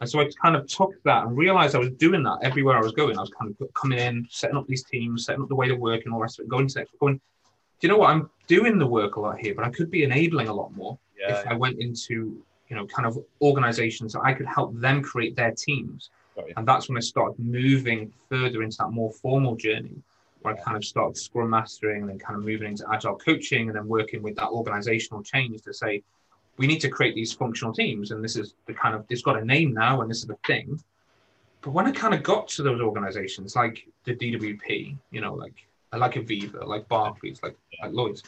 And 0.00 0.10
so 0.10 0.20
I 0.20 0.28
kind 0.42 0.54
of 0.54 0.66
took 0.66 1.02
that 1.04 1.24
and 1.24 1.36
realized 1.36 1.74
I 1.74 1.78
was 1.78 1.90
doing 1.90 2.22
that 2.24 2.40
everywhere 2.42 2.76
I 2.76 2.82
was 2.82 2.92
going. 2.92 3.16
I 3.16 3.22
was 3.22 3.30
kind 3.30 3.54
of 3.58 3.74
coming 3.74 3.98
in, 3.98 4.26
setting 4.30 4.56
up 4.56 4.66
these 4.66 4.84
teams, 4.84 5.24
setting 5.24 5.42
up 5.42 5.48
the 5.48 5.54
way 5.54 5.68
to 5.68 5.74
work 5.74 6.02
and 6.04 6.12
all 6.12 6.18
the 6.18 6.24
rest 6.24 6.40
of 6.40 6.44
it, 6.44 6.50
going 6.50 6.68
to 6.68 6.78
next, 6.80 6.98
going, 6.98 7.14
do 7.14 7.20
you 7.80 7.88
know 7.88 7.96
what? 7.96 8.10
I'm 8.10 8.28
doing 8.48 8.78
the 8.78 8.86
work 8.86 9.16
a 9.16 9.20
lot 9.20 9.38
here, 9.38 9.54
but 9.54 9.64
I 9.64 9.70
could 9.70 9.90
be 9.90 10.02
enabling 10.02 10.48
a 10.48 10.54
lot 10.54 10.74
more 10.74 10.98
Yeah. 11.18 11.40
if 11.40 11.46
I 11.46 11.54
went 11.54 11.78
into, 11.80 12.44
you 12.68 12.76
know, 12.76 12.86
kind 12.86 13.06
of 13.06 13.16
organizations 13.40 14.12
that 14.12 14.22
I 14.24 14.34
could 14.34 14.46
help 14.46 14.78
them 14.78 15.02
create 15.02 15.36
their 15.36 15.52
teams. 15.52 16.10
And 16.56 16.68
that's 16.68 16.88
when 16.88 16.98
I 16.98 17.00
started 17.00 17.38
moving 17.38 18.12
further 18.28 18.62
into 18.62 18.76
that 18.78 18.90
more 18.90 19.12
formal 19.12 19.54
journey 19.54 20.02
where 20.42 20.54
I 20.54 20.60
kind 20.60 20.76
of 20.76 20.84
started 20.84 21.16
scrum 21.16 21.50
mastering 21.50 22.02
and 22.02 22.10
then 22.10 22.18
kind 22.18 22.36
of 22.36 22.44
moving 22.44 22.68
into 22.68 22.84
agile 22.92 23.16
coaching 23.16 23.68
and 23.68 23.76
then 23.76 23.88
working 23.88 24.22
with 24.22 24.36
that 24.36 24.48
organizational 24.48 25.22
change 25.22 25.62
to 25.62 25.72
say, 25.72 26.02
we 26.58 26.66
need 26.66 26.80
to 26.80 26.88
create 26.88 27.14
these 27.14 27.32
functional 27.32 27.72
teams. 27.72 28.10
And 28.10 28.22
this 28.22 28.36
is 28.36 28.54
the 28.66 28.74
kind 28.74 28.94
of, 28.94 29.04
it's 29.08 29.22
got 29.22 29.40
a 29.40 29.44
name 29.44 29.72
now 29.72 30.02
and 30.02 30.10
this 30.10 30.18
is 30.18 30.26
the 30.26 30.38
thing. 30.46 30.80
But 31.62 31.70
when 31.70 31.86
I 31.86 31.92
kind 31.92 32.12
of 32.12 32.22
got 32.22 32.48
to 32.48 32.62
those 32.62 32.80
organizations 32.80 33.56
like 33.56 33.86
the 34.04 34.14
DWP, 34.14 34.96
you 35.10 35.20
know, 35.20 35.34
like 35.34 35.54
like 35.98 36.14
Aviva, 36.14 36.66
like 36.66 36.88
Barclays, 36.88 37.42
like, 37.42 37.56
like 37.82 37.92
Lloyd's, 37.92 38.22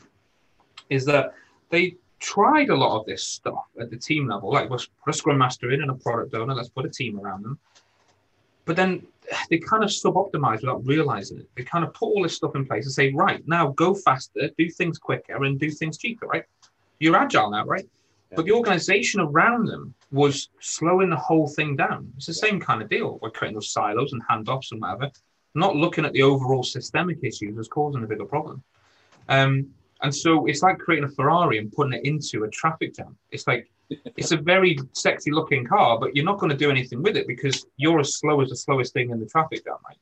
is 0.91 1.05
that 1.07 1.35
they 1.71 1.97
tried 2.21 2.71
a 2.71 2.77
lot 2.77 3.01
of 3.01 3.07
this 3.07 3.27
stuff 3.27 3.65
at 3.81 3.91
the 3.91 3.97
team 3.97 4.29
level. 4.29 4.53
Like, 4.53 4.71
let's 4.71 4.89
put 5.05 5.15
a 5.15 5.17
scrum 5.17 5.39
master 5.39 5.71
in 5.71 5.83
and 5.83 5.91
a 5.91 5.95
product 5.95 6.35
owner, 6.35 6.55
let's 6.55 6.69
put 6.69 6.85
a 6.85 6.91
team 6.91 7.19
around 7.19 7.45
them. 7.45 7.59
But 8.65 8.77
then 8.77 9.07
they 9.51 9.59
kind 9.59 9.85
of 9.85 9.93
sub-optimize 9.93 10.61
without 10.61 10.87
realizing 10.87 11.39
it. 11.39 11.49
They 11.57 11.65
kind 11.65 11.85
of 11.85 11.93
put 11.95 12.07
all 12.07 12.23
this 12.23 12.37
stuff 12.37 12.55
in 12.55 12.67
place 12.67 12.85
and 12.85 12.93
say, 12.93 13.13
right, 13.13 13.43
now 13.47 13.69
go 13.69 13.95
faster, 13.95 14.51
do 14.57 14.71
things 14.71 14.99
quicker, 14.99 15.43
and 15.45 15.59
do 15.59 15.71
things 15.71 15.99
cheaper, 15.99 16.27
right? 16.27 16.45
You're 16.99 17.17
agile 17.17 17.51
now, 17.51 17.65
right? 17.65 17.87
Yeah. 18.31 18.37
But 18.37 18.47
the 18.47 18.53
organization 18.53 19.21
around 19.21 19.67
them 19.67 19.95
was 20.13 20.49
slowing 20.61 21.11
the 21.11 21.17
whole 21.17 21.49
thing 21.49 21.77
down. 21.77 22.13
It's 22.17 22.27
the 22.27 22.35
same 22.35 22.61
kind 22.61 22.83
of 22.83 22.89
deal. 22.89 23.19
We're 23.21 23.31
creating 23.31 23.57
those 23.57 23.71
silos 23.71 24.13
and 24.13 24.23
handoffs 24.27 24.73
and 24.73 24.81
whatever, 24.81 25.11
not 25.55 25.77
looking 25.77 26.05
at 26.05 26.13
the 26.13 26.23
overall 26.23 26.63
systemic 26.63 27.19
issues 27.23 27.59
as 27.59 27.69
causing 27.69 28.05
a 28.05 28.07
bigger 28.07 28.25
problem. 28.25 28.63
Um, 29.29 29.71
and 30.03 30.15
so 30.15 30.47
it's 30.47 30.63
like 30.63 30.79
creating 30.79 31.09
a 31.09 31.13
Ferrari 31.13 31.59
and 31.59 31.73
putting 31.73 31.95
it 31.95 32.05
into 32.05 32.45
a 32.45 32.51
traffic 32.51 32.95
jam. 32.95 33.17
It's 33.31 33.47
like 33.47 33.71
it's 33.91 34.33
a 34.33 34.37
very 34.37 34.79
sexy 34.93 35.31
looking 35.31 35.67
car, 35.67 35.99
but 35.99 36.15
you're 36.15 36.25
not 36.25 36.39
going 36.39 36.51
to 36.51 36.57
do 36.57 36.71
anything 36.71 37.03
with 37.03 37.17
it 37.17 37.27
because 37.27 37.67
you're 37.77 38.01
as 38.01 38.17
slow 38.17 38.41
as 38.41 38.51
the 38.51 38.57
slowest 38.57 38.93
thing 38.93 39.11
in 39.11 39.21
the 39.21 39.27
traffic 39.27 39.65
that 39.65 39.79
night. 39.89 39.99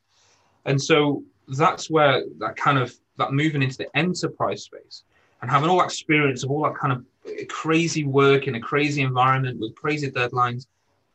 And 0.65 0.81
so 0.81 1.23
that's 1.49 1.91
where 1.91 2.23
that 2.39 2.57
kind 2.57 2.79
of 2.79 2.95
that 3.19 3.33
moving 3.33 3.63
into 3.63 3.77
the 3.77 3.97
enterprise 3.97 4.65
space 4.65 5.05
and 5.41 5.51
having 5.51 5.69
all 5.69 5.79
that 5.79 5.87
experience 5.87 6.45
of 6.45 6.51
all 6.51 6.63
that 6.63 6.77
kind 6.77 6.93
of 6.93 7.05
crazy 7.49 8.05
work 8.05 8.47
in 8.47 8.55
a 8.55 8.61
crazy 8.61 9.03
environment 9.03 9.61
with 9.61 9.75
crazy 9.75 10.11
deadlines 10.11 10.67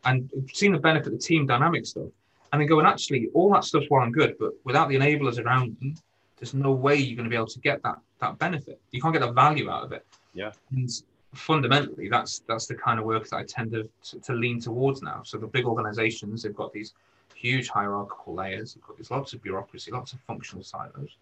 and 0.05 0.29
seeing 0.53 0.71
the 0.71 0.79
benefit 0.79 1.07
of 1.07 1.13
the 1.13 1.19
team 1.19 1.47
dynamic 1.47 1.85
stuff 1.85 2.09
and 2.51 2.61
then 2.61 2.67
going 2.67 2.85
actually 2.85 3.29
all 3.33 3.51
that 3.51 3.63
stuff's 3.63 3.87
well 3.89 4.03
and 4.03 4.13
good 4.13 4.35
but 4.39 4.51
without 4.63 4.89
the 4.89 4.95
enablers 4.95 5.43
around 5.43 5.75
them 5.79 5.95
there's 6.37 6.53
no 6.53 6.71
way 6.71 6.95
you're 6.95 7.15
going 7.15 7.25
to 7.25 7.29
be 7.29 7.35
able 7.35 7.47
to 7.47 7.59
get 7.59 7.81
that 7.83 7.97
that 8.19 8.37
benefit. 8.37 8.79
You 8.91 9.01
can't 9.01 9.13
get 9.13 9.21
the 9.21 9.31
value 9.31 9.69
out 9.69 9.83
of 9.83 9.91
it. 9.91 10.05
Yeah. 10.33 10.51
And 10.71 10.89
fundamentally 11.33 12.07
that's 12.09 12.39
that's 12.47 12.67
the 12.67 12.73
kind 12.73 12.99
of 12.99 13.05
work 13.05 13.27
that 13.29 13.35
i 13.35 13.43
tend 13.43 13.71
to, 13.71 13.87
to, 14.19 14.33
lean 14.33 14.59
towards 14.59 15.01
now. 15.01 15.21
So 15.23 15.37
the 15.37 15.45
big 15.45 15.65
organizations 15.65 16.41
they've 16.41 16.55
got 16.55 16.71
these 16.71 16.93
huge 17.35 17.67
hierarchical 17.69 18.33
layers 18.33 18.73
they've 18.73 18.83
got 18.83 18.97
these 18.97 19.11
lots 19.11 19.33
of 19.33 19.43
bureaucracy 19.43 19.91
lots 19.91 20.13
of 20.13 20.19
functional 20.21 20.63
silos. 20.63 21.17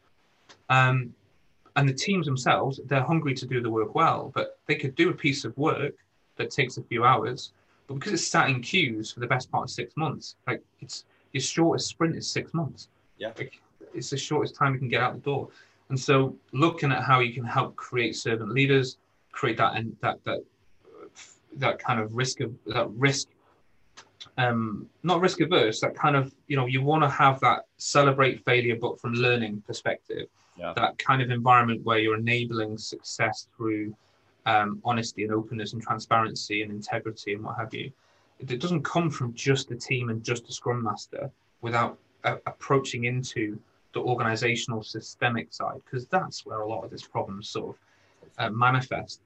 Um, 0.69 1.13
and 1.75 1.89
the 1.89 1.93
teams 1.93 2.25
themselves 2.25 2.79
they're 2.85 3.03
hungry 3.03 3.33
to 3.33 3.45
do 3.45 3.61
the 3.61 3.69
work 3.69 3.95
well 3.95 4.31
but 4.35 4.59
they 4.67 4.75
could 4.75 4.95
do 4.95 5.09
a 5.09 5.13
piece 5.13 5.43
of 5.43 5.57
work 5.57 5.95
that 6.37 6.49
takes 6.51 6.77
a 6.77 6.83
few 6.83 7.03
hours 7.03 7.51
but 7.87 7.95
because 7.95 8.13
it's 8.13 8.27
sat 8.27 8.49
in 8.49 8.61
queues 8.61 9.11
for 9.11 9.19
the 9.19 9.27
best 9.27 9.51
part 9.51 9.63
of 9.63 9.69
six 9.69 9.97
months 9.97 10.35
like 10.47 10.61
it's 10.81 11.05
your 11.35 11.41
shortest 11.41 11.89
sprint 11.89 12.15
is 12.15 12.25
six 12.25 12.53
months. 12.53 12.87
Yeah. 13.17 13.33
Like, 13.37 13.59
it's 13.93 14.09
the 14.09 14.17
shortest 14.17 14.55
time 14.55 14.71
you 14.71 14.79
can 14.79 14.87
get 14.87 15.01
out 15.01 15.13
the 15.13 15.19
door. 15.19 15.49
And 15.89 15.99
so 15.99 16.33
looking 16.53 16.93
at 16.93 17.03
how 17.03 17.19
you 17.19 17.33
can 17.33 17.43
help 17.43 17.75
create 17.75 18.15
servant 18.15 18.51
leaders 18.51 18.97
create 19.35 19.57
that 19.57 19.75
and 19.75 19.95
that 20.01 20.17
that 20.23 20.39
that 21.57 21.77
kind 21.79 21.99
of 21.99 22.15
risk 22.15 22.39
of 22.41 22.51
that 22.65 22.89
risk 22.91 23.27
um 24.37 24.87
not 25.03 25.21
risk 25.21 25.39
averse 25.41 25.79
that 25.79 25.95
kind 25.95 26.15
of 26.15 26.33
you 26.47 26.55
know 26.57 26.65
you 26.65 26.81
want 26.81 27.03
to 27.03 27.09
have 27.09 27.39
that 27.39 27.59
celebrate 27.77 28.43
failure 28.43 28.77
but 28.85 28.99
from 28.99 29.13
learning 29.13 29.61
perspective 29.67 30.27
yeah. 30.57 30.73
that 30.75 30.97
kind 30.97 31.21
of 31.21 31.29
environment 31.29 31.83
where 31.83 31.99
you're 31.99 32.17
enabling 32.17 32.77
success 32.77 33.47
through 33.55 33.93
um, 34.45 34.81
honesty 34.85 35.23
and 35.23 35.33
openness 35.33 35.73
and 35.73 35.81
transparency 35.81 36.61
and 36.61 36.71
integrity 36.71 37.33
and 37.33 37.43
what 37.43 37.57
have 37.57 37.73
you. 37.73 37.91
It, 38.39 38.59
doesn't 38.59 38.83
come 38.83 39.09
from 39.09 39.33
just 39.33 39.71
a 39.71 39.75
team 39.75 40.09
and 40.09 40.23
just 40.23 40.49
a 40.49 40.51
scrum 40.51 40.83
master 40.83 41.31
without 41.61 41.97
uh, 42.23 42.37
approaching 42.45 43.05
into 43.05 43.59
the 43.93 44.01
organizational 44.01 44.83
systemic 44.83 45.53
side 45.53 45.81
because 45.85 46.05
that's 46.07 46.45
where 46.45 46.59
a 46.59 46.67
lot 46.67 46.83
of 46.83 46.91
this 46.91 47.03
problem 47.03 47.41
sort 47.41 47.75
of 47.75 47.75
uh, 48.37 48.49
manifest. 48.49 49.21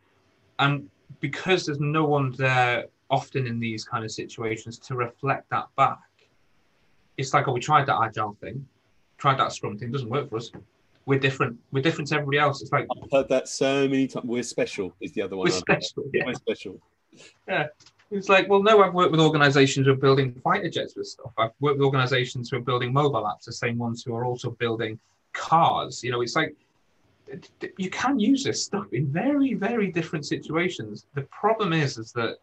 And 0.60 0.90
because 1.20 1.66
there's 1.66 1.80
no 1.80 2.06
one 2.06 2.32
there 2.34 2.86
often 3.10 3.48
in 3.48 3.60
these 3.60 3.84
kind 3.84 4.06
of 4.06 4.12
situations 4.12 4.78
to 4.80 4.96
reflect 4.96 5.50
that 5.50 5.68
back, 5.76 5.98
it's 7.18 7.34
like, 7.34 7.48
oh, 7.48 7.54
we 7.54 7.60
tried 7.60 7.86
that 7.88 8.00
agile 8.02 8.38
thing, 8.40 8.66
tried 9.18 9.40
that 9.40 9.52
scrum 9.52 9.78
thing, 9.78 9.92
doesn't 9.92 10.10
work 10.10 10.30
for 10.30 10.38
us 10.38 10.52
we're 11.10 11.18
different. 11.18 11.58
We're 11.72 11.82
different 11.82 12.08
to 12.10 12.16
everybody 12.16 12.38
else. 12.38 12.62
It's 12.62 12.72
like 12.72 12.86
I've 12.96 13.12
heard 13.12 13.30
that 13.30 13.48
so 13.48 13.88
many 13.88 14.08
times. 14.08 14.28
We're 14.28 14.44
special 14.44 14.94
is 15.02 15.12
the 15.14 15.24
other 15.24 15.36
one. 15.36 15.46
We're 15.46 15.52
special. 15.52 16.04
Yeah. 16.14 16.26
We're 16.28 16.36
special. 16.36 16.80
Yeah. 17.48 17.66
It's 18.12 18.30
like, 18.30 18.48
well, 18.48 18.62
no, 18.62 18.84
I've 18.84 18.94
worked 18.94 19.10
with 19.10 19.20
organizations 19.20 19.88
who 19.88 19.94
are 19.94 19.96
building 19.96 20.40
fighter 20.44 20.70
jets 20.70 20.96
with 20.96 21.08
stuff. 21.08 21.32
I've 21.40 21.50
worked 21.60 21.80
with 21.80 21.86
organizations 21.86 22.52
who 22.52 22.58
are 22.58 22.62
building 22.62 22.94
mobile 22.94 23.24
apps, 23.24 23.46
the 23.46 23.54
same 23.54 23.80
ones 23.80 24.04
who 24.04 24.16
are 24.16 24.24
also 24.24 24.52
building 24.52 25.00
cars. 25.34 26.04
You 26.04 26.12
know, 26.12 26.22
it's 26.22 26.36
like 26.36 26.56
you 27.78 27.90
can 27.90 28.20
use 28.20 28.44
this 28.44 28.64
stuff 28.64 28.92
in 28.94 29.08
very, 29.08 29.54
very 29.54 29.92
different 29.92 30.26
situations. 30.26 31.06
The 31.14 31.24
problem 31.24 31.74
is, 31.74 31.98
is 31.98 32.12
that 32.14 32.38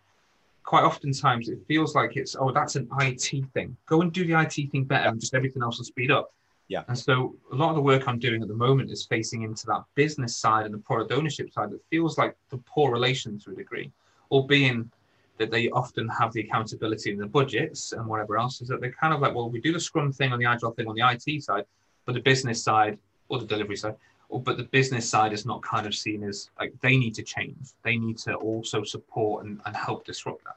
quite 0.62 0.83
oftentimes 0.83 1.49
it 1.49 1.59
feels 1.66 1.94
like 1.94 2.16
it's, 2.16 2.37
oh, 2.38 2.51
that's 2.51 2.77
an 2.77 2.88
IT 3.01 3.44
thing. 3.55 3.77
Go 3.87 4.03
and 4.03 4.12
do 4.12 4.27
the 4.27 4.40
IT 4.40 4.70
thing 4.70 4.85
better, 4.85 5.09
and 5.09 5.20
just 5.20 5.35
everything 5.35 5.62
else 5.62 5.79
will 5.79 5.85
speed 5.85 6.11
up. 6.11 6.33
Yeah. 6.68 6.83
And 6.88 6.99
so 6.99 7.37
a 7.53 7.55
lot 7.55 7.70
of 7.70 7.77
the 7.77 7.83
work 7.83 8.09
I'm 8.09 8.18
doing 8.18 8.42
at 8.42 8.49
the 8.49 8.55
moment 8.55 8.90
is 8.90 9.07
facing 9.07 9.42
into 9.42 9.66
that 9.66 9.85
business 9.94 10.37
side 10.37 10.66
and 10.66 10.75
the 10.75 10.79
product 10.79 11.12
ownership 11.12 11.53
side 11.53 11.70
that 11.70 11.81
feels 11.90 12.18
like 12.18 12.37
the 12.51 12.59
poor 12.59 12.90
relation 12.90 13.38
to 13.40 13.53
a 13.53 13.55
degree, 13.55 13.92
or 14.31 14.46
being 14.46 14.90
that 15.38 15.51
they 15.51 15.68
often 15.70 16.09
have 16.09 16.33
the 16.33 16.40
accountability 16.40 17.12
in 17.12 17.18
the 17.18 17.27
budgets 17.27 17.92
and 17.92 18.07
whatever 18.07 18.38
else, 18.38 18.61
is 18.61 18.68
that 18.68 18.81
they're 18.81 18.90
kind 18.92 19.12
of 19.12 19.20
like, 19.20 19.35
well, 19.35 19.51
we 19.51 19.61
do 19.61 19.72
the 19.72 19.79
scrum 19.79 20.12
thing 20.12 20.33
on 20.33 20.38
the 20.38 20.46
agile 20.46 20.72
thing 20.72 20.88
on 20.88 20.94
the 20.94 21.07
IT 21.07 21.42
side, 21.42 21.64
but 22.07 22.14
the 22.14 22.20
business 22.20 22.62
side 22.62 22.99
or 23.29 23.38
the 23.38 23.44
delivery 23.44 23.77
side, 23.77 23.94
but 24.31 24.57
the 24.57 24.65
business 24.65 25.09
side 25.09 25.33
is 25.33 25.47
not 25.47 25.62
kind 25.62 25.87
of 25.87 25.95
seen 25.95 26.23
as 26.25 26.51
like 26.59 26.73
they 26.81 26.97
need 26.97 27.15
to 27.15 27.23
change. 27.23 27.57
They 27.83 27.97
need 27.97 28.19
to 28.19 28.35
also 28.35 28.83
support 28.83 29.45
and, 29.45 29.61
and 29.65 29.77
help 29.77 30.05
disrupt 30.05 30.45
that. 30.45 30.57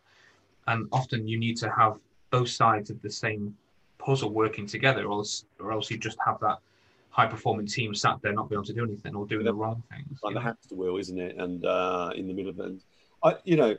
And 0.68 0.88
often 0.92 1.28
you 1.28 1.40
need 1.40 1.58
to 1.58 1.70
have 1.70 1.98
both 2.32 2.50
sides 2.50 2.90
of 2.90 3.02
the 3.02 3.10
same 3.10 3.56
puzzle 3.98 4.32
working 4.32 4.66
together, 4.66 5.06
or 5.06 5.12
else, 5.12 5.46
or 5.60 5.72
else 5.72 5.90
you 5.92 5.98
just 5.98 6.18
have 6.26 6.40
that 6.42 6.60
high 7.10 7.28
performing 7.28 7.66
team 7.68 7.94
sat 7.94 8.22
there 8.22 8.34
not 8.34 8.50
being 8.50 8.58
able 8.58 8.66
to 8.66 8.74
do 8.74 8.84
anything 8.84 9.16
or 9.16 9.26
doing 9.26 9.46
the 9.46 9.54
wrong 9.54 9.82
things. 9.92 10.20
Like 10.24 10.36
the 10.36 10.42
hamster 10.42 10.76
wheel, 10.76 10.98
isn't 10.98 11.20
it? 11.20 11.38
And 11.38 11.66
uh, 11.66 12.12
in 12.16 12.28
the 12.28 12.34
middle 12.34 12.52
of 12.52 12.60
it, 12.60 12.74
I, 13.24 13.36
you 13.44 13.58
know, 13.58 13.76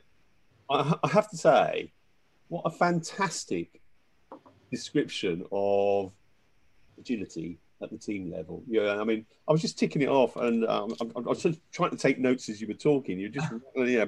I, 0.68 0.96
I 1.02 1.08
have 1.08 1.30
to 1.30 1.36
say, 1.36 1.92
what 2.48 2.62
a 2.64 2.70
fantastic 2.70 3.80
description 4.70 5.44
of 5.52 6.12
agility 6.98 7.58
at 7.82 7.90
the 7.90 7.98
team 7.98 8.30
level. 8.30 8.62
Yeah, 8.66 9.00
I 9.00 9.04
mean, 9.04 9.26
I 9.48 9.52
was 9.52 9.60
just 9.60 9.78
ticking 9.78 10.02
it 10.02 10.08
off, 10.08 10.36
and 10.36 10.66
um, 10.66 10.94
I, 11.00 11.18
I, 11.18 11.20
was 11.20 11.42
just 11.42 11.60
trying 11.72 11.90
to 11.90 11.96
take 11.96 12.18
notes 12.18 12.48
as 12.48 12.60
you 12.60 12.66
were 12.66 12.74
talking. 12.74 13.18
You 13.18 13.28
just, 13.28 13.48
yeah, 13.76 14.06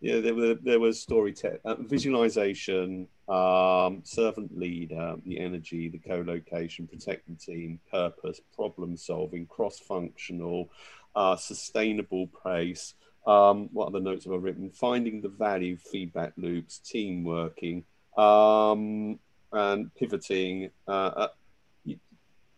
yeah, 0.00 0.20
there 0.20 0.34
were 0.34 0.54
there 0.62 0.80
was 0.80 1.00
story 1.00 1.32
te- 1.32 1.60
uh, 1.64 1.76
visualization, 1.80 3.08
um, 3.28 4.00
servant 4.04 4.58
leader, 4.58 5.16
the 5.24 5.40
energy, 5.40 5.88
the 5.88 5.98
co-location, 5.98 6.86
protect 6.86 7.28
the 7.28 7.34
team, 7.34 7.80
purpose, 7.90 8.40
problem 8.54 8.96
solving, 8.96 9.46
cross-functional, 9.46 10.68
uh, 11.16 11.36
sustainable 11.36 12.28
pace. 12.44 12.94
Um, 13.26 13.70
what 13.72 13.88
other 13.88 14.00
notes 14.00 14.24
have 14.24 14.34
I 14.34 14.36
written? 14.36 14.70
Finding 14.70 15.22
the 15.22 15.30
value, 15.30 15.78
feedback 15.78 16.34
loops, 16.36 16.78
team 16.80 17.24
working, 17.24 17.84
um, 18.18 19.18
and 19.52 19.94
pivoting. 19.94 20.70
Uh, 20.86 20.90
uh, 20.90 21.28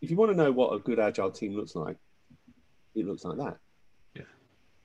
if 0.01 0.11
you 0.11 0.17
want 0.17 0.31
to 0.31 0.37
know 0.37 0.53
what 0.53 0.75
a 0.75 0.79
good 0.79 0.99
agile 0.99 1.31
team 1.31 1.57
looks 1.57 1.75
like, 1.75 1.97
it 2.95 3.07
looks 3.07 3.25
like 3.25 3.39
that. 3.39 3.59
Yeah. 4.15 4.23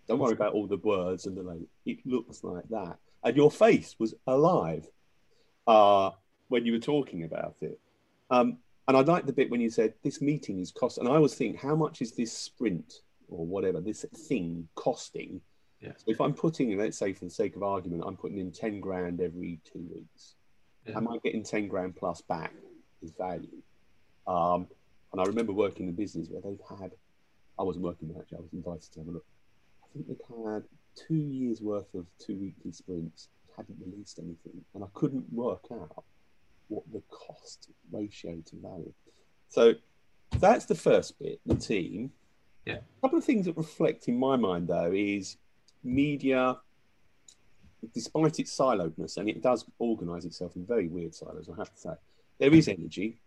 Don't 0.07 0.19
worry 0.19 0.33
about 0.33 0.53
all 0.53 0.67
the 0.67 0.77
words 0.77 1.25
and 1.25 1.37
the 1.37 1.43
like. 1.43 1.61
It 1.85 1.99
looks 2.05 2.43
like 2.43 2.67
that. 2.69 2.97
And 3.23 3.35
your 3.35 3.51
face 3.51 3.95
was 3.99 4.13
alive 4.27 4.87
uh, 5.67 6.11
when 6.47 6.65
you 6.65 6.73
were 6.73 6.79
talking 6.79 7.23
about 7.23 7.55
it. 7.61 7.79
Um, 8.29 8.57
and 8.87 8.97
I 8.97 9.01
like 9.01 9.25
the 9.25 9.33
bit 9.33 9.49
when 9.49 9.61
you 9.61 9.69
said 9.69 9.93
this 10.03 10.21
meeting 10.21 10.59
is 10.59 10.71
cost. 10.71 10.97
And 10.97 11.07
I 11.07 11.11
always 11.11 11.35
think, 11.35 11.57
how 11.57 11.75
much 11.75 12.01
is 12.01 12.13
this 12.13 12.33
sprint 12.33 13.01
or 13.29 13.45
whatever, 13.45 13.79
this 13.79 14.05
thing 14.27 14.67
costing? 14.75 15.41
Yeah. 15.79 15.91
So 15.97 16.05
if 16.07 16.19
I'm 16.19 16.33
putting, 16.33 16.77
let's 16.77 16.97
say 16.97 17.13
for 17.13 17.25
the 17.25 17.31
sake 17.31 17.55
of 17.55 17.63
argument, 17.63 18.03
I'm 18.05 18.17
putting 18.17 18.39
in 18.39 18.51
10 18.51 18.79
grand 18.79 19.21
every 19.21 19.59
two 19.63 19.87
weeks. 19.93 20.35
Yeah. 20.85 20.97
Am 20.97 21.07
I 21.07 21.17
getting 21.23 21.43
10 21.43 21.67
grand 21.67 21.95
plus 21.95 22.21
back 22.21 22.53
is 23.01 23.11
value? 23.11 23.61
Um, 24.27 24.67
and 25.11 25.21
I 25.21 25.25
remember 25.25 25.53
working 25.53 25.87
in 25.87 25.93
business 25.93 26.27
where 26.29 26.41
they 26.41 26.57
had, 26.79 26.91
I 27.59 27.63
wasn't 27.63 27.85
working 27.85 28.07
there 28.09 28.21
actually, 28.21 28.39
I 28.39 28.41
was 28.41 28.53
invited 28.53 28.91
to 28.93 28.99
have 28.99 29.07
a 29.07 29.11
look 29.11 29.25
I 29.83 29.93
think 29.93 30.07
they'd 30.07 30.51
had 30.53 30.63
two 30.95 31.15
years 31.15 31.61
worth 31.61 31.93
of 31.93 32.05
two 32.17 32.35
weekly 32.37 32.71
sprints, 32.71 33.29
hadn't 33.57 33.77
released 33.85 34.19
anything, 34.19 34.63
and 34.73 34.83
I 34.83 34.87
couldn't 34.93 35.31
work 35.33 35.65
out 35.71 36.03
what 36.67 36.83
the 36.93 37.01
cost 37.09 37.69
ratio 37.91 38.37
to 38.45 38.55
value. 38.55 38.93
So 39.49 39.73
that's 40.39 40.65
the 40.65 40.75
first 40.75 41.19
bit, 41.19 41.41
the 41.45 41.55
team. 41.55 42.11
Yeah. 42.65 42.75
A 42.75 43.01
couple 43.01 43.17
of 43.17 43.25
things 43.25 43.45
that 43.45 43.57
reflect 43.57 44.07
in 44.07 44.17
my 44.17 44.35
mind 44.37 44.67
though 44.67 44.91
is 44.93 45.37
media, 45.83 46.57
despite 47.93 48.39
its 48.39 48.57
siloedness, 48.57 49.17
and 49.17 49.27
it 49.27 49.41
does 49.41 49.65
organise 49.79 50.25
itself 50.25 50.55
in 50.55 50.65
very 50.65 50.87
weird 50.87 51.13
silos, 51.13 51.49
I 51.49 51.57
have 51.57 51.73
to 51.73 51.79
say, 51.79 51.93
there 52.39 52.53
is 52.53 52.67
energy. 52.67 53.19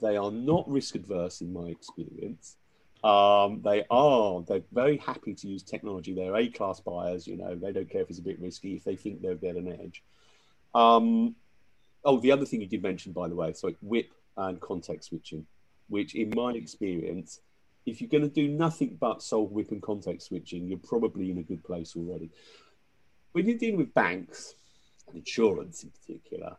They 0.00 0.16
are 0.16 0.30
not 0.30 0.68
risk 0.68 0.94
adverse 0.94 1.40
in 1.40 1.52
my 1.52 1.66
experience. 1.66 2.56
Um, 3.04 3.60
they 3.62 3.84
are 3.90 4.42
they're 4.42 4.62
very 4.72 4.96
happy 4.96 5.34
to 5.34 5.48
use 5.48 5.62
technology. 5.62 6.14
They're 6.14 6.36
A 6.36 6.48
class 6.48 6.80
buyers. 6.80 7.26
You 7.26 7.36
know 7.36 7.54
they 7.54 7.72
don't 7.72 7.88
care 7.88 8.02
if 8.02 8.10
it's 8.10 8.18
a 8.18 8.22
bit 8.22 8.40
risky 8.40 8.74
if 8.74 8.84
they 8.84 8.96
think 8.96 9.22
they'll 9.22 9.36
get 9.36 9.56
an 9.56 9.68
edge. 9.68 10.02
Um, 10.74 11.36
oh, 12.04 12.18
the 12.20 12.32
other 12.32 12.46
thing 12.46 12.60
you 12.60 12.66
did 12.66 12.82
mention, 12.82 13.12
by 13.12 13.28
the 13.28 13.34
way, 13.34 13.52
so 13.52 13.72
WIP 13.82 14.10
and 14.36 14.60
context 14.60 15.10
switching, 15.10 15.46
which 15.88 16.14
in 16.14 16.32
my 16.34 16.52
experience, 16.52 17.40
if 17.86 18.00
you're 18.00 18.10
going 18.10 18.28
to 18.28 18.34
do 18.34 18.48
nothing 18.48 18.96
but 19.00 19.22
solve 19.22 19.52
WIP 19.52 19.72
and 19.72 19.82
context 19.82 20.28
switching, 20.28 20.66
you're 20.66 20.78
probably 20.78 21.30
in 21.30 21.38
a 21.38 21.42
good 21.42 21.62
place 21.64 21.94
already. 21.96 22.30
When 23.32 23.46
you're 23.46 23.58
dealing 23.58 23.76
with 23.76 23.94
banks 23.94 24.54
and 25.06 25.16
insurance 25.16 25.82
in 25.82 25.90
particular, 25.90 26.56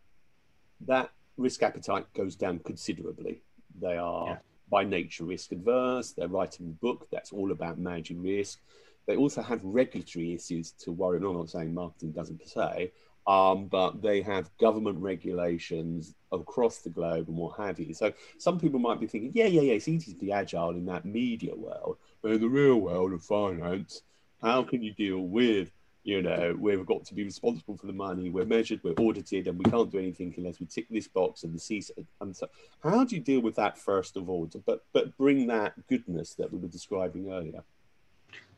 that 0.86 1.12
risk 1.38 1.64
appetite 1.64 2.06
goes 2.14 2.36
down 2.36 2.60
considerably. 2.60 3.42
They 3.80 3.98
are. 3.98 4.28
Yeah 4.28 4.38
by 4.70 4.84
nature 4.84 5.26
risk 5.26 5.52
adverse. 5.52 6.12
They're 6.12 6.28
writing 6.28 6.68
a 6.68 6.86
book 6.86 7.08
that's 7.12 7.32
all 7.32 7.52
about 7.52 7.80
managing 7.80 8.22
risk. 8.22 8.60
they 9.06 9.16
also 9.16 9.42
have 9.42 9.64
regulatory 9.64 10.34
issues 10.34 10.72
to 10.72 10.92
worry. 10.92 11.20
No, 11.20 11.30
I'm 11.30 11.38
not 11.38 11.50
saying 11.50 11.74
marketing 11.74 12.12
doesn't 12.12 12.40
per 12.42 12.46
se, 12.46 12.92
um, 13.26 13.68
but 13.68 14.02
they 14.02 14.22
have 14.22 14.56
government 14.58 15.00
regulations 15.00 16.14
across 16.34 16.80
the 16.80 16.90
globe 16.90 17.30
and 17.30 17.38
what 17.38 17.58
have 17.58 17.80
you. 17.80 17.94
So 17.94 18.12
some 18.38 18.60
people 18.60 18.80
might 18.80 19.00
be 19.00 19.08
thinking, 19.08 19.32
yeah, 19.34 19.46
yeah, 19.46 19.62
yeah, 19.62 19.74
it's 19.74 19.88
easy 19.88 20.12
to 20.12 20.20
be 20.20 20.34
agile 20.34 20.72
in 20.72 20.86
that 20.88 21.06
media 21.06 21.56
world, 21.56 21.98
but 22.22 22.32
in 22.32 22.42
the 22.42 22.50
real 22.50 22.78
world 22.82 23.14
of 23.14 23.24
finance, 23.24 24.02
how 24.42 24.64
can 24.64 24.84
you 24.84 24.94
deal 24.94 25.20
with, 25.20 25.72
you 26.08 26.22
know, 26.22 26.56
we've 26.58 26.86
got 26.86 27.04
to 27.04 27.14
be 27.14 27.26
responsible 27.26 27.76
for 27.76 27.86
the 27.86 27.92
money, 27.92 28.30
we're 28.30 28.46
measured, 28.46 28.80
we're 28.82 28.94
audited, 28.94 29.46
and 29.50 29.60
we 29.60 29.70
can't 29.70 29.92
do 29.92 30.00
anything 30.00 30.34
unless 30.38 30.58
we 30.58 30.66
tick 30.66 30.88
this 30.90 31.06
box 31.06 31.44
and 31.44 31.54
the 31.54 31.60
CISA. 31.60 32.06
And 32.22 32.34
so, 32.34 32.48
how 32.82 33.04
do 33.04 33.14
you 33.14 33.22
deal 33.22 33.42
with 33.42 33.56
that 33.56 33.78
first 33.78 34.16
of 34.16 34.30
all, 34.30 34.50
but 34.66 34.86
but 34.94 35.18
bring 35.18 35.48
that 35.48 35.74
goodness 35.90 36.34
that 36.36 36.50
we 36.50 36.60
were 36.60 36.70
describing 36.70 37.30
earlier? 37.30 37.62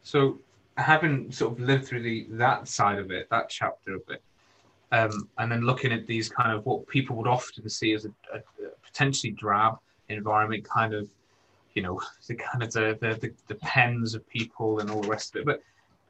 So 0.03 0.37
having 0.77 1.31
sort 1.31 1.53
of 1.53 1.59
lived 1.59 1.87
through 1.87 2.03
the 2.03 2.27
that 2.33 2.67
side 2.67 2.99
of 2.99 3.09
it, 3.09 3.27
that 3.31 3.49
chapter 3.49 3.95
of 3.95 4.03
it, 4.09 4.21
um, 4.91 5.27
and 5.39 5.51
then 5.51 5.61
looking 5.61 5.91
at 5.91 6.05
these 6.05 6.29
kind 6.29 6.55
of 6.55 6.63
what 6.67 6.87
people 6.87 7.15
would 7.15 7.27
often 7.27 7.67
see 7.67 7.93
as 7.93 8.05
a, 8.05 8.09
a, 8.31 8.37
a 8.37 8.69
potentially 8.83 9.31
drab 9.31 9.79
environment, 10.09 10.63
kind 10.65 10.93
of, 10.93 11.09
you 11.73 11.81
know, 11.81 11.99
the 12.27 12.35
kind 12.35 12.61
of 12.61 12.71
the, 12.73 12.95
the, 12.99 13.33
the 13.47 13.55
pens 13.55 14.13
of 14.13 14.29
people 14.29 14.81
and 14.81 14.91
all 14.91 15.01
the 15.01 15.09
rest 15.09 15.35
of 15.35 15.41
it. 15.41 15.45
But 15.47 15.63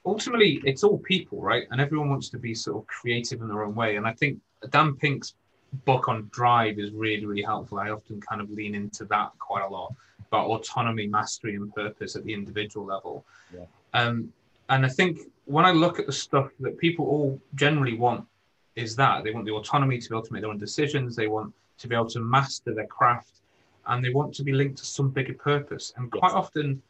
ultimately, 0.09 0.61
it's 0.63 0.83
all 0.83 0.97
people, 0.97 1.41
right? 1.41 1.65
And 1.71 1.79
everyone 1.79 2.09
wants 2.09 2.29
to 2.29 2.39
be 2.39 2.53
sort 2.53 2.77
of 2.77 2.87
creative 2.87 3.41
in 3.41 3.47
their 3.47 3.63
own 3.63 3.75
way. 3.75 3.95
And 3.97 4.05
I 4.07 4.13
think 4.13 4.39
Dan 4.69 4.95
Pink's 4.95 5.35
book 5.85 6.07
on 6.07 6.29
Drive 6.31 6.79
is 6.79 6.91
really, 6.91 7.25
really 7.25 7.41
helpful. 7.43 7.79
I 7.79 7.89
often 7.89 8.19
kind 8.21 8.41
of 8.41 8.49
lean 8.49 8.75
into 8.75 9.05
that 9.05 9.31
quite 9.39 9.63
a 9.63 9.67
lot 9.67 9.93
about 10.27 10.47
autonomy, 10.47 11.07
mastery, 11.07 11.55
and 11.55 11.73
purpose 11.73 12.15
at 12.15 12.23
the 12.23 12.33
individual 12.33 12.85
level. 12.85 13.25
Yeah. 13.53 13.65
Um, 13.93 14.33
and 14.69 14.85
I 14.85 14.89
think 14.89 15.19
when 15.45 15.65
I 15.65 15.71
look 15.71 15.99
at 15.99 16.05
the 16.05 16.11
stuff 16.11 16.51
that 16.59 16.77
people 16.77 17.05
all 17.05 17.39
generally 17.55 17.97
want 17.97 18.25
is 18.75 18.95
that 18.95 19.23
they 19.23 19.31
want 19.31 19.45
the 19.45 19.53
autonomy 19.53 19.97
to 19.99 20.09
be 20.09 20.15
able 20.15 20.25
to 20.25 20.33
make 20.33 20.41
their 20.41 20.51
own 20.51 20.57
decisions. 20.57 21.15
They 21.15 21.27
want 21.27 21.53
to 21.79 21.87
be 21.87 21.95
able 21.95 22.09
to 22.09 22.19
master 22.19 22.73
their 22.73 22.87
craft, 22.87 23.41
and 23.87 24.03
they 24.03 24.11
want 24.11 24.33
to 24.35 24.43
be 24.43 24.53
linked 24.53 24.77
to 24.77 24.85
some 24.85 25.09
bigger 25.09 25.33
purpose. 25.33 25.93
And 25.97 26.11
quite 26.11 26.29
yes. 26.29 26.35
often, 26.35 26.81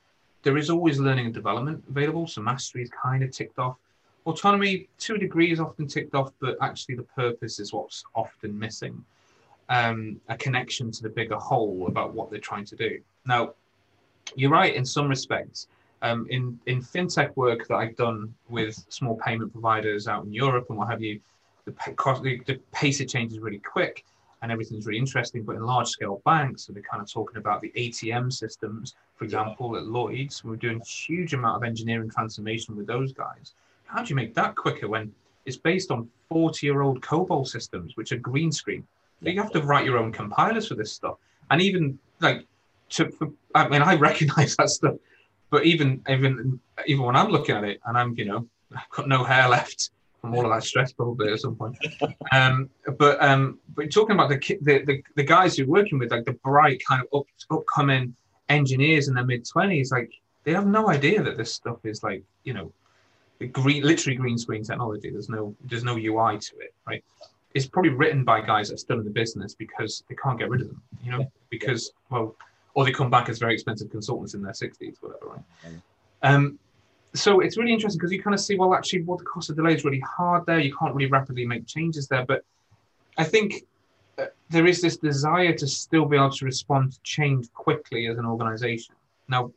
there 0.44 0.58
is 0.58 0.70
always 0.70 1.00
learning 1.00 1.26
and 1.26 1.34
development 1.34 1.84
available. 1.90 2.28
So 2.28 2.42
mastery 2.42 2.84
is 2.84 2.90
kind 2.90 3.24
of 3.24 3.32
ticked 3.32 3.60
off. 3.60 3.78
Autonomy, 4.26 4.88
to 5.00 5.16
a 5.16 5.18
degree, 5.18 5.52
is 5.52 5.60
often 5.60 5.88
ticked 5.88 6.14
off, 6.14 6.32
but 6.40 6.58
actually 6.62 6.96
the 6.96 7.04
purpose 7.04 7.60
is 7.60 7.74
what's 7.74 8.04
often 8.16 8.58
missing. 8.58 9.04
Um, 9.70 10.20
a 10.30 10.38
connection 10.38 10.92
to 10.92 11.04
the 11.04 11.10
bigger 11.10 11.36
whole 11.36 11.88
about 11.88 12.14
what 12.14 12.30
they're 12.30 12.40
trying 12.40 12.66
to 12.66 12.76
do. 12.76 13.00
Now, 13.26 13.54
you're 14.36 14.52
right 14.52 14.74
in 14.74 14.86
some 14.86 15.08
respects. 15.08 15.68
Um, 16.02 16.28
in 16.30 16.58
in 16.66 16.82
fintech 16.82 17.36
work 17.36 17.68
that 17.68 17.76
I've 17.76 17.98
done 17.98 18.34
with 18.48 18.86
small 18.88 19.16
payment 19.18 19.52
providers 19.52 20.08
out 20.08 20.24
in 20.24 20.34
Europe 20.34 20.68
and 20.70 20.78
what 20.78 20.90
have 20.90 21.02
you, 21.02 21.20
the, 21.66 21.74
the 22.48 22.60
pace 22.72 23.02
of 23.02 23.08
change 23.10 23.34
is 23.34 23.40
really 23.40 23.60
quick 23.60 24.06
and 24.42 24.52
everything's 24.52 24.86
really 24.86 25.00
interesting. 25.00 25.44
But 25.44 25.56
in 25.56 25.64
large 25.64 25.88
scale 25.88 26.22
banks, 26.26 26.66
so 26.66 26.74
they're 26.74 26.84
kind 26.84 27.02
of 27.02 27.12
talking 27.12 27.38
about 27.38 27.62
the 27.62 27.72
ATM 27.76 28.32
systems, 28.32 28.96
for 29.16 29.26
example, 29.26 29.76
at 29.76 29.86
Lloyd's, 29.86 30.44
we're 30.44 30.56
doing 30.56 30.82
a 30.82 30.86
huge 30.86 31.34
amount 31.34 31.58
of 31.58 31.64
engineering 31.64 32.10
transformation 32.10 32.76
with 32.76 32.88
those 32.88 33.14
guys. 33.14 33.54
How 33.86 34.04
do 34.04 34.10
you 34.10 34.16
make 34.16 34.34
that 34.36 34.56
quicker 34.56 34.88
when 34.88 35.12
it's 35.46 35.58
based 35.58 35.92
on 35.92 36.10
40 36.30 36.66
year 36.66 36.82
old 36.82 37.02
COBOL 37.02 37.48
systems, 37.48 37.98
which 37.98 38.12
are 38.12 38.18
green 38.18 38.52
screen? 38.52 38.86
You 39.22 39.42
have 39.42 39.52
to 39.52 39.62
write 39.62 39.86
your 39.86 39.98
own 39.98 40.12
compilers 40.12 40.68
for 40.68 40.76
this 40.76 40.94
stuff. 40.94 41.18
And 41.52 41.62
even 41.62 42.00
like, 42.22 42.46
to, 42.92 43.10
for, 43.12 43.30
I 43.54 43.68
mean, 43.68 43.82
I 43.82 43.96
recognize 44.10 44.56
that 44.56 44.70
stuff, 44.70 44.96
but 45.50 45.66
even 45.66 46.02
even 46.08 46.60
even 46.88 47.06
when 47.06 47.16
I'm 47.16 47.30
looking 47.30 47.56
at 47.56 47.64
it 47.64 47.82
and 47.86 47.98
I'm, 47.98 48.16
you 48.18 48.26
know, 48.26 48.48
I've 48.76 48.90
got 48.90 49.08
no 49.08 49.24
hair 49.24 49.50
left 49.50 49.90
from 50.22 50.36
all 50.36 50.46
of 50.46 50.52
that 50.52 50.64
stress 50.64 50.92
probably 50.92 51.32
at 51.32 51.40
some 51.40 51.56
point. 51.56 51.78
Um, 52.32 52.70
but 53.00 53.22
um, 53.24 53.58
but 53.74 53.92
talking 53.92 54.14
about 54.14 54.30
the, 54.30 54.38
the, 54.62 54.84
the 54.86 55.04
the 55.16 55.24
guys 55.24 55.58
you're 55.58 55.68
working 55.68 55.98
with, 55.98 56.12
like 56.12 56.26
the 56.26 56.34
bright 56.34 56.80
kind 56.88 57.02
of 57.02 57.22
up, 57.22 57.26
upcoming 57.50 58.16
engineers 58.50 59.08
in 59.08 59.16
their 59.16 59.26
mid 59.26 59.48
twenties, 59.48 59.92
like 59.92 60.12
they 60.44 60.54
have 60.54 60.68
no 60.68 60.90
idea 60.90 61.24
that 61.24 61.38
this 61.38 61.52
stuff 61.52 61.78
is 61.86 62.04
like 62.04 62.24
you 62.44 62.54
know, 62.54 62.72
green, 63.48 63.84
literally 63.84 64.16
green 64.16 64.38
screen 64.38 64.64
technology. 64.64 65.10
There's 65.10 65.30
no 65.30 65.56
there's 65.66 65.84
no 65.84 65.98
UI 65.98 66.38
to 66.38 66.60
it, 66.60 66.74
right? 66.86 67.04
It's 67.56 67.66
probably 67.66 67.92
written 67.92 68.24
by 68.24 68.42
guys 68.42 68.70
that 68.70 68.76
are 68.76 68.78
still 68.78 69.00
in 69.00 69.06
the 69.06 69.12
business 69.12 69.56
because 69.56 70.04
they 70.08 70.16
can't 70.16 70.38
get 70.38 70.50
rid 70.50 70.62
of 70.62 70.68
them, 70.68 70.82
you 71.04 71.12
know, 71.12 71.32
because 71.50 71.92
well, 72.12 72.36
or 72.76 72.86
they 72.86 72.92
come 72.92 73.10
back 73.10 73.28
as 73.28 73.40
very 73.40 73.56
expensive 73.56 73.90
consultants 73.90 74.36
in 74.36 74.44
their 74.44 74.54
sixties, 74.54 74.98
whatever, 75.02 75.26
right? 75.34 75.74
Um, 76.22 76.60
so 77.14 77.39
it's 77.39 77.57
really 77.57 77.74
interesting 77.74 77.97
because 77.97 78.12
you 78.12 78.22
kind 78.22 78.34
of 78.34 78.39
see, 78.39 78.55
well, 78.55 78.74
actually, 78.74 79.01
what 79.01 79.20
the 79.20 79.26
cost 79.26 79.49
of 79.49 79.55
delay 79.55 79.74
is 79.74 79.84
really 79.84 80.01
hard 80.01 80.45
there. 80.45 80.60
You 80.60 80.76
can't 80.76 80.93
really 80.93 81.10
rapidly 81.10 81.45
make 81.45 81.66
changes 81.66 82.07
there. 82.07 82.26
But 82.26 82.43
I 83.18 83.24
think 83.24 83.66
uh, 84.18 84.26
there 84.49 84.68
is 84.68 84.82
this 84.82 84.97
desire 84.97 85.53
to 85.53 85.68
still 85.68 86.05
be 86.05 86.18
able 86.18 86.30
to 86.32 86.45
respond 86.45 86.93
to 86.93 86.99
change 87.03 87.51
quickly 87.53 88.07
as 88.07 88.18
an 88.18 88.26
organization. 88.26 88.95
Now, 89.28 89.51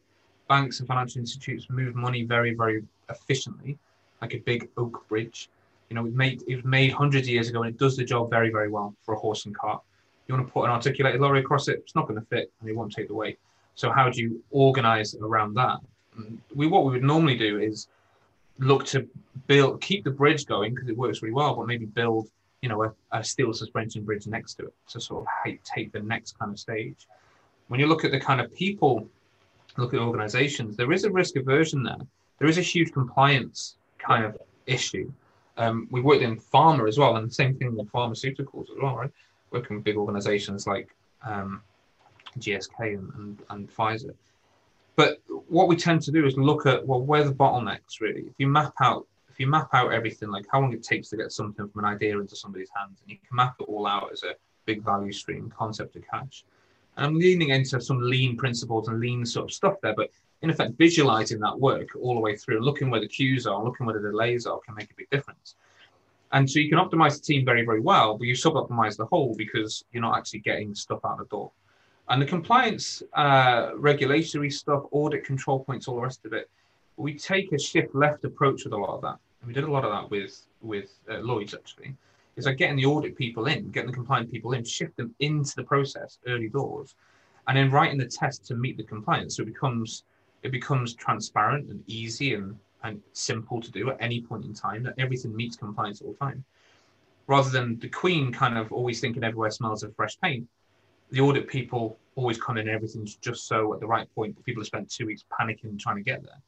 banks 0.49 0.81
and 0.81 0.89
financial 0.89 1.21
institutes 1.21 1.69
move 1.69 1.95
money 1.95 2.25
very, 2.25 2.55
very 2.55 2.85
efficiently, 3.11 3.79
like 4.23 4.35
a 4.35 4.39
big 4.39 4.69
oak 4.77 5.07
bridge. 5.09 5.51
You 5.91 5.97
know, 5.97 6.07
it, 6.07 6.15
made, 6.15 6.43
it 6.49 6.57
was 6.57 6.65
made 6.65 6.93
hundreds 6.93 7.27
of 7.27 7.33
years 7.33 7.51
ago 7.51 7.63
and 7.63 7.75
it 7.75 7.79
does 7.79 7.97
the 7.97 8.05
job 8.05 8.31
very, 8.31 8.51
very 8.51 8.71
well 8.71 8.95
for 9.03 9.15
a 9.15 9.19
horse 9.19 9.45
and 9.45 9.55
cart. 9.55 9.83
You 10.27 10.35
want 10.35 10.47
to 10.47 10.53
put 10.53 10.65
an 10.65 10.71
articulated 10.71 11.21
lorry 11.21 11.41
across 11.41 11.69
it, 11.69 11.81
it's 11.81 11.95
not 11.95 12.09
going 12.09 12.19
to 12.19 12.27
fit 12.27 12.51
and 12.61 12.69
it 12.69 12.75
won't 12.75 12.93
take 12.93 13.09
the 13.09 13.15
weight. 13.15 13.39
So, 13.75 13.91
how 13.91 14.09
do 14.09 14.21
you 14.21 14.43
organize 14.51 15.15
around 15.15 15.55
that? 15.55 15.81
We 16.55 16.67
what 16.67 16.85
we 16.85 16.93
would 16.93 17.03
normally 17.03 17.37
do 17.37 17.59
is 17.59 17.89
look 18.59 18.85
to 18.87 19.09
build 19.47 19.81
keep 19.81 20.05
the 20.05 20.11
bridge 20.11 20.47
going 20.47 20.75
because 20.75 20.89
it 20.89 20.97
works 20.97 21.23
really 21.23 21.35
well, 21.35 21.55
but 21.55 21.67
maybe 21.67 21.87
build 21.87 22.29
you 22.61 22.69
know 22.69 22.85
a, 22.85 22.93
a, 23.13 23.25
steel 23.25 23.53
suspension 23.53 24.05
bridge 24.05 24.27
next 24.27 24.55
to 24.55 24.67
it 24.67 24.75
to 24.89 25.01
sort 25.01 25.27
of 25.27 25.59
take 25.65 25.93
the 25.93 26.01
next 26.01 26.39
kind 26.39 26.53
of 26.53 26.59
stage. 26.59 27.07
When 27.69 27.81
you 27.81 27.87
look 27.87 28.05
at 28.05 28.11
the 28.11 28.21
kind 28.21 28.41
of 28.41 28.55
people, 28.55 29.09
look 29.77 29.95
at 29.95 30.01
organizations, 30.01 30.77
there 30.77 30.93
is 30.93 31.05
a 31.05 31.11
risk 31.11 31.37
aversion 31.37 31.83
there. 31.83 32.07
There 32.39 32.49
is 32.49 32.59
a 32.59 32.63
huge 32.63 32.93
compliance 32.93 33.77
kind 33.99 34.25
of 34.25 34.37
issue. 34.67 35.11
Um, 35.57 35.89
we 35.91 36.01
worked 36.01 36.23
in 36.23 36.39
pharma 36.39 36.89
as 36.89 36.99
well, 36.99 37.17
and 37.17 37.29
the 37.29 37.35
same 37.35 37.57
thing 37.57 37.75
with 37.75 37.91
pharmaceuticals 37.91 38.71
as 38.71 38.77
well, 38.81 38.97
right? 38.97 39.11
Working 39.51 39.77
with 39.77 39.85
big 39.85 39.97
organizations 39.97 40.67
like 40.67 40.95
um, 41.25 41.63
GSK 42.39 42.99
and, 42.99 43.13
and, 43.15 43.43
and 43.51 43.75
Pfizer 43.75 44.15
but 44.97 45.19
what 45.49 45.69
we 45.69 45.77
tend 45.77 46.03
to 46.03 46.13
do 46.13 46.27
is 46.27 46.37
look 46.37 46.67
at 46.67 46.87
well, 46.87 47.01
where 47.01 47.25
the 47.25 47.33
bottlenecks 47.33 48.01
really. 48.01 48.23
If 48.23 48.35
you 48.39 48.49
map 48.49 48.75
out, 48.81 49.07
if 49.31 49.41
you 49.41 49.47
map 49.47 49.69
out 49.73 49.93
everything, 49.93 50.31
like 50.31 50.47
how 50.51 50.61
long 50.61 50.73
it 50.73 50.83
takes 50.83 51.09
to 51.11 51.17
get 51.17 51.33
something 51.33 51.69
from 51.69 51.85
an 51.85 51.91
idea 51.91 52.19
into 52.19 52.37
somebody's 52.37 52.71
hands, 52.75 53.01
and 53.01 53.11
you 53.11 53.17
can 53.17 53.37
map 53.37 53.57
it 53.61 53.65
all 53.65 53.87
out 53.87 54.11
as 54.13 54.23
a 54.23 54.35
big 54.67 54.83
value 54.85 55.13
stream 55.13 55.53
concept 55.57 55.97
of 55.97 56.03
cash. 56.09 56.45
And 56.97 57.07
I'm 57.07 57.19
leaning 57.19 57.51
into 57.51 57.81
some 57.81 58.01
lean 58.01 58.37
principles 58.37 58.89
and 58.89 59.01
lean 59.01 59.25
sort 59.25 59.47
of 59.47 59.53
stuff 59.53 59.77
there, 59.83 59.95
but 59.95 60.11
in 60.43 60.51
effect, 60.51 60.73
visualizing 60.77 61.41
that 61.41 61.59
work 61.59 61.91
all 62.01 62.15
the 62.15 62.21
way 62.21 62.37
through, 62.37 62.61
looking 62.61 62.91
where 62.91 63.01
the 63.01 63.09
queues 63.09 63.47
are, 63.47 63.65
looking 63.65 63.87
where 63.87 63.99
the 63.99 64.11
delays 64.11 64.45
are, 64.45 64.59
can 64.61 64.75
make 64.75 64.91
a 64.91 64.95
big 64.97 65.09
difference. 65.11 65.55
And 66.33 66.51
so 66.51 66.59
you 66.59 66.69
can 66.69 66.79
optimize 66.79 67.15
the 67.15 67.23
team 67.23 67.45
very, 67.45 67.65
very 67.65 67.81
well, 67.81 68.17
but 68.17 68.27
you 68.27 68.35
sub 68.35 68.55
optimize 68.55 68.97
the 68.97 69.07
whole 69.07 69.35
because 69.37 69.85
you're 69.93 70.03
not 70.03 70.17
actually 70.17 70.41
getting 70.41 70.75
stuff 70.75 71.01
out 71.05 71.19
the 71.19 71.27
door. 71.27 71.53
And 72.09 72.21
the 72.21 72.27
compliance, 72.27 73.03
uh, 73.15 73.71
regulatory 73.77 74.51
stuff, 74.51 74.83
audit 74.91 75.25
control 75.25 75.65
points, 75.65 75.89
all 75.89 75.97
the 75.97 76.03
rest 76.03 76.25
of 76.25 76.33
it, 76.33 76.51
we 76.97 77.15
take 77.15 77.53
a 77.53 77.59
shift 77.59 77.95
left 77.95 78.25
approach 78.25 78.65
with 78.65 78.73
a 78.73 78.77
lot 78.77 78.95
of 78.95 79.03
that. 79.03 79.17
And 79.41 79.49
we 79.49 79.55
did 79.55 79.65
a 79.65 79.71
lot 79.71 79.85
of 79.85 79.93
that 79.93 80.11
with 80.11 80.47
with 80.61 80.91
uh, 81.11 81.19
Lloyd's 81.19 81.55
actually. 81.55 81.95
Is 82.37 82.47
like 82.47 82.57
getting 82.57 82.77
the 82.77 82.87
audit 82.87 83.17
people 83.17 83.47
in, 83.47 83.71
getting 83.71 83.91
the 83.91 83.97
compliant 83.97 84.31
people 84.31 84.55
in, 84.55 84.65
shift 84.65 84.97
them 84.97 85.15
into 85.21 85.55
the 85.55 85.65
process 85.65 86.19
early 86.27 86.49
doors, 86.49 86.95
and 87.47 87.57
then 87.57 87.71
writing 87.71 87.99
the 87.99 88.07
test 88.07 88.47
to 88.47 88.55
meet 88.55 88.77
the 88.77 88.85
compliance. 88.85 89.37
So 89.37 89.43
it 89.43 89.47
becomes 89.47 90.05
it 90.43 90.51
becomes 90.51 90.95
transparent 90.95 91.71
and 91.71 91.83
easy 91.87 92.35
and 92.35 92.59
and 92.85 93.01
simple 93.13 93.61
to 93.61 93.71
do 93.71 93.91
at 93.91 93.97
any 94.01 94.21
point 94.21 94.45
in 94.45 94.55
time 94.55 94.83
that 94.83 94.95
everything 94.99 95.35
meets 95.37 95.57
compliance 95.57 96.03
all 96.03 96.13
the 96.13 96.19
time 96.19 96.45
rather 97.27 97.51
than 97.51 97.79
the 97.79 97.89
queen 97.89 98.33
kind 98.33 98.59
of 98.59 98.73
always 98.73 99.01
thinking 99.01 99.23
everywhere 99.23 99.51
smells 99.51 99.83
of 99.83 99.95
fresh 99.95 100.19
paint 100.21 100.47
the 101.13 101.21
audit 101.21 101.47
people 101.47 101.99
always 102.17 102.39
come 102.39 102.57
in 102.57 102.67
and 102.67 102.75
everything's 102.75 103.15
just 103.17 103.47
so 103.47 103.73
at 103.75 103.81
the 103.81 103.87
right 103.87 104.13
point. 104.15 104.35
But 104.35 104.45
people 104.45 104.63
have 104.63 104.67
spent 104.67 104.91
two 104.91 105.07
weeks 105.07 105.25
panicking 105.41 105.79
trying 105.79 105.97
to 105.97 106.03
get 106.03 106.23
there. 106.25 106.41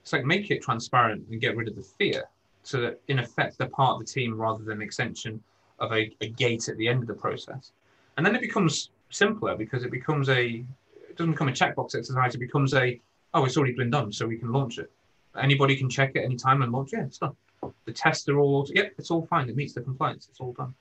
It's 0.00 0.12
like 0.12 0.24
make 0.24 0.50
it 0.50 0.62
transparent 0.62 1.26
and 1.28 1.40
get 1.40 1.56
rid 1.56 1.68
of 1.68 1.74
the 1.74 1.82
fear 1.82 2.24
so 2.62 2.80
that 2.80 3.00
in 3.08 3.18
effect 3.18 3.58
they're 3.58 3.68
part 3.68 3.94
of 3.94 3.98
the 3.98 4.04
team 4.06 4.40
rather 4.40 4.62
than 4.62 4.78
an 4.78 4.82
extension 4.82 5.42
of 5.80 5.92
a, 5.92 6.10
a 6.20 6.28
gate 6.30 6.68
at 6.68 6.76
the 6.78 6.88
end 6.88 7.02
of 7.02 7.08
the 7.08 7.14
process. 7.14 7.72
And 8.16 8.24
then 8.24 8.34
it 8.34 8.40
becomes 8.40 8.90
simpler 9.10 9.56
because 9.56 9.84
it 9.84 9.90
becomes 9.90 10.28
a 10.28 10.64
it 11.08 11.16
doesn't 11.16 11.32
become 11.32 11.48
a 11.48 11.52
checkbox 11.52 11.96
exercise, 11.96 12.34
it 12.34 12.38
becomes 12.38 12.74
a 12.74 13.00
oh 13.34 13.44
it's 13.44 13.56
already 13.56 13.74
been 13.74 13.90
done, 13.90 14.12
so 14.12 14.26
we 14.26 14.38
can 14.38 14.52
launch 14.52 14.78
it. 14.78 14.90
Anybody 15.36 15.76
can 15.76 15.90
check 15.90 16.12
it 16.14 16.24
anytime 16.24 16.62
and 16.62 16.72
launch, 16.72 16.90
yeah, 16.92 17.02
it's 17.02 17.18
done. 17.18 17.36
The 17.84 17.92
tests 17.92 18.28
are 18.28 18.38
all 18.38 18.66
yep, 18.72 18.94
it's 18.98 19.10
all 19.10 19.26
fine, 19.26 19.48
it 19.48 19.56
meets 19.56 19.74
the 19.74 19.80
compliance, 19.80 20.28
it's 20.30 20.40
all 20.40 20.52
done. 20.52 20.74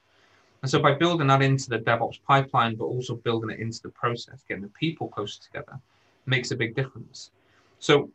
And 0.65 0.69
so 0.71 0.79
by 0.79 0.95
building 0.95 1.27
that 1.27 1.43
into 1.43 1.69
the 1.69 1.77
DevOps 1.77 2.19
pipeline, 2.23 2.73
but 2.73 2.85
also 2.85 3.17
building 3.17 3.51
it 3.51 3.59
into 3.59 3.83
the 3.83 3.89
process, 3.89 4.43
getting 4.47 4.63
the 4.63 4.69
people 4.69 5.07
closer 5.09 5.39
together, 5.39 5.79
makes 6.25 6.49
a 6.49 6.55
big 6.55 6.75
difference. 6.75 7.29
So 7.77 8.09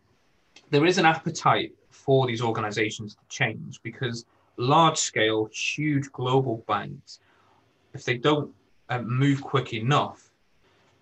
there 0.70 0.84
is 0.84 0.98
an 0.98 1.06
appetite 1.06 1.72
for 1.90 2.26
these 2.26 2.42
organizations 2.42 3.14
to 3.14 3.20
change 3.28 3.80
because 3.84 4.24
large 4.56 4.96
scale, 4.96 5.48
huge 5.52 6.10
global 6.10 6.64
banks, 6.66 7.20
if 7.94 8.04
they 8.04 8.16
don't 8.16 8.52
uh, 8.88 9.00
move 9.02 9.42
quick 9.42 9.72
enough, 9.72 10.32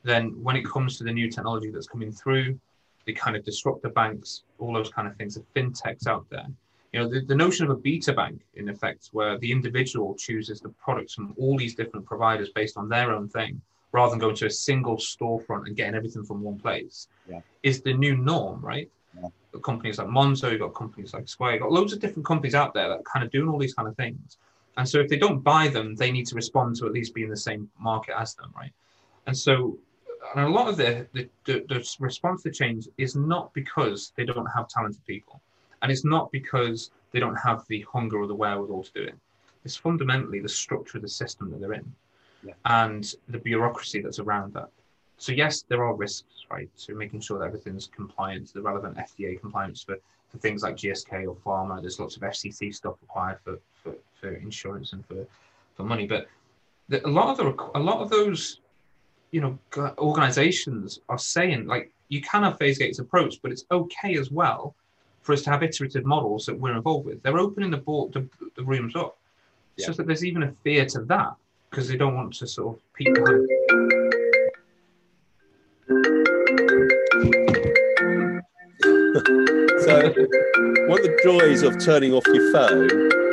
then 0.03 0.43
when 0.43 0.55
it 0.55 0.67
comes 0.67 0.99
to 0.99 1.05
the 1.05 1.13
new 1.15 1.31
technology 1.31 1.71
that's 1.71 1.87
coming 1.87 2.13
through, 2.13 2.61
they 3.07 3.15
kind 3.15 3.37
of 3.39 3.43
disrupt 3.43 3.81
the 3.81 3.89
banks, 3.89 4.43
all 4.59 4.75
those 4.75 4.91
kind 4.91 5.09
of 5.09 5.17
things, 5.17 5.37
the 5.37 5.45
fintechs 5.59 6.07
out 6.07 6.27
there. 6.29 6.49
You 6.99 7.05
know, 7.05 7.11
the, 7.11 7.21
the 7.21 7.35
notion 7.37 7.65
of 7.65 7.71
a 7.71 7.77
beta 7.77 8.13
bank, 8.13 8.41
in 8.55 8.69
effect, 8.69 9.11
where 9.13 9.39
the 9.39 9.53
individual 9.53 10.17
chooses 10.17 10.61
the 10.61 10.71
products 10.71 11.15
from 11.15 11.33
all 11.39 11.57
these 11.57 11.77
different 11.77 12.05
providers 12.05 12.49
based 12.53 12.77
on 12.77 12.89
their 12.89 13.13
own 13.13 13.29
thing, 13.29 13.61
rather 13.93 14.11
than 14.11 14.19
going 14.19 14.35
to 14.35 14.47
a 14.47 14.51
single 14.51 14.97
storefront 14.97 15.67
and 15.67 15.77
getting 15.77 15.95
everything 15.95 16.25
from 16.25 16.43
one 16.43 16.59
place, 16.59 17.07
Yeah. 17.29 17.41
is 17.63 17.83
the 17.83 17.95
new 17.95 18.17
norm, 18.17 18.61
right? 18.61 18.91
Yeah. 19.15 19.29
Companies 19.63 19.99
like 19.99 20.09
Monzo, 20.09 20.51
you've 20.51 20.59
got 20.59 20.75
companies 20.75 21.15
like 21.15 21.29
Square, 21.29 21.53
you've 21.53 21.63
got 21.63 21.71
loads 21.71 21.93
of 21.93 22.01
different 22.01 22.27
companies 22.27 22.57
out 22.57 22.75
there 22.75 22.89
that 22.89 22.99
are 22.99 23.03
kind 23.03 23.25
of 23.25 23.31
doing 23.31 23.49
all 23.49 23.59
these 23.61 23.75
kind 23.75 23.87
of 23.87 23.95
things. 23.97 24.39
And 24.77 24.89
so 24.89 24.99
if 24.99 25.09
they 25.09 25.19
don't 25.19 25.39
buy 25.39 25.69
them, 25.69 25.95
they 25.95 26.11
need 26.11 26.27
to 26.27 26.35
respond 26.35 26.75
to 26.77 26.87
at 26.87 26.93
least 26.93 27.15
be 27.15 27.23
in 27.23 27.31
the 27.31 27.37
same 27.37 27.71
market 27.79 28.17
as 28.19 28.35
them, 28.35 28.53
right? 28.57 28.73
And 29.29 29.37
so 29.37 29.79
and 30.35 30.45
a 30.45 30.49
lot 30.49 30.67
of 30.67 30.77
the, 30.77 31.07
the, 31.13 31.29
the, 31.45 31.65
the 31.69 31.97
response 32.01 32.43
to 32.43 32.51
change 32.51 32.89
is 32.99 33.15
not 33.15 33.55
because 33.55 34.13
they 34.17 34.25
don't 34.25 34.47
have 34.47 34.67
talented 34.67 35.05
people. 35.07 35.41
And 35.83 35.91
it's 35.93 36.05
not 36.05 36.31
because 36.33 36.91
they 37.13 37.21
don't 37.21 37.37
have 37.37 37.65
the 37.69 37.85
hunger 37.93 38.19
or 38.19 38.27
the 38.27 38.35
wherewithal 38.35 38.85
to 38.85 38.93
do 38.93 39.03
it. 39.03 39.15
It's 39.65 39.77
fundamentally 39.77 40.41
the 40.41 40.49
structure 40.49 40.99
of 40.99 41.03
the 41.03 41.09
system 41.09 41.51
that 41.51 41.61
they're 41.61 41.73
in 41.75 41.93
Yeah. 42.45 42.55
and 42.65 43.15
the 43.29 43.39
bureaucracy 43.39 44.01
that's 44.01 44.19
around 44.19 44.55
that. 44.55 44.69
So 45.19 45.33
yes, 45.33 45.63
there 45.69 45.85
are 45.85 45.95
risks, 45.95 46.45
right? 46.51 46.71
So 46.77 46.95
making 46.95 47.21
sure 47.21 47.39
that 47.39 47.47
everything's 47.47 47.89
compliant 47.89 48.49
to 48.49 48.55
the 48.55 48.63
relevant 48.63 48.97
FDA 48.97 49.41
compliance 49.41 49.83
for, 49.83 49.97
for 50.29 50.39
things 50.39 50.63
like 50.63 50.77
GSK 50.77 51.27
or 51.27 51.35
pharma. 51.37 51.81
There's 51.81 51.99
lots 51.99 52.17
of 52.17 52.23
FCC 52.23 52.73
stuff 52.75 52.95
required 53.03 53.39
for, 53.43 53.59
for, 53.83 53.95
for 54.21 54.35
insurance 54.35 54.93
and 54.93 55.05
for, 55.07 55.27
for 55.77 55.83
money. 55.83 56.07
But 56.07 56.29
the, 56.89 57.05
a 57.07 57.09
lot 57.11 57.29
of 57.29 57.37
the 57.37 57.79
a 57.79 57.81
lot 57.81 58.01
of 58.01 58.11
those, 58.11 58.61
you 59.33 59.41
know, 59.41 59.59
organizations 59.99 61.01
are 61.09 61.19
saying 61.19 61.67
like 61.67 61.93
you 62.09 62.21
can 62.23 62.43
have 62.45 62.57
phase 62.59 62.79
gates 62.79 62.99
approach, 63.01 63.41
but 63.43 63.51
it's 63.53 63.65
okay 63.71 64.17
as 64.17 64.31
well 64.31 64.75
for 65.29 65.35
us 65.35 65.43
to 65.43 65.51
have 65.51 65.63
iterative 65.63 66.07
models 66.07 66.47
that 66.47 66.59
we're 66.59 66.75
involved 66.75 67.05
with. 67.05 67.23
They're 67.23 67.37
opening 67.39 67.71
the 67.71 67.77
board, 67.77 68.15
the, 68.15 68.27
the 68.57 68.65
rooms 68.65 68.97
up. 68.97 69.19
It's 69.77 69.83
Yeah. 69.85 69.89
just 69.89 69.99
that 69.99 70.07
there's 70.07 70.25
even 70.25 70.43
a 70.43 70.53
fear 70.65 70.87
to 70.87 71.01
that 71.01 71.35
because 71.69 71.87
they 71.87 71.99
don't 71.99 72.15
want 72.15 72.33
to 72.33 72.47
sort 72.47 72.77
of 72.77 72.83
peek 72.95 73.13
behind. 73.13 73.47
So, 79.85 79.95
one 80.89 80.99
of 80.99 81.05
the 81.05 81.21
joys 81.23 81.63
of 81.63 81.79
turning 81.79 82.13
off 82.13 82.27
your 82.29 82.51
phone 82.53 82.87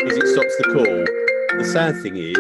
is 0.08 0.18
it 0.18 0.28
stops 0.28 0.56
the 0.58 0.64
call. 0.74 1.58
The 1.60 1.66
sad 1.66 2.02
thing 2.02 2.18
is, 2.18 2.38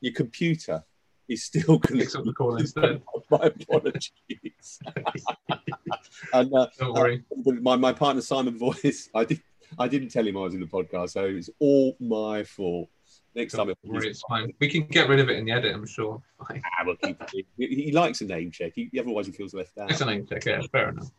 your 0.00 0.12
computer 0.12 0.84
is 1.28 1.44
still 1.44 1.78
Picks 1.78 2.14
up 2.14 2.24
the 2.24 2.32
call 2.32 2.56
instead. 2.56 3.02
My 3.30 3.46
apologies. 3.46 4.78
and 6.32 6.54
uh, 6.54 6.66
Don't 6.78 6.94
worry. 6.94 7.24
uh, 7.36 7.52
my, 7.60 7.76
my 7.76 7.92
partner 7.92 8.22
Simon 8.22 8.58
Voice, 8.58 9.08
I 9.14 9.24
did 9.24 9.40
I 9.78 9.88
didn't 9.88 10.10
tell 10.10 10.26
him 10.26 10.36
I 10.36 10.40
was 10.40 10.54
in 10.54 10.60
the 10.60 10.66
podcast, 10.66 11.10
so 11.10 11.24
it's 11.24 11.50
all 11.58 11.96
my 11.98 12.44
fault. 12.44 12.88
Next 13.34 13.54
time, 13.54 13.66
Don't 13.66 13.78
worry, 13.84 14.08
it's 14.08 14.22
fine. 14.28 14.52
We 14.60 14.68
can 14.68 14.82
get 14.86 15.08
rid 15.08 15.18
of 15.18 15.28
it 15.28 15.38
in 15.38 15.46
the 15.46 15.52
edit, 15.52 15.74
I'm 15.74 15.86
sure. 15.86 16.22
Fine. 16.46 16.62
Ah, 16.64 16.84
we'll 16.84 16.96
keep 16.96 17.20
it. 17.20 17.46
He, 17.58 17.66
he 17.86 17.92
likes 17.92 18.20
a 18.20 18.24
name 18.24 18.52
check. 18.52 18.72
He, 18.76 18.88
otherwise, 19.00 19.26
he 19.26 19.32
feels 19.32 19.52
left 19.52 19.76
out. 19.78 19.90
It's 19.90 20.00
a 20.00 20.06
name 20.06 20.26
check, 20.26 20.44
yeah, 20.44 20.60
fair 20.70 20.90
enough. 20.90 21.10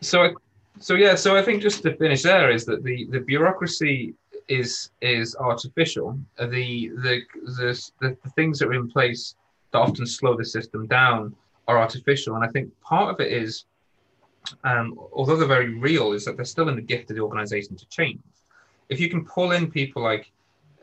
so, 0.00 0.34
so 0.80 0.94
yeah, 0.94 1.14
so 1.14 1.36
I 1.36 1.42
think 1.42 1.62
just 1.62 1.82
to 1.84 1.94
finish 1.96 2.22
there 2.22 2.50
is 2.50 2.64
that 2.64 2.82
the, 2.82 3.06
the 3.10 3.20
bureaucracy 3.20 4.14
is 4.48 4.90
is 5.00 5.36
artificial. 5.36 6.18
The 6.38 6.46
the, 6.46 7.22
the 7.46 7.80
the 8.00 8.16
the 8.22 8.30
things 8.30 8.58
that 8.58 8.68
are 8.68 8.74
in 8.74 8.88
place 8.88 9.34
that 9.72 9.78
often 9.78 10.06
slow 10.06 10.36
the 10.36 10.44
system 10.44 10.86
down 10.86 11.34
are 11.66 11.78
artificial, 11.78 12.34
and 12.36 12.44
I 12.44 12.48
think 12.48 12.70
part 12.80 13.14
of 13.14 13.20
it 13.20 13.32
is, 13.32 13.64
um, 14.64 14.98
although 15.12 15.36
they're 15.36 15.48
very 15.48 15.78
real, 15.78 16.12
is 16.12 16.24
that 16.26 16.36
they're 16.36 16.44
still 16.44 16.68
in 16.68 16.76
the 16.76 16.82
gift 16.82 17.10
of 17.10 17.16
the 17.16 17.22
organisation 17.22 17.76
to 17.76 17.86
change. 17.88 18.20
If 18.88 19.00
you 19.00 19.08
can 19.08 19.24
pull 19.24 19.52
in 19.52 19.70
people 19.70 20.02
like 20.02 20.30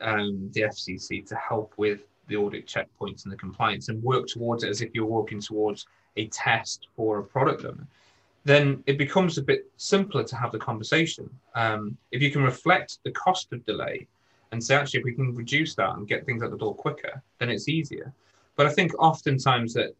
um, 0.00 0.50
the 0.52 0.62
FCC 0.62 1.24
to 1.26 1.36
help 1.36 1.72
with 1.76 2.00
the 2.26 2.36
audit 2.36 2.66
checkpoints 2.66 3.24
and 3.24 3.32
the 3.32 3.36
compliance 3.36 3.88
and 3.88 4.02
work 4.02 4.26
towards 4.26 4.64
it 4.64 4.70
as 4.70 4.80
if 4.80 4.90
you're 4.94 5.06
working 5.06 5.40
towards 5.40 5.86
a 6.16 6.26
test 6.28 6.88
for 6.96 7.18
a 7.18 7.22
product 7.22 7.64
owner, 7.64 7.86
then 8.44 8.82
it 8.86 8.98
becomes 8.98 9.38
a 9.38 9.42
bit 9.42 9.70
simpler 9.76 10.24
to 10.24 10.36
have 10.36 10.52
the 10.52 10.58
conversation. 10.58 11.30
Um, 11.54 11.96
if 12.10 12.20
you 12.20 12.30
can 12.30 12.42
reflect 12.42 12.98
the 13.04 13.12
cost 13.12 13.52
of 13.52 13.64
delay 13.64 14.06
and 14.50 14.62
say, 14.62 14.74
actually, 14.74 15.00
if 15.00 15.04
we 15.04 15.14
can 15.14 15.34
reduce 15.34 15.74
that 15.76 15.94
and 15.94 16.08
get 16.08 16.26
things 16.26 16.42
out 16.42 16.50
the 16.50 16.58
door 16.58 16.74
quicker, 16.74 17.22
then 17.38 17.50
it's 17.50 17.68
easier. 17.68 18.12
But 18.56 18.66
I 18.66 18.70
think 18.70 18.92
oftentimes 18.98 19.72
that 19.74 19.94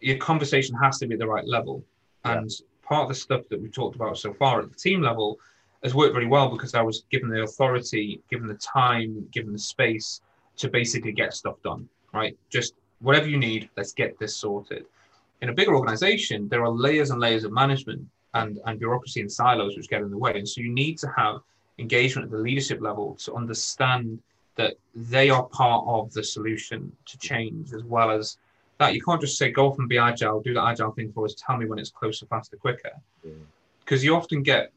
your 0.00 0.16
conversation 0.18 0.76
has 0.76 0.98
to 0.98 1.06
be 1.06 1.14
at 1.14 1.18
the 1.18 1.26
right 1.26 1.46
level. 1.46 1.82
Yeah. 2.24 2.38
And 2.38 2.50
part 2.82 3.02
of 3.02 3.08
the 3.08 3.14
stuff 3.14 3.42
that 3.50 3.60
we've 3.60 3.72
talked 3.72 3.96
about 3.96 4.16
so 4.16 4.32
far 4.32 4.60
at 4.60 4.70
the 4.70 4.78
team 4.78 5.02
level 5.02 5.38
has 5.82 5.94
worked 5.94 6.14
very 6.14 6.26
well 6.26 6.48
because 6.48 6.74
I 6.74 6.82
was 6.82 7.04
given 7.10 7.28
the 7.28 7.42
authority, 7.42 8.20
given 8.30 8.46
the 8.46 8.54
time, 8.54 9.28
given 9.32 9.52
the 9.52 9.58
space 9.58 10.20
to 10.56 10.68
basically 10.68 11.12
get 11.12 11.34
stuff 11.34 11.56
done, 11.62 11.88
right? 12.12 12.36
Just 12.48 12.74
whatever 13.00 13.28
you 13.28 13.36
need, 13.36 13.68
let's 13.76 13.92
get 13.92 14.18
this 14.18 14.36
sorted. 14.36 14.86
In 15.42 15.48
a 15.48 15.52
bigger 15.52 15.74
organization, 15.74 16.48
there 16.48 16.62
are 16.64 16.70
layers 16.70 17.10
and 17.10 17.20
layers 17.20 17.44
of 17.44 17.52
management 17.52 18.06
and, 18.34 18.58
and 18.66 18.78
bureaucracy 18.78 19.20
and 19.20 19.30
silos 19.30 19.76
which 19.76 19.88
get 19.88 20.02
in 20.02 20.10
the 20.10 20.18
way. 20.18 20.32
And 20.36 20.48
so 20.48 20.60
you 20.60 20.72
need 20.72 20.98
to 20.98 21.12
have 21.16 21.40
engagement 21.78 22.26
at 22.26 22.30
the 22.30 22.38
leadership 22.38 22.80
level 22.80 23.14
to 23.16 23.34
understand 23.34 24.20
that 24.56 24.74
they 24.94 25.28
are 25.28 25.44
part 25.44 25.84
of 25.86 26.12
the 26.12 26.24
solution 26.24 26.90
to 27.04 27.18
change 27.18 27.72
as 27.74 27.84
well 27.84 28.10
as 28.10 28.38
that. 28.78 28.94
You 28.94 29.02
can't 29.02 29.20
just 29.20 29.36
say, 29.36 29.50
go 29.50 29.68
off 29.68 29.78
and 29.78 29.88
be 29.88 29.98
agile, 29.98 30.40
do 30.40 30.54
the 30.54 30.62
agile 30.62 30.92
thing 30.92 31.12
for 31.12 31.24
us, 31.26 31.34
tell 31.34 31.56
me 31.58 31.66
when 31.66 31.78
it's 31.78 31.90
closer, 31.90 32.26
faster, 32.26 32.56
quicker. 32.56 32.92
Yeah. 33.22 33.32
Because 33.80 34.02
you 34.02 34.16
often 34.16 34.42
get 34.42 34.72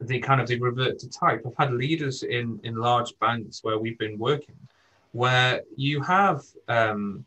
the 0.00 0.20
kind 0.20 0.40
of 0.40 0.46
the 0.46 0.58
revert 0.58 0.98
to 1.00 1.08
type. 1.08 1.42
I've 1.46 1.56
had 1.56 1.72
leaders 1.74 2.22
in 2.22 2.60
in 2.62 2.76
large 2.76 3.18
banks 3.18 3.64
where 3.64 3.78
we've 3.78 3.98
been 3.98 4.18
working, 4.18 4.54
where 5.12 5.62
you 5.76 6.00
have 6.02 6.42
um, 6.68 7.24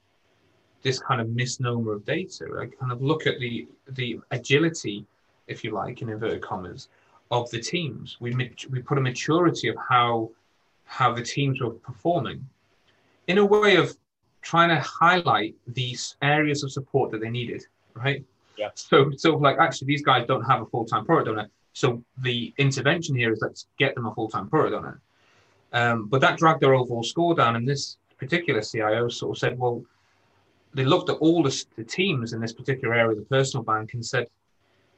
this 0.83 0.99
kind 0.99 1.19
of 1.19 1.29
misnomer 1.29 1.93
of 1.93 2.05
data. 2.05 2.45
I 2.59 2.67
kind 2.67 2.91
of 2.91 3.01
look 3.01 3.25
at 3.25 3.39
the 3.39 3.67
the 3.89 4.19
agility, 4.31 5.05
if 5.47 5.63
you 5.63 5.71
like, 5.71 6.01
in 6.01 6.09
inverted 6.09 6.41
commas, 6.41 6.89
of 7.31 7.49
the 7.49 7.59
teams. 7.59 8.17
We 8.19 8.35
we 8.69 8.81
put 8.81 8.97
a 8.97 9.01
maturity 9.01 9.69
of 9.69 9.75
how 9.89 10.29
how 10.85 11.13
the 11.13 11.23
teams 11.23 11.61
were 11.61 11.71
performing, 11.71 12.47
in 13.27 13.37
a 13.39 13.45
way 13.45 13.77
of 13.77 13.97
trying 14.41 14.69
to 14.69 14.79
highlight 14.81 15.55
these 15.67 16.15
areas 16.21 16.63
of 16.63 16.71
support 16.71 17.11
that 17.11 17.21
they 17.21 17.29
needed, 17.29 17.65
right? 17.93 18.23
Yeah. 18.57 18.69
So 18.75 19.11
of 19.33 19.41
like 19.41 19.57
actually 19.57 19.87
these 19.87 20.03
guys 20.03 20.27
don't 20.27 20.43
have 20.43 20.61
a 20.61 20.65
full 20.65 20.85
time 20.85 21.05
product 21.05 21.29
owner. 21.29 21.49
So 21.73 22.03
the 22.19 22.53
intervention 22.57 23.15
here 23.15 23.31
is 23.31 23.39
let's 23.41 23.67
get 23.79 23.95
them 23.95 24.05
a 24.05 24.13
full 24.13 24.29
time 24.29 24.49
product 24.49 24.75
owner. 24.75 25.01
Um, 25.71 26.07
but 26.07 26.21
that 26.21 26.37
dragged 26.37 26.61
their 26.61 26.75
overall 26.75 27.03
score 27.03 27.33
down. 27.33 27.55
And 27.55 27.67
this 27.67 27.97
particular 28.19 28.61
CIO 28.61 29.09
sort 29.09 29.35
of 29.35 29.39
said, 29.39 29.57
well, 29.57 29.83
they 30.73 30.85
looked 30.85 31.09
at 31.09 31.17
all 31.17 31.43
the, 31.43 31.65
the 31.75 31.83
teams 31.83 32.33
in 32.33 32.41
this 32.41 32.53
particular 32.53 32.93
area 32.93 33.11
of 33.11 33.17
the 33.17 33.25
personal 33.25 33.63
bank 33.63 33.93
and 33.93 34.05
said, 34.05 34.27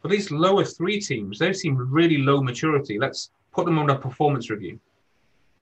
well, 0.01 0.11
these 0.11 0.31
lower 0.31 0.63
three 0.63 0.99
teams, 1.01 1.39
they 1.39 1.51
seem 1.53 1.75
really 1.77 2.19
low 2.19 2.41
maturity. 2.41 2.99
Let's 2.99 3.31
put 3.51 3.65
them 3.65 3.79
on 3.79 3.89
a 3.89 3.97
performance 3.97 4.49
review. 4.49 4.79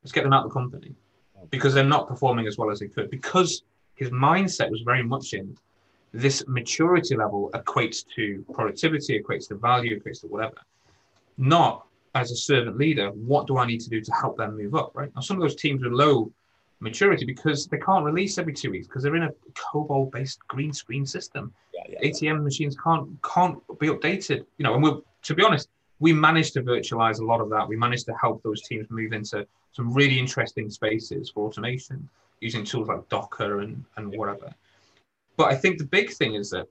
Let's 0.03 0.11
get 0.11 0.23
them 0.23 0.33
out 0.33 0.45
of 0.45 0.49
the 0.49 0.53
company 0.53 0.93
because 1.49 1.73
they're 1.73 1.83
not 1.83 2.07
performing 2.07 2.47
as 2.47 2.57
well 2.57 2.69
as 2.69 2.79
they 2.79 2.87
could. 2.87 3.09
Because 3.09 3.63
his 3.95 4.09
mindset 4.09 4.69
was 4.69 4.81
very 4.81 5.03
much 5.03 5.33
in 5.33 5.57
this 6.13 6.43
maturity 6.47 7.15
level 7.15 7.49
equates 7.53 8.05
to 8.15 8.45
productivity, 8.53 9.21
equates 9.21 9.47
to 9.47 9.55
value, 9.55 9.99
equates 9.99 10.21
to 10.21 10.27
whatever. 10.27 10.57
Not 11.37 11.85
as 12.15 12.31
a 12.31 12.35
servant 12.35 12.77
leader, 12.77 13.09
what 13.09 13.47
do 13.47 13.57
I 13.57 13.65
need 13.65 13.81
to 13.81 13.89
do 13.89 14.01
to 14.01 14.11
help 14.11 14.37
them 14.37 14.57
move 14.57 14.75
up, 14.75 14.91
right? 14.93 15.09
Now, 15.15 15.21
some 15.21 15.37
of 15.37 15.41
those 15.41 15.55
teams 15.55 15.83
are 15.83 15.89
low 15.89 16.31
maturity 16.83 17.25
because 17.25 17.65
they 17.67 17.77
can't 17.77 18.03
release 18.03 18.37
every 18.37 18.53
two 18.53 18.69
weeks 18.69 18.87
because 18.87 19.01
they're 19.03 19.15
in 19.15 19.23
a 19.23 19.31
COBOL 19.53 20.11
based 20.11 20.39
green 20.47 20.73
screen 20.73 21.05
system. 21.05 21.53
Yeah, 21.73 21.95
yeah. 22.01 22.09
ATM 22.09 22.43
machines 22.43 22.77
can't 22.83 23.07
can't 23.23 23.57
be 23.79 23.87
updated. 23.87 24.45
You 24.57 24.63
know, 24.63 24.75
and 24.75 24.83
we're 24.83 24.99
to 25.23 25.33
be 25.33 25.43
honest, 25.43 25.69
we 25.99 26.11
managed 26.13 26.53
to 26.53 26.61
virtualize 26.61 27.19
a 27.19 27.25
lot 27.25 27.39
of 27.39 27.49
that. 27.49 27.67
We 27.67 27.77
managed 27.77 28.05
to 28.07 28.13
help 28.21 28.43
those 28.43 28.61
teams 28.63 28.87
move 28.89 29.13
into 29.13 29.47
some 29.71 29.93
really 29.93 30.19
interesting 30.19 30.69
spaces 30.69 31.29
for 31.29 31.47
automation 31.47 32.07
using 32.41 32.65
tools 32.65 32.89
like 32.89 33.07
Docker 33.07 33.61
and, 33.61 33.83
and 33.95 34.15
whatever. 34.17 34.53
But 35.37 35.51
I 35.51 35.55
think 35.55 35.77
the 35.77 35.85
big 35.85 36.11
thing 36.11 36.35
is 36.35 36.49
that 36.49 36.67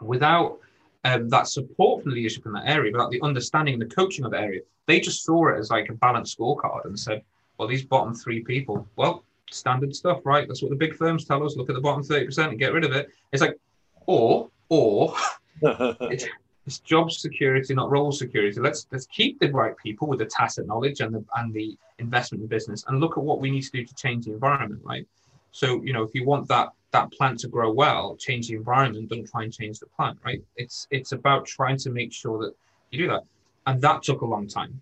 without 0.00 0.58
um, 1.04 1.28
that 1.30 1.48
support 1.48 2.02
from 2.02 2.12
leadership 2.12 2.44
in 2.44 2.52
that 2.52 2.68
area, 2.68 2.92
without 2.92 3.10
the 3.10 3.22
understanding 3.22 3.74
and 3.74 3.82
the 3.82 3.94
coaching 3.94 4.24
of 4.24 4.32
the 4.32 4.40
area, 4.40 4.60
they 4.86 5.00
just 5.00 5.24
saw 5.24 5.48
it 5.48 5.58
as 5.58 5.70
like 5.70 5.88
a 5.88 5.94
balanced 5.94 6.38
scorecard 6.38 6.84
and 6.84 6.98
said, 6.98 7.22
well, 7.56 7.68
these 7.68 7.84
bottom 7.84 8.14
three 8.14 8.42
people, 8.44 8.86
well, 8.96 9.24
standard 9.50 9.94
stuff, 9.94 10.20
right? 10.24 10.46
That's 10.46 10.62
what 10.62 10.70
the 10.70 10.76
big 10.76 10.94
firms 10.94 11.24
tell 11.24 11.44
us. 11.44 11.56
Look 11.56 11.68
at 11.68 11.74
the 11.74 11.80
bottom 11.80 12.02
30% 12.02 12.48
and 12.48 12.58
get 12.58 12.72
rid 12.72 12.84
of 12.84 12.92
it. 12.92 13.10
It's 13.32 13.42
like, 13.42 13.58
or, 14.06 14.50
or 14.68 15.14
it's 15.62 16.78
job 16.80 17.10
security, 17.10 17.74
not 17.74 17.90
role 17.90 18.12
security. 18.12 18.60
Let's 18.60 18.86
let's 18.92 19.06
keep 19.06 19.40
the 19.40 19.50
right 19.50 19.76
people 19.76 20.06
with 20.06 20.18
the 20.18 20.26
tacit 20.26 20.66
knowledge 20.66 21.00
and 21.00 21.14
the 21.14 21.24
and 21.36 21.52
the 21.52 21.76
investment 21.98 22.42
in 22.42 22.48
business, 22.48 22.84
and 22.86 23.00
look 23.00 23.16
at 23.16 23.24
what 23.24 23.40
we 23.40 23.50
need 23.50 23.62
to 23.62 23.70
do 23.70 23.84
to 23.84 23.94
change 23.94 24.26
the 24.26 24.32
environment, 24.32 24.82
right? 24.84 25.06
So 25.50 25.82
you 25.82 25.92
know, 25.92 26.02
if 26.02 26.14
you 26.14 26.24
want 26.26 26.46
that 26.48 26.68
that 26.90 27.10
plant 27.12 27.40
to 27.40 27.48
grow 27.48 27.72
well, 27.72 28.16
change 28.16 28.48
the 28.48 28.54
environment. 28.54 29.08
Don't 29.08 29.28
try 29.28 29.44
and 29.44 29.52
change 29.52 29.78
the 29.78 29.86
plant, 29.86 30.18
right? 30.24 30.42
It's 30.56 30.86
it's 30.90 31.12
about 31.12 31.46
trying 31.46 31.78
to 31.78 31.90
make 31.90 32.12
sure 32.12 32.38
that 32.44 32.54
you 32.90 32.98
do 32.98 33.08
that, 33.08 33.24
and 33.66 33.80
that 33.82 34.02
took 34.02 34.20
a 34.20 34.26
long 34.26 34.46
time. 34.46 34.80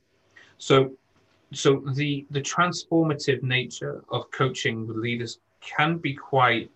So 0.59 0.93
so 1.53 1.83
the 1.95 2.27
the 2.31 2.41
transformative 2.41 3.43
nature 3.43 4.05
of 4.11 4.31
coaching 4.31 4.87
with 4.87 4.97
leaders 4.97 5.39
can 5.61 5.99
be 5.99 6.15
quite 6.15 6.71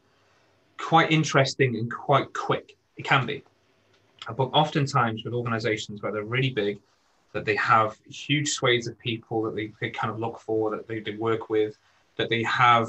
quite 0.79 1.11
interesting 1.11 1.77
and 1.77 1.93
quite 1.93 2.33
quick. 2.33 2.77
It 2.97 3.05
can 3.05 3.27
be 3.27 3.43
but 4.37 4.51
oftentimes 4.53 5.25
with 5.25 5.35
organizations 5.35 6.03
where 6.03 6.13
they're 6.13 6.25
really 6.25 6.51
big, 6.51 6.81
that 7.33 7.45
they 7.45 7.57
have 7.57 7.97
huge 8.09 8.51
swathes 8.51 8.87
of 8.87 8.99
people 8.99 9.43
that 9.43 9.55
they, 9.55 9.73
they 9.81 9.91
kind 9.91 10.13
of 10.13 10.19
look 10.19 10.41
for, 10.41 10.71
that 10.71 10.87
they, 10.89 11.01
they 11.01 11.17
work 11.17 11.49
with, 11.49 11.79
that 12.17 12.29
they 12.29 12.43
have 12.43 12.89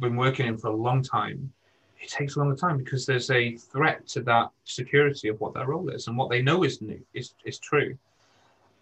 been 0.00 0.16
working 0.16 0.46
in 0.46 0.58
for 0.58 0.68
a 0.68 0.76
long 0.76 1.02
time, 1.02 1.52
it 2.00 2.10
takes 2.10 2.36
a 2.36 2.38
long 2.38 2.56
time 2.56 2.76
because 2.76 3.06
there's 3.06 3.30
a 3.30 3.56
threat 3.56 4.06
to 4.06 4.20
that 4.22 4.50
security 4.64 5.28
of 5.28 5.40
what 5.40 5.54
their 5.54 5.66
role 5.66 5.88
is 5.88 6.08
and 6.08 6.16
what 6.16 6.28
they 6.28 6.42
know 6.42 6.62
is 6.62 6.82
new 6.82 7.00
is, 7.14 7.34
is 7.44 7.58
true. 7.58 7.96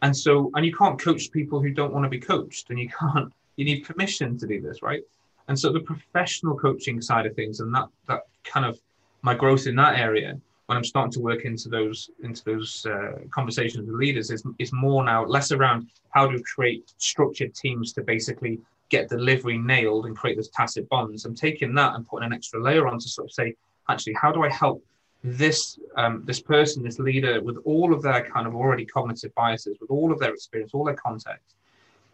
And 0.05 0.15
so, 0.15 0.51
and 0.55 0.67
you 0.67 0.75
can't 0.77 1.01
coach 1.01 1.33
people 1.33 1.63
who 1.63 1.71
don't 1.71 1.95
want 1.95 2.05
to 2.05 2.11
be 2.11 2.21
coached, 2.21 2.69
and 2.69 2.79
you 2.79 2.91
can't, 2.91 3.33
you 3.57 3.65
need 3.65 3.85
permission 3.85 4.37
to 4.39 4.47
do 4.47 4.61
this, 4.61 4.83
right? 4.83 5.03
And 5.49 5.59
so 5.59 5.73
the 5.73 5.81
professional 5.81 6.59
coaching 6.59 7.01
side 7.01 7.25
of 7.25 7.35
things 7.35 7.61
and 7.61 7.75
that 7.75 7.89
that 8.09 8.21
kind 8.45 8.67
of 8.67 8.79
my 9.23 9.35
growth 9.35 9.67
in 9.67 9.77
that 9.77 9.99
area 9.99 10.39
when 10.67 10.77
I'm 10.77 10.85
starting 10.85 11.13
to 11.13 11.21
work 11.21 11.45
into 11.45 11.69
those 11.69 12.11
into 12.23 12.45
those 12.45 12.87
uh, 12.87 13.19
conversations 13.31 13.87
with 13.87 13.97
leaders 13.97 14.31
is 14.31 14.43
is 14.59 14.73
more 14.73 15.05
now 15.05 15.25
less 15.25 15.53
around 15.53 15.89
how 16.11 16.27
to 16.27 16.39
create 16.43 16.93
structured 16.99 17.55
teams 17.55 17.93
to 17.95 18.03
basically 18.03 18.61
get 18.91 19.09
delivery 19.09 19.59
nailed 19.59 20.05
and 20.07 20.17
create 20.17 20.37
those 20.37 20.51
tacit 20.51 20.87
bonds. 20.91 21.25
I'm 21.25 21.35
taking 21.35 21.75
that 21.75 21.95
and 21.95 22.07
putting 22.07 22.27
an 22.27 22.33
extra 22.35 22.63
layer 22.63 22.87
on 22.89 22.99
to 22.99 23.09
sort 23.09 23.29
of 23.29 23.33
say, 23.33 23.55
actually, 23.89 24.15
how 24.21 24.33
do 24.33 24.43
I 24.43 24.51
help 24.51 24.83
this 25.25 25.79
um, 25.97 26.23
this 26.25 26.41
person, 26.41 26.83
this 26.83 26.99
leader, 26.99 27.41
with 27.41 27.57
all 27.65 27.93
of 27.95 28.03
their 28.03 28.29
kind 28.31 28.47
of 28.47 28.55
already 28.55 28.85
cognitive 28.85 29.35
biases, 29.35 29.79
with 29.81 29.91
all 29.91 30.13
of 30.13 30.19
their 30.19 30.33
experience, 30.33 30.73
all 30.75 30.85
their 30.85 30.95
context, 30.95 31.57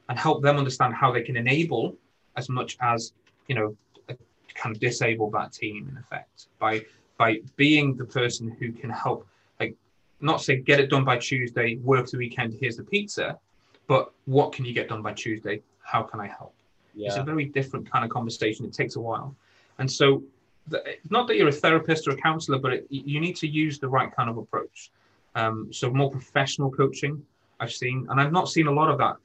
and 0.08 0.18
help 0.18 0.42
them 0.42 0.56
understand 0.56 0.94
how 0.94 1.10
they 1.12 1.22
can 1.22 1.36
enable 1.36 1.96
as 2.36 2.48
much 2.48 2.78
as 2.80 3.12
you 3.48 3.56
know, 3.56 3.76
kind 4.54 4.74
of 4.74 4.80
disable 4.80 5.28
that 5.30 5.52
team 5.52 5.88
in 5.90 5.96
effect 5.96 6.46
by 6.60 6.84
by 7.18 7.38
being 7.56 7.96
the 7.96 8.04
person 8.04 8.48
who 8.58 8.72
can 8.72 8.88
help, 8.88 9.26
like, 9.58 9.76
not 10.20 10.40
say 10.40 10.56
get 10.56 10.80
it 10.80 10.88
done 10.88 11.04
by 11.04 11.18
Tuesday, 11.18 11.76
work 11.76 12.06
the 12.06 12.16
weekend, 12.16 12.56
here's 12.58 12.76
the 12.76 12.84
pizza, 12.84 13.38
but 13.88 14.12
what 14.24 14.52
can 14.52 14.64
you 14.64 14.72
get 14.72 14.88
done 14.88 15.02
by 15.02 15.12
Tuesday? 15.12 15.60
How 15.82 16.02
can 16.02 16.18
I 16.18 16.28
help? 16.28 16.54
Yeah. 16.94 17.08
It's 17.08 17.16
a 17.16 17.22
very 17.22 17.44
different 17.44 17.90
kind 17.90 18.04
of 18.04 18.10
conversation. 18.10 18.64
It 18.64 18.72
takes 18.72 18.96
a 18.96 19.00
while. 19.00 19.36
And 19.78 19.90
so, 19.90 20.22
not 21.08 21.26
that 21.28 21.36
you're 21.36 21.48
a 21.48 21.52
therapist 21.52 22.06
or 22.06 22.12
a 22.12 22.16
counselor, 22.16 22.58
but 22.58 22.72
it, 22.72 22.86
you 22.90 23.20
need 23.20 23.36
to 23.36 23.46
use 23.46 23.78
the 23.78 23.88
right 23.88 24.14
kind 24.14 24.30
of 24.30 24.38
approach. 24.38 24.90
Um, 25.34 25.72
so, 25.72 25.90
more 25.90 26.10
professional 26.10 26.70
coaching, 26.70 27.22
I've 27.60 27.72
seen, 27.72 28.06
and 28.10 28.20
I've 28.20 28.32
not 28.32 28.48
seen 28.48 28.66
a 28.66 28.72
lot 28.72 28.90
of 28.90 28.98
that. 28.98 29.16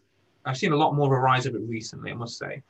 I've 0.45 0.57
seen 0.57 0.71
a 0.71 0.75
lot 0.75 0.93
more 0.93 1.07
of 1.07 1.11
a 1.13 1.21
rise 1.21 1.45
of 1.45 1.55
it 1.55 1.61
recently, 1.61 2.11
I 2.11 2.13
must 2.13 2.37
say, 2.37 2.61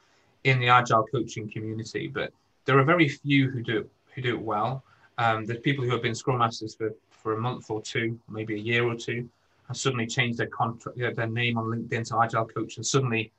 in 0.46 0.60
the 0.60 0.70
agile 0.70 1.06
coaching 1.12 1.50
community. 1.50 2.08
But 2.08 2.32
there 2.66 2.80
are 2.80 2.84
very 2.84 3.10
few 3.10 3.50
who 3.50 3.62
do 3.62 3.90
who 4.14 4.22
do 4.22 4.36
it 4.36 4.42
well. 4.42 4.84
Um, 5.18 5.46
there's 5.46 5.60
people 5.60 5.84
who 5.84 5.92
have 5.92 6.02
been 6.02 6.16
Scrum 6.16 6.40
Masters 6.40 6.76
for, 6.76 6.94
for 7.10 7.34
a 7.34 7.40
month 7.40 7.70
or 7.70 7.82
two, 7.82 8.20
maybe 8.30 8.56
a 8.56 8.58
year 8.60 8.86
or 8.86 8.96
two, 8.96 9.30
and 9.68 9.78
suddenly 9.78 10.08
changed 10.08 10.38
their 10.38 10.48
contract, 10.48 10.98
their 10.98 11.28
name 11.28 11.58
on 11.58 11.66
LinkedIn 11.66 12.08
to 12.10 12.22
Agile 12.22 12.46
Coach, 12.46 12.78
and 12.78 12.86
suddenly, 12.86 13.32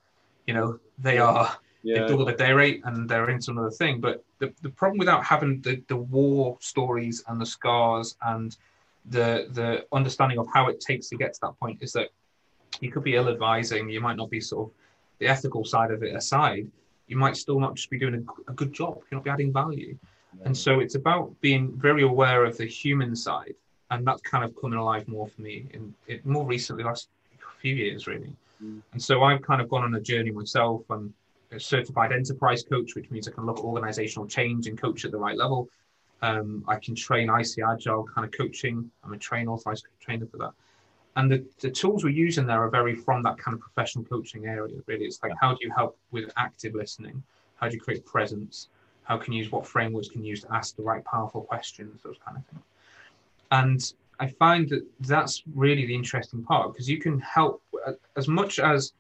you 0.47 0.55
know, 0.55 0.79
they 0.99 1.19
are 1.19 1.57
yeah. 1.87 2.03
they 2.03 2.09
double 2.09 2.25
their 2.25 2.37
day 2.37 2.53
rate 2.53 2.83
and 2.85 3.09
they're 3.09 3.31
into 3.31 3.51
another 3.51 3.71
thing. 3.71 4.01
But 4.01 4.25
the, 4.39 4.53
the 4.63 4.71
problem 4.71 4.99
without 4.99 5.25
having 5.25 5.61
the, 5.61 5.83
the 5.89 5.97
war 5.97 6.59
stories 6.61 7.23
and 7.29 7.41
the 7.41 7.47
scars 7.47 8.17
and 8.23 8.57
the 9.09 9.49
the 9.53 9.87
understanding 9.93 10.39
of 10.39 10.49
how 10.53 10.69
it 10.69 10.81
takes 10.81 11.09
to 11.09 11.17
get 11.17 11.33
to 11.35 11.41
that 11.43 11.59
point 11.61 11.79
is 11.81 11.93
that 11.93 12.09
you 12.81 12.91
could 12.91 13.05
be 13.05 13.15
ill 13.15 13.29
advising, 13.29 13.89
you 13.89 14.01
might 14.01 14.17
not 14.17 14.31
be 14.31 14.41
sort 14.41 14.69
of 14.69 14.75
the 15.19 15.27
ethical 15.29 15.65
side 15.65 15.91
of 15.91 16.03
it 16.03 16.15
aside, 16.15 16.67
you 17.07 17.17
might 17.17 17.37
still 17.37 17.61
not 17.61 17.75
just 17.77 17.89
be 17.89 17.99
doing 17.99 18.15
a, 18.15 18.51
a 18.51 18.55
good 18.55 18.73
job, 18.73 18.99
you're 19.11 19.19
not 19.19 19.25
be 19.25 19.31
adding 19.31 19.53
value. 19.53 19.97
And 20.45 20.57
so 20.57 20.81
it's 20.81 20.97
about 20.97 21.35
being 21.41 21.73
very 21.77 22.03
aware 22.03 22.45
of 22.45 22.59
the 22.59 22.67
human 22.67 23.17
side. 23.17 23.55
And 23.91 24.07
that's 24.07 24.21
kind 24.21 24.45
of 24.45 24.55
coming 24.61 24.79
alive 24.79 25.07
more 25.09 25.29
for 25.29 25.41
me 25.41 25.67
in 25.73 25.95
it 26.07 26.27
more 26.27 26.45
recently, 26.45 26.85
last 26.85 27.09
few 27.61 27.75
years, 27.75 28.07
really. 28.07 28.33
Mm. 28.63 28.83
And 28.93 29.03
so 29.03 29.23
I've 29.23 29.43
kind 29.43 29.63
of 29.63 29.69
gone 29.69 29.85
on 29.85 29.95
a 29.95 30.01
journey 30.01 30.31
myself. 30.31 30.83
I'm 30.91 31.15
a 31.53 31.61
certified 31.61 32.13
enterprise 32.13 32.63
coach, 32.63 32.95
which 32.95 33.11
means 33.11 33.29
I 33.29 33.33
can 33.33 33.47
look 33.47 33.59
at 33.59 33.65
organizational 33.65 34.27
change 34.27 34.67
and 34.67 34.81
coach 34.81 35.05
at 35.05 35.11
the 35.11 35.19
right 35.19 35.37
level. 35.37 35.69
Um, 36.23 36.65
I 36.67 36.77
can 36.77 36.95
train 36.95 37.29
IC 37.29 37.59
Agile 37.59 38.05
kind 38.15 38.25
of 38.25 38.33
coaching. 38.33 38.91
I'm 39.05 39.13
a 39.13 39.19
train 39.19 39.49
authorized 39.49 39.87
trainer 40.01 40.27
for 40.27 40.39
that. 40.39 40.53
And 41.17 41.31
the, 41.31 41.47
the 41.61 41.71
tools 41.71 42.05
we're 42.05 42.11
using 42.11 42.47
there 42.47 42.63
are 42.63 42.69
very 42.69 42.95
from 42.95 43.23
that 43.23 43.39
kind 43.39 43.55
of 43.55 43.61
professional 43.61 44.05
coaching 44.05 44.47
area, 44.47 44.77
really. 44.87 45.07
It's 45.07 45.23
like, 45.23 45.33
how 45.41 45.53
do 45.53 45.59
you 45.61 45.73
help 45.75 45.99
with 46.11 46.31
active 46.37 46.75
listening? 46.75 47.23
How 47.57 47.69
do 47.69 47.75
you 47.75 47.81
create 47.81 48.05
presence? 48.05 48.69
how 49.07 49.17
can 49.17 49.33
you 49.33 49.39
use 49.39 49.53
what 49.53 49.67
frameworks 49.67 50.09
can 50.09 50.23
you 50.23 50.31
use 50.31 50.43
to 50.43 50.53
ask 50.53 50.77
the 50.77 50.83
right 50.83 51.05
powerful 51.05 51.41
questions, 51.41 52.01
those 52.03 52.17
kind 52.25 52.37
of 52.37 52.45
things. 52.47 52.65
And 53.53 53.93
I 54.19 54.27
find 54.27 54.69
that 54.71 54.85
that's 55.01 55.45
really 55.55 55.87
the 55.87 55.95
interesting 55.95 56.43
part 56.43 56.73
because 56.73 56.89
you 56.89 56.99
can 56.99 57.21
help 57.21 57.63
as 58.17 58.27
much 58.27 58.59
as 58.59 58.95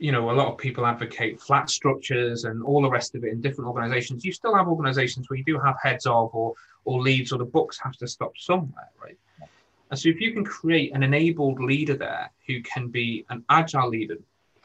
you 0.00 0.12
know 0.12 0.30
a 0.30 0.32
lot 0.32 0.48
of 0.48 0.58
people 0.58 0.86
advocate 0.86 1.40
flat 1.40 1.70
structures 1.70 2.44
and 2.44 2.62
all 2.62 2.82
the 2.82 2.90
rest 2.90 3.14
of 3.14 3.24
it 3.24 3.32
in 3.32 3.40
different 3.40 3.68
organizations. 3.68 4.24
You 4.24 4.32
still 4.32 4.54
have 4.54 4.68
organizations 4.68 5.28
where 5.28 5.38
you 5.38 5.44
do 5.44 5.58
have 5.58 5.76
heads 5.82 6.06
of 6.06 6.34
or 6.34 6.54
or 6.84 7.00
leads 7.00 7.32
or 7.32 7.38
the 7.38 7.44
books 7.44 7.78
have 7.82 7.96
to 7.96 8.06
stop 8.06 8.32
somewhere 8.36 8.90
right? 9.02 9.18
And 9.90 9.98
so 9.98 10.08
if 10.08 10.20
you 10.20 10.32
can 10.32 10.44
create 10.44 10.94
an 10.94 11.02
enabled 11.02 11.60
leader 11.60 11.96
there 11.96 12.30
who 12.46 12.60
can 12.62 12.88
be 12.88 13.24
an 13.30 13.44
agile 13.48 13.88
leader 13.88 14.16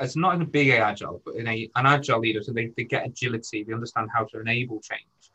it's 0.02 0.16
not 0.16 0.36
in 0.36 0.42
a 0.42 0.46
big 0.46 0.70
agile, 0.70 1.22
but 1.24 1.36
in 1.36 1.48
a 1.48 1.70
an 1.76 1.86
agile 1.86 2.20
leader, 2.20 2.42
so 2.42 2.52
they, 2.52 2.68
they 2.76 2.84
get 2.84 3.06
agility, 3.06 3.64
they 3.64 3.74
understand 3.74 4.10
how 4.14 4.24
to 4.26 4.40
enable 4.40 4.80
change, 4.80 5.32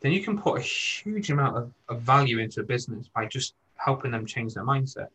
then 0.00 0.12
you 0.12 0.22
can 0.22 0.38
put 0.38 0.58
a 0.58 0.62
huge 0.62 1.30
amount 1.30 1.56
of, 1.56 1.72
of 1.88 2.00
value 2.00 2.38
into 2.38 2.60
a 2.60 2.64
business 2.64 3.08
by 3.14 3.26
just 3.26 3.54
helping 3.76 4.10
them 4.10 4.26
change 4.26 4.54
their 4.54 4.64
mindset 4.64 5.08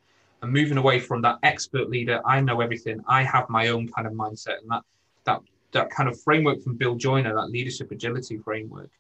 and 0.44 0.52
moving 0.52 0.78
away 0.78 1.00
from 1.00 1.22
that 1.22 1.40
expert 1.42 1.90
leader, 1.90 2.22
I 2.26 2.42
know 2.42 2.60
everything, 2.60 3.02
I 3.08 3.24
have 3.24 3.50
my 3.50 3.70
own 3.70 3.88
kind 3.88 4.06
of 4.06 4.14
mindset, 4.14 4.60
and 4.62 4.70
that 4.70 4.84
that 5.24 5.40
that 5.72 5.90
kind 5.90 6.10
of 6.10 6.22
framework 6.22 6.62
from 6.62 6.76
Bill 6.76 6.96
Joiner, 6.96 7.34
that 7.34 7.50
leadership 7.50 7.92
agility 7.92 8.38
framework, 8.38 8.92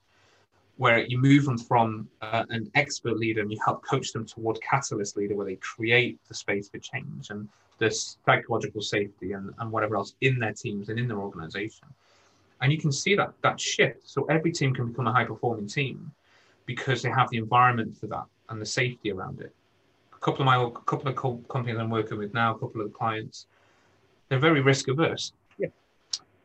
where 0.77 0.99
you 0.99 1.17
move 1.19 1.43
them 1.43 1.57
from 1.57 2.07
uh, 2.21 2.45
an 2.49 2.71
expert 2.75 3.17
leader 3.17 3.41
and 3.41 3.51
you 3.51 3.59
help 3.63 3.85
coach 3.85 4.13
them 4.13 4.25
toward 4.25 4.57
catalyst 4.61 5.17
leader, 5.17 5.35
where 5.35 5.45
they 5.45 5.57
create 5.57 6.17
the 6.29 6.33
space 6.33 6.69
for 6.69 6.77
change 6.79 7.29
and 7.29 7.47
the 7.77 7.91
psychological 7.91 8.81
safety 8.81 9.33
and, 9.33 9.53
and 9.59 9.69
whatever 9.69 9.97
else 9.97 10.15
in 10.21 10.39
their 10.39 10.53
teams 10.53 10.87
and 10.87 10.97
in 10.97 11.09
their 11.09 11.19
organization. 11.19 11.87
And 12.61 12.71
you 12.71 12.77
can 12.77 12.93
see 12.93 13.15
that 13.15 13.33
that 13.41 13.59
shift. 13.59 14.09
So 14.09 14.23
every 14.25 14.53
team 14.53 14.73
can 14.73 14.87
become 14.87 15.07
a 15.07 15.11
high 15.11 15.25
performing 15.25 15.67
team 15.67 16.09
because 16.65 17.01
they 17.01 17.09
have 17.09 17.29
the 17.31 17.37
environment 17.37 17.97
for 17.97 18.07
that 18.07 18.27
and 18.47 18.61
the 18.61 18.65
safety 18.65 19.11
around 19.11 19.41
it. 19.41 19.53
A 20.24 20.26
couple 20.26 20.41
of 20.41 20.45
my 20.45 20.55
a 20.55 20.71
couple 20.71 21.09
of 21.09 21.15
co- 21.15 21.43
companies 21.49 21.78
I'm 21.78 21.89
working 21.89 22.17
with 22.17 22.34
now, 22.34 22.55
a 22.55 22.59
couple 22.59 22.82
of 22.82 22.93
clients, 22.93 23.47
they're 24.30 24.39
very 24.39 24.61
risk 24.61 24.88
averse. 24.88 25.34
Yeah. 25.57 25.67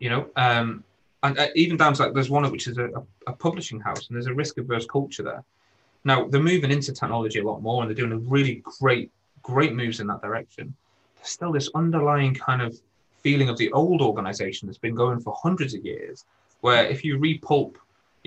You 0.01 0.11
know, 0.11 0.27
um, 0.37 0.85
and 1.23 1.39
uh, 1.39 1.49
even 1.55 1.77
down 1.77 1.95
to 1.95 2.03
like 2.03 2.13
there's 2.13 2.31
one 2.31 2.51
which 2.51 2.67
is 2.67 2.79
a, 2.79 2.91
a, 3.27 3.33
publishing 3.33 3.81
house, 3.81 4.09
and 4.09 4.17
there's 4.17 4.27
a 4.27 4.35
risk 4.35 4.59
averse 4.59 4.87
culture 4.87 5.23
there. 5.23 5.45
Now 6.05 6.27
they're 6.27 6.43
moving 6.43 6.73
into 6.73 6.93
technology 6.93 7.39
a 7.39 7.45
lot 7.45 7.63
more, 7.63 7.83
and 7.83 7.89
they're 7.89 7.97
doing 7.97 8.13
a 8.13 8.19
really 8.19 8.63
great, 8.81 9.13
great 9.43 9.75
moves 9.75 10.01
in 10.01 10.09
that 10.09 10.23
direction 10.23 10.75
there's 11.19 11.29
still 11.29 11.53
this 11.53 11.71
underlying 11.75 12.35
kind 12.35 12.63
of 12.63 12.81
feeling 13.23 13.49
of 13.49 13.59
the 13.59 13.71
old 13.73 14.01
organization 14.01 14.67
that's 14.67 14.79
been 14.79 14.95
going 14.95 15.21
for 15.21 15.37
hundreds 15.41 15.75
of 15.75 15.85
years, 15.85 16.25
where 16.61 16.87
if 16.87 17.05
you 17.05 17.19
repulp, 17.19 17.75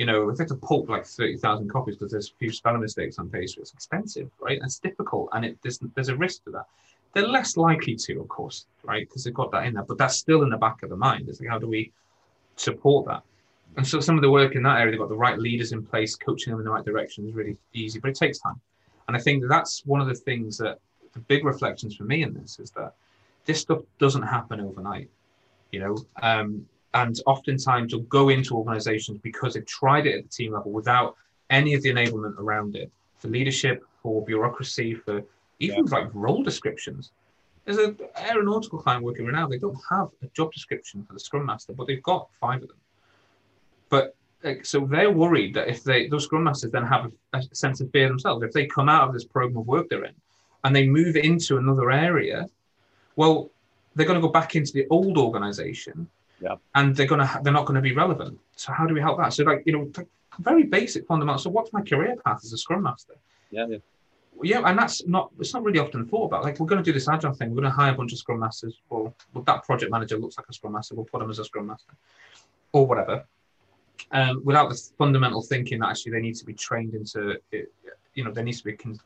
you 0.02 0.08
know, 0.08 0.30
if 0.30 0.39
it's 0.39 0.52
a 0.52 0.56
pulp 0.56 0.89
like 0.89 1.06
30,000 1.06 1.70
copies 1.70 1.95
because 1.95 2.12
there's 2.12 2.32
a 2.32 2.39
few 2.39 2.52
spelling 2.52 2.82
mistakes 2.82 3.20
on 3.20 3.30
page, 3.30 3.56
it's 3.60 3.72
expensive, 3.72 4.32
right? 4.39 4.60
It's 4.64 4.80
difficult 4.80 5.30
and 5.34 5.45
it, 5.45 5.60
there's, 5.62 5.78
there's 5.93 6.10
a 6.10 6.16
risk 6.16 6.43
to 6.45 6.49
that. 6.54 6.66
They're 7.14 7.28
less 7.28 7.56
likely 7.56 7.95
to, 7.97 8.20
of 8.20 8.28
course, 8.28 8.66
right? 8.82 9.08
Because 9.08 9.24
they've 9.24 9.32
got 9.32 9.52
that 9.52 9.68
in 9.68 9.76
there, 9.76 9.84
but 9.84 9.99
that's 9.99 10.16
still 10.16 10.41
in 10.41 10.49
the 10.49 10.58
back 10.58 10.82
of 10.82 10.89
the 10.89 10.97
mind. 10.97 11.30
It's 11.30 11.39
like, 11.39 11.49
how 11.49 11.60
do 11.60 11.68
we 11.68 11.91
support 12.56 13.06
that? 13.06 13.22
And 13.78 13.86
so 13.86 13.99
some 13.99 14.16
of 14.16 14.24
the 14.24 14.32
work 14.32 14.56
in 14.56 14.64
that 14.64 14.80
area, 14.80 14.89
they've 14.89 14.99
got 14.99 15.10
the 15.10 15.16
right 15.16 15.38
leaders 15.38 15.72
in 15.72 15.86
place, 15.86 16.16
coaching 16.16 16.49
them 16.49 16.60
in 16.62 16.66
the 16.66 16.72
right 16.72 16.84
direction 16.84 17.28
is 17.28 17.36
really 17.36 17.56
easy, 17.74 17.99
but 17.99 18.10
it 18.10 18.16
takes 18.16 18.39
time. 18.39 18.60
And 19.08 19.16
I 19.16 19.20
think 19.20 19.43
that's 19.47 19.86
one 19.86 20.02
of 20.02 20.08
the 20.08 20.16
things 20.16 20.58
that 20.58 20.80
the 21.14 21.20
big 21.20 21.45
reflections 21.45 21.95
for 21.95 22.06
me 22.06 22.24
in 22.24 22.34
this 22.34 22.58
is 22.60 22.72
that 22.72 22.95
this 23.45 23.62
stuff 23.62 23.82
doesn't 23.99 24.24
happen 24.24 24.62
overnight, 24.62 25.12
you 25.72 25.80
know. 25.80 25.95
Um, 26.24 26.66
and 26.94 27.20
oftentimes 27.26 27.92
you'll 27.92 28.02
go 28.02 28.30
into 28.30 28.56
organizations 28.56 29.20
because 29.22 29.54
they've 29.54 29.66
tried 29.66 30.08
it 30.08 30.18
at 30.18 30.24
the 30.24 30.30
team 30.30 30.54
level 30.54 30.72
without 30.72 31.16
any 31.50 31.74
of 31.74 31.82
the 31.84 31.89
enablement 31.89 32.38
around 32.38 32.76
it 32.76 32.92
for 33.18 33.28
leadership, 33.30 33.86
for 34.02 34.24
bureaucracy, 34.26 34.94
for 34.94 35.24
even 35.60 35.86
yeah. 35.86 35.98
like 35.98 36.10
role 36.14 36.44
descriptions. 36.44 37.12
There's 37.66 37.78
an 37.78 37.98
aeronautical 38.18 38.80
client 38.80 39.04
working 39.04 39.26
right 39.26 39.36
now. 39.36 39.48
They 39.48 39.60
don't 39.60 39.80
have 39.89 40.10
a 40.24 40.28
job 40.34 40.52
description 40.52 41.04
for 41.04 41.14
the 41.14 41.20
Scrum 41.20 41.46
Master, 41.46 41.74
but 41.74 41.88
they've 41.88 42.02
got 42.02 42.28
five 42.39 42.62
of 42.64 42.70
them. 42.70 42.78
But 43.89 44.16
like, 44.44 44.66
so 44.66 44.80
they're 44.80 45.12
worried 45.12 45.54
that 45.54 45.68
if 45.68 45.84
they 45.84 46.08
those 46.08 46.24
Scrum 46.24 46.44
Masters 46.44 46.72
then 46.72 46.86
have 46.86 47.12
a, 47.34 47.38
a 47.38 47.56
sense 47.56 47.80
of 47.80 47.92
fear 47.92 48.08
themselves, 48.08 48.44
if 48.44 48.52
they 48.52 48.66
come 48.66 48.89
out 48.89 49.08
of 49.08 49.14
this 49.14 49.24
program 49.24 49.58
of 49.58 49.68
work 49.68 49.88
they're 49.89 50.06
in 50.06 50.16
and 50.64 50.76
they 50.76 50.88
move 50.88 51.16
into 51.16 51.58
another 51.58 51.92
area, 51.92 52.50
well, 53.16 53.52
they're 53.96 54.08
going 54.08 54.20
to 54.20 54.26
go 54.26 54.32
back 54.32 54.56
into 54.56 54.74
the 54.74 54.88
old 54.89 55.18
organization 55.18 56.08
yeah. 56.42 56.56
and 56.76 56.96
they're 56.96 57.08
ha- 57.08 57.39
they're 57.44 57.54
not 57.54 57.66
going 57.66 57.76
to 57.76 57.82
be 57.82 57.94
relevant. 57.94 58.39
So 58.56 58.74
how 58.74 58.86
do 58.86 58.94
we 58.94 59.02
help 59.02 59.18
that? 59.20 59.34
So 59.34 59.44
like 59.44 59.64
you 59.66 59.74
know, 59.74 59.92
very 60.39 60.64
basic 60.64 61.06
fundamental. 61.08 61.39
So 61.39 61.50
what's 61.50 61.72
my 61.74 61.82
career 61.82 62.16
path 62.26 62.42
as 62.44 62.54
a 62.54 62.58
Scrum 62.58 62.84
Master? 62.84 63.14
Yeah, 63.52 63.68
yeah. 63.68 63.78
Yeah, 64.44 64.62
and 64.66 64.78
that's 64.78 65.06
not 65.06 65.30
it's 65.39 65.54
not 65.54 65.64
really 65.64 65.80
often 65.80 66.06
thought 66.06 66.26
about. 66.26 66.44
Like 66.44 66.60
we're 66.60 66.66
going 66.66 66.84
to 66.84 66.86
do 66.86 66.94
this 66.94 67.08
agile 67.08 67.34
thing. 67.34 67.50
We're 67.50 67.62
going 67.62 67.72
to 67.72 67.76
hire 67.76 67.92
a 67.92 67.96
bunch 67.96 68.12
of 68.12 68.18
Scrum 68.18 68.39
Masters. 68.39 68.80
Well, 68.89 69.14
that 69.46 69.64
project 69.64 69.92
manager 69.92 70.18
looks 70.18 70.38
like 70.38 70.48
a 70.50 70.54
Scrum 70.54 70.74
Master. 70.74 70.96
We'll 70.96 71.06
put 71.06 71.20
them 71.20 71.30
as 71.30 71.39
a 71.39 71.46
Scrum 71.46 71.68
Master, 71.68 71.94
or 72.72 72.88
whatever. 72.88 73.26
Um, 74.12 74.42
without 74.44 74.70
the 74.70 74.82
fundamental 74.98 75.44
thinking 75.44 75.80
that 75.80 75.89
actually 75.89 76.14
they 76.14 76.22
need 76.22 76.36
to 76.36 76.46
be 76.46 76.54
trained 76.54 76.96
into, 76.96 77.38
you 77.52 78.24
know, 78.24 78.32
there 78.32 78.44
needs 78.44 78.58
to 78.60 78.64
be 78.64 78.74
con- 78.74 79.00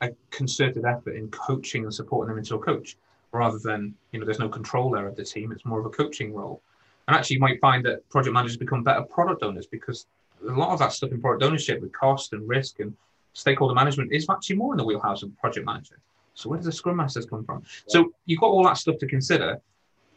a 0.00 0.10
concerted 0.30 0.84
effort 0.84 1.14
in 1.14 1.28
coaching 1.28 1.84
and 1.84 1.94
supporting 1.94 2.30
them 2.30 2.38
into 2.38 2.56
a 2.56 2.58
coach 2.58 2.96
rather 3.34 3.58
than 3.58 3.94
you 4.12 4.18
know 4.18 4.24
there's 4.24 4.38
no 4.38 4.48
control 4.48 4.90
there 4.90 5.06
of 5.06 5.16
the 5.16 5.24
team 5.24 5.52
it's 5.52 5.64
more 5.64 5.80
of 5.80 5.86
a 5.86 5.90
coaching 5.90 6.32
role. 6.34 6.62
And 7.06 7.16
actually 7.16 7.34
you 7.34 7.40
might 7.40 7.60
find 7.60 7.84
that 7.84 8.08
project 8.08 8.32
managers 8.32 8.56
become 8.56 8.82
better 8.82 9.02
product 9.02 9.42
owners 9.42 9.66
because 9.66 10.06
a 10.48 10.52
lot 10.52 10.70
of 10.70 10.78
that 10.78 10.92
stuff 10.92 11.10
in 11.10 11.20
product 11.20 11.42
ownership 11.42 11.80
with 11.80 11.92
cost 11.92 12.32
and 12.32 12.48
risk 12.48 12.80
and 12.80 12.94
stakeholder 13.34 13.74
management 13.74 14.12
is 14.12 14.26
actually 14.30 14.56
more 14.56 14.72
in 14.72 14.78
the 14.78 14.84
wheelhouse 14.84 15.22
of 15.22 15.36
project 15.38 15.66
manager. 15.66 15.98
So 16.34 16.48
where 16.48 16.58
does 16.58 16.66
the 16.66 16.72
scrum 16.72 16.96
masters 16.96 17.26
come 17.26 17.44
from? 17.44 17.62
So 17.86 18.12
you've 18.26 18.40
got 18.40 18.46
all 18.48 18.64
that 18.64 18.78
stuff 18.78 18.98
to 18.98 19.06
consider 19.06 19.60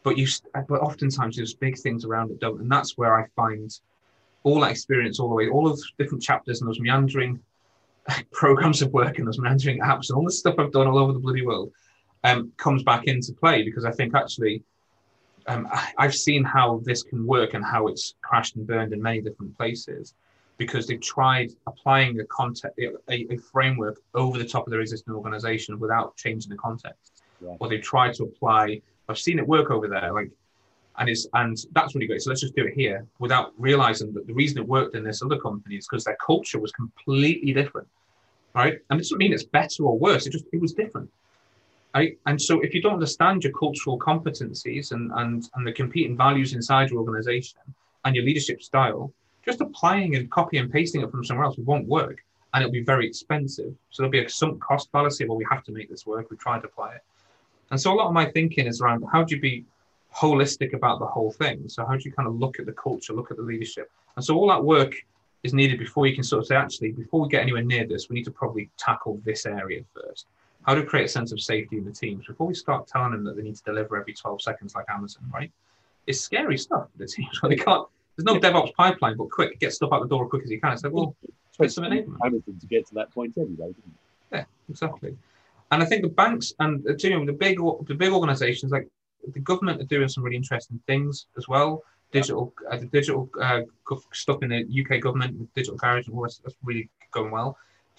but 0.02 0.16
you 0.16 0.26
but 0.68 0.80
oftentimes 0.80 1.36
there's 1.36 1.54
big 1.54 1.78
things 1.78 2.04
around 2.04 2.30
it 2.30 2.40
don't 2.40 2.60
and 2.60 2.70
that's 2.70 2.96
where 2.96 3.20
i 3.20 3.26
find 3.36 3.78
all 4.42 4.60
that 4.60 4.70
experience 4.70 5.18
all 5.18 5.28
the 5.28 5.34
way 5.34 5.48
all 5.48 5.68
of 5.70 5.80
different 5.98 6.22
chapters 6.22 6.60
and 6.60 6.68
those 6.68 6.80
meandering 6.80 7.38
programs 8.32 8.82
of 8.82 8.92
work 8.92 9.18
and 9.18 9.26
those 9.26 9.38
meandering 9.38 9.80
apps 9.80 10.08
and 10.08 10.16
all 10.16 10.24
the 10.24 10.32
stuff 10.32 10.54
i've 10.58 10.72
done 10.72 10.86
all 10.86 10.98
over 10.98 11.12
the 11.12 11.18
bloody 11.18 11.44
world 11.44 11.72
um, 12.24 12.52
comes 12.56 12.82
back 12.82 13.04
into 13.04 13.32
play 13.32 13.62
because 13.62 13.84
I 13.84 13.90
think 13.92 14.14
actually 14.14 14.62
um, 15.46 15.68
I've 15.96 16.14
seen 16.14 16.44
how 16.44 16.80
this 16.84 17.02
can 17.02 17.26
work 17.26 17.54
and 17.54 17.64
how 17.64 17.88
it's 17.88 18.14
crashed 18.22 18.56
and 18.56 18.66
burned 18.66 18.92
in 18.92 19.02
many 19.02 19.20
different 19.20 19.56
places 19.56 20.14
because 20.58 20.86
they've 20.86 21.00
tried 21.00 21.52
applying 21.66 22.18
a 22.20 22.24
context, 22.24 22.78
a, 22.78 22.92
a, 23.08 23.36
framework 23.36 24.00
over 24.14 24.36
the 24.36 24.44
top 24.44 24.66
of 24.66 24.72
their 24.72 24.80
existing 24.80 25.14
organization 25.14 25.78
without 25.78 26.16
changing 26.16 26.50
the 26.50 26.56
context. 26.56 27.22
Yeah. 27.40 27.54
Or 27.60 27.68
they've 27.68 27.80
tried 27.80 28.14
to 28.14 28.24
apply. 28.24 28.82
I've 29.08 29.18
seen 29.18 29.38
it 29.38 29.46
work 29.46 29.70
over 29.70 29.88
there, 29.88 30.12
like, 30.12 30.30
and 30.98 31.08
it's 31.08 31.28
and 31.34 31.56
that's 31.72 31.94
really 31.94 32.08
great. 32.08 32.22
So 32.22 32.30
let's 32.30 32.40
just 32.40 32.56
do 32.56 32.66
it 32.66 32.74
here 32.74 33.06
without 33.20 33.52
realizing 33.56 34.12
that 34.14 34.26
the 34.26 34.34
reason 34.34 34.58
it 34.58 34.66
worked 34.66 34.96
in 34.96 35.04
this 35.04 35.22
other 35.22 35.38
company 35.38 35.76
is 35.76 35.86
because 35.88 36.04
their 36.04 36.16
culture 36.24 36.58
was 36.58 36.72
completely 36.72 37.52
different, 37.52 37.86
right? 38.54 38.78
And 38.90 38.98
it 38.98 39.04
doesn't 39.04 39.18
mean 39.18 39.32
it's 39.32 39.44
better 39.44 39.84
or 39.84 39.96
worse. 39.96 40.26
It 40.26 40.30
just 40.30 40.46
it 40.52 40.60
was 40.60 40.72
different. 40.72 41.08
Right? 41.94 42.18
And 42.26 42.40
so 42.40 42.60
if 42.60 42.74
you 42.74 42.82
don't 42.82 42.94
understand 42.94 43.44
your 43.44 43.52
cultural 43.52 43.98
competencies 43.98 44.92
and, 44.92 45.10
and, 45.12 45.48
and 45.54 45.66
the 45.66 45.72
competing 45.72 46.16
values 46.16 46.52
inside 46.52 46.90
your 46.90 47.00
organization 47.00 47.58
and 48.04 48.14
your 48.14 48.24
leadership 48.24 48.62
style, 48.62 49.12
just 49.44 49.60
applying 49.60 50.14
and 50.16 50.30
copy 50.30 50.58
and 50.58 50.70
pasting 50.70 51.00
it 51.00 51.10
from 51.10 51.24
somewhere 51.24 51.46
else 51.46 51.56
won't 51.58 51.86
work 51.86 52.22
and 52.52 52.62
it'll 52.62 52.72
be 52.72 52.82
very 52.82 53.06
expensive. 53.06 53.74
So 53.90 54.02
there'll 54.02 54.10
be 54.10 54.24
a 54.24 54.28
sunk 54.28 54.60
cost 54.62 54.90
fallacy. 54.92 55.26
Well, 55.26 55.36
we 55.36 55.46
have 55.50 55.64
to 55.64 55.72
make 55.72 55.88
this 55.88 56.06
work. 56.06 56.30
We 56.30 56.36
tried 56.36 56.60
to 56.60 56.66
apply 56.66 56.94
it. 56.94 57.02
And 57.70 57.80
so 57.80 57.92
a 57.92 57.96
lot 57.96 58.06
of 58.06 58.12
my 58.12 58.26
thinking 58.26 58.66
is 58.66 58.80
around 58.80 59.04
how 59.10 59.24
do 59.24 59.34
you 59.34 59.40
be 59.40 59.64
holistic 60.14 60.74
about 60.74 60.98
the 60.98 61.06
whole 61.06 61.32
thing? 61.32 61.68
So 61.68 61.84
how 61.84 61.94
do 61.94 62.02
you 62.04 62.12
kind 62.12 62.28
of 62.28 62.38
look 62.38 62.58
at 62.58 62.66
the 62.66 62.72
culture, 62.72 63.12
look 63.12 63.30
at 63.30 63.36
the 63.36 63.42
leadership? 63.42 63.90
And 64.16 64.24
so 64.24 64.36
all 64.36 64.48
that 64.48 64.62
work 64.62 64.94
is 65.42 65.54
needed 65.54 65.78
before 65.78 66.06
you 66.06 66.14
can 66.14 66.24
sort 66.24 66.40
of 66.40 66.46
say, 66.46 66.56
actually, 66.56 66.92
before 66.92 67.20
we 67.20 67.28
get 67.28 67.42
anywhere 67.42 67.62
near 67.62 67.86
this, 67.86 68.08
we 68.08 68.14
need 68.14 68.24
to 68.24 68.30
probably 68.30 68.70
tackle 68.78 69.20
this 69.24 69.46
area 69.46 69.82
first 69.94 70.26
how 70.68 70.74
to 70.74 70.84
create 70.84 71.06
a 71.06 71.08
sense 71.08 71.32
of 71.32 71.40
safety 71.40 71.78
in 71.78 71.84
the 71.86 71.90
teams 71.90 72.26
before 72.26 72.46
we 72.46 72.52
start 72.52 72.86
telling 72.86 73.12
them 73.12 73.24
that 73.24 73.34
they 73.34 73.42
need 73.42 73.56
to 73.56 73.62
deliver 73.62 73.96
every 73.96 74.12
12 74.12 74.42
seconds 74.42 74.74
like 74.74 74.84
Amazon, 74.90 75.22
right? 75.32 75.50
It's 76.06 76.20
scary 76.20 76.58
stuff 76.58 76.88
for 76.92 76.98
the 76.98 77.06
teams. 77.06 77.40
they 77.48 77.56
can't, 77.56 77.88
there's 78.14 78.26
no 78.26 78.38
DevOps 78.38 78.74
pipeline, 78.74 79.16
but 79.16 79.30
quick, 79.30 79.58
get 79.60 79.72
stuff 79.72 79.94
out 79.94 80.02
the 80.02 80.08
door 80.08 80.26
as 80.26 80.30
quick 80.30 80.42
as 80.42 80.50
you 80.50 80.60
can. 80.60 80.74
It's 80.74 80.84
like, 80.84 80.92
well, 80.92 81.16
it's 81.60 81.74
some 81.74 81.84
enablement. 81.84 82.18
Amazon 82.22 82.58
to 82.60 82.66
get 82.66 82.86
to 82.88 82.94
that 82.96 83.10
point 83.12 83.32
anyway, 83.38 83.72
Yeah, 84.30 84.44
exactly. 84.68 85.16
And 85.70 85.82
I 85.82 85.86
think 85.86 86.02
the 86.02 86.10
banks 86.10 86.52
and 86.58 86.86
uh, 86.86 86.92
you 86.98 87.10
know, 87.10 87.24
the 87.24 87.32
big 87.32 87.58
the 87.86 87.94
big 87.94 88.12
organizations 88.12 88.70
like 88.70 88.88
the 89.32 89.40
government 89.40 89.80
are 89.80 89.86
doing 89.86 90.08
some 90.08 90.22
really 90.22 90.36
interesting 90.36 90.78
things 90.86 91.28
as 91.38 91.48
well. 91.48 91.82
Digital, 92.12 92.52
uh, 92.70 92.76
the 92.76 92.86
digital 92.86 93.30
uh, 93.40 93.62
stuff 94.12 94.42
in 94.42 94.50
the 94.50 94.66
UK 94.80 95.00
government 95.00 95.38
with 95.38 95.52
digital 95.54 95.78
carriage, 95.78 96.08
and 96.08 96.16
all 96.16 96.22
that's, 96.22 96.38
that's 96.38 96.56
really 96.62 96.90
going 97.10 97.30
well. 97.30 97.56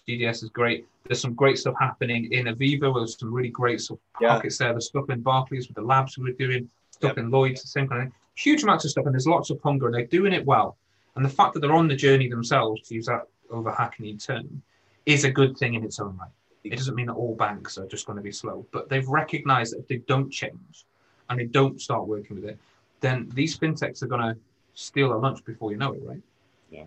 GDS 0.10 0.44
is 0.44 0.50
great. 0.50 0.88
There's 1.06 1.22
some 1.22 1.34
great 1.34 1.58
stuff 1.58 1.76
happening 1.80 2.32
in 2.32 2.46
Aviva. 2.46 2.94
There's 2.94 3.18
some 3.18 3.34
really 3.34 3.50
great 3.50 3.82
sort 3.82 4.00
of 4.00 4.22
yeah. 4.22 4.30
pockets 4.30 4.58
there. 4.58 4.72
There's 4.72 4.88
stuff 4.88 5.10
in 5.10 5.22
Barclays 5.22 5.68
with 5.68 5.76
the 5.76 5.82
labs 5.82 6.18
we 6.18 6.32
are 6.32 6.34
doing, 6.34 6.70
stuff 6.92 7.10
yep. 7.10 7.18
in 7.20 7.30
Lloyd's, 7.30 7.62
the 7.62 7.68
same 7.68 7.88
kind 7.88 8.02
of 8.02 8.08
thing. 8.08 8.14
Huge 8.36 8.64
amounts 8.64 8.86
of 8.86 8.92
stuff, 8.92 9.06
and 9.06 9.14
there's 9.14 9.28
lots 9.28 9.50
of 9.50 9.60
hunger, 9.62 9.86
and 9.86 9.96
they're 9.96 10.06
doing 10.06 10.34
it 10.34 10.46
well. 10.46 10.78
And 11.16 11.24
the 11.24 11.30
fact 11.30 11.54
that 11.54 11.60
they're 11.60 11.74
on 11.74 11.88
the 11.88 11.96
journey 11.96 12.30
themselves, 12.30 12.88
to 12.88 12.96
use 12.96 13.06
that 13.08 13.28
over 13.52 13.72
hackneyed 13.72 14.20
term, 14.20 14.62
is 15.06 15.26
a 15.26 15.32
good 15.32 15.58
thing 15.58 15.74
in 15.74 15.84
its 15.84 16.00
own 16.00 16.18
right. 16.18 16.30
It 16.64 16.76
doesn't 16.76 16.96
mean 16.96 17.08
that 17.08 17.14
all 17.14 17.36
banks 17.36 17.78
are 17.78 17.88
just 17.88 18.06
going 18.06 18.18
to 18.18 18.24
be 18.24 18.32
slow, 18.32 18.66
but 18.72 18.90
they've 18.90 19.08
recognized 19.08 19.74
that 19.74 19.80
if 19.80 19.88
they 19.88 19.98
don't 19.98 20.30
change 20.30 20.86
and 21.30 21.40
they 21.40 21.46
don't 21.46 21.82
start 21.82 22.08
working 22.08 22.36
with 22.36 22.46
it, 22.46 22.58
then 23.00 23.30
these 23.34 23.58
fintechs 23.58 24.04
are 24.04 24.08
going 24.08 24.22
to 24.22 24.38
steal 24.74 25.14
a 25.14 25.18
lunch 25.18 25.44
before 25.46 25.72
you 25.72 25.78
know 25.78 25.94
it, 25.94 26.02
right? 26.04 26.22
Yeah. 26.70 26.86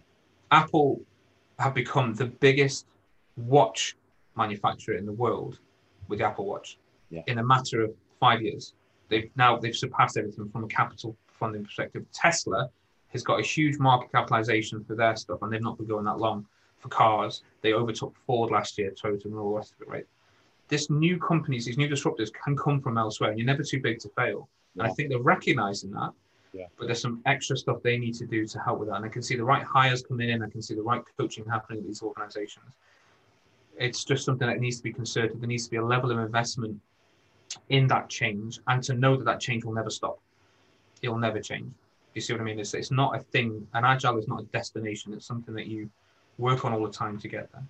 Apple 0.51 1.01
have 1.59 1.75
become 1.75 2.15
the 2.15 2.27
biggest 2.27 2.87
watch 3.37 3.97
manufacturer 4.37 4.97
in 4.97 5.07
the 5.07 5.13
world 5.13 5.59
with 6.09 6.19
the 6.19 6.27
Apple 6.27 6.47
Watch 6.47 6.79
yeah. 7.11 7.23
in 7.27 7.39
a 7.39 7.45
matter 7.45 7.83
of 7.83 7.95
five 8.19 8.43
years. 8.43 8.75
They've 9.09 9.31
now 9.37 9.59
they've 9.59 9.77
surpassed 9.77 10.17
everything 10.17 10.49
from 10.49 10.65
a 10.65 10.69
capital 10.69 11.17
funding 11.29 11.65
perspective. 11.65 12.05
Tesla 12.13 12.71
has 13.09 13.23
got 13.23 13.39
a 13.39 13.43
huge 13.43 13.79
market 13.79 14.11
capitalization 14.11 14.83
for 14.85 14.95
their 14.95 15.17
stuff, 15.17 15.41
and 15.43 15.53
they've 15.53 15.63
not 15.63 15.77
been 15.77 15.87
going 15.87 16.05
that 16.07 16.19
long 16.19 16.47
for 16.79 16.89
cars. 16.89 17.43
They 17.61 17.75
overtook 17.75 18.17
Ford 18.27 18.51
last 18.51 18.79
year, 18.79 18.91
Toyota, 18.91 19.27
and 19.27 19.35
all 19.35 19.51
the 19.51 19.57
rest 19.57 19.75
of 19.75 19.83
it, 19.83 19.89
right? 19.89 20.07
This 20.69 20.89
new 20.89 21.19
companies, 21.19 21.67
these 21.67 21.77
new 21.77 21.89
disruptors 21.89 22.33
can 22.33 22.57
come 22.57 22.81
from 22.81 22.97
elsewhere, 22.97 23.31
and 23.31 23.39
you're 23.39 23.47
never 23.47 23.63
too 23.63 23.81
big 23.81 23.99
to 24.01 24.09
fail. 24.11 24.49
Yeah. 24.75 24.85
And 24.85 24.91
I 24.91 24.95
think 24.95 25.11
they're 25.11 25.19
recognizing 25.21 25.91
that. 25.91 26.13
Yeah. 26.55 26.67
But 26.79 26.87
there's 26.87 27.01
some 27.01 27.21
extra 27.27 27.57
stuff 27.57 27.83
they 27.83 27.99
need 27.99 28.15
to 28.15 28.27
do 28.27 28.47
to 28.47 28.59
help 28.59 28.79
with 28.79 28.89
that. 28.89 28.97
And 28.97 29.05
I 29.05 29.09
can 29.09 29.23
see 29.23 29.37
the 29.37 29.45
right 29.45 29.63
hires 29.63 30.03
coming 30.03 30.31
in. 30.31 30.43
I 30.43 30.49
can 30.49 30.63
see 30.63 30.75
the 30.75 30.83
right 30.83 31.03
coaching 31.19 31.45
happening 31.47 31.81
at 31.81 31.87
these 31.87 32.03
organizations 32.03 32.77
it's 33.79 34.05
just 34.05 34.25
something 34.25 34.47
that 34.47 34.61
needs 34.61 34.77
to 34.79 34.83
be 34.83 34.93
concerted. 34.93 35.41
There 35.41 35.49
needs 35.49 35.65
to 35.65 35.71
be 35.71 35.79
a 35.79 35.85
level 35.85 36.11
of 36.11 36.19
investment 36.19 36.81
in 37.69 37.87
that 37.89 38.09
change, 38.09 38.61
and 38.67 38.83
to 38.85 38.95
know 38.95 39.17
that 39.17 39.25
that 39.25 39.41
change 39.41 39.65
will 39.65 39.75
never 39.75 39.91
stop. 39.91 40.19
It 41.03 41.09
will 41.09 41.19
never 41.19 41.41
change. 41.41 41.73
You 42.15 42.21
see 42.21 42.33
what 42.33 42.41
I 42.41 42.45
mean? 42.45 42.61
It's, 42.61 42.75
it's 42.75 42.91
not 42.91 43.17
a 43.17 43.21
thing. 43.21 43.67
An 43.75 43.85
agile 43.85 44.19
is 44.19 44.29
not 44.29 44.41
a 44.41 44.45
destination. 44.45 45.13
It's 45.15 45.27
something 45.27 45.55
that 45.55 45.67
you 45.67 45.91
work 46.39 46.65
on 46.65 46.73
all 46.73 46.85
the 46.85 46.93
time 46.93 47.19
to 47.19 47.29
get 47.29 47.51
there. 47.53 47.65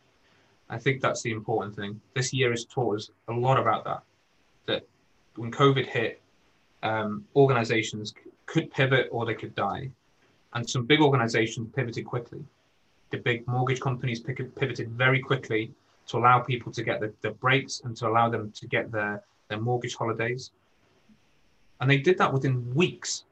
I 0.69 0.79
think 0.79 1.01
that's 1.01 1.23
the 1.23 1.33
important 1.33 1.77
thing. 1.77 2.01
This 2.15 2.33
year 2.33 2.51
has 2.51 2.65
taught 2.65 2.97
us 2.97 3.11
a 3.29 3.33
lot 3.33 3.59
about 3.59 3.85
that. 3.85 4.03
That 4.67 4.87
when 5.37 5.51
COVID 5.51 5.87
hit, 5.87 6.21
um, 6.83 7.25
organizations 7.37 8.15
could 8.47 8.71
pivot 8.71 9.09
or 9.11 9.25
they 9.25 9.35
could 9.35 9.55
die. 9.55 9.91
And 10.55 10.69
some 10.69 10.85
big 10.85 11.01
organizations 11.01 11.71
pivoted 11.75 12.05
quickly. 12.05 12.45
The 13.11 13.19
big 13.19 13.47
mortgage 13.47 13.81
companies 13.81 14.21
pivoted 14.21 14.91
very 14.91 15.21
quickly 15.21 15.73
to 16.13 16.19
allow 16.19 16.39
people 16.41 16.71
to 16.73 16.83
get 16.83 17.01
the, 17.01 17.13
the 17.23 17.31
breaks 17.31 17.81
and 17.85 17.97
to 17.97 18.07
allow 18.07 18.29
them 18.29 18.53
to 18.53 18.67
get 18.67 18.93
their, 18.93 19.23
their 19.49 19.61
mortgage 19.61 19.97
holidays. 19.97 20.51
And 21.81 21.91
they 21.91 21.99
did 21.99 22.17
that 22.19 22.33
within 22.33 22.73
weeks, 22.75 23.25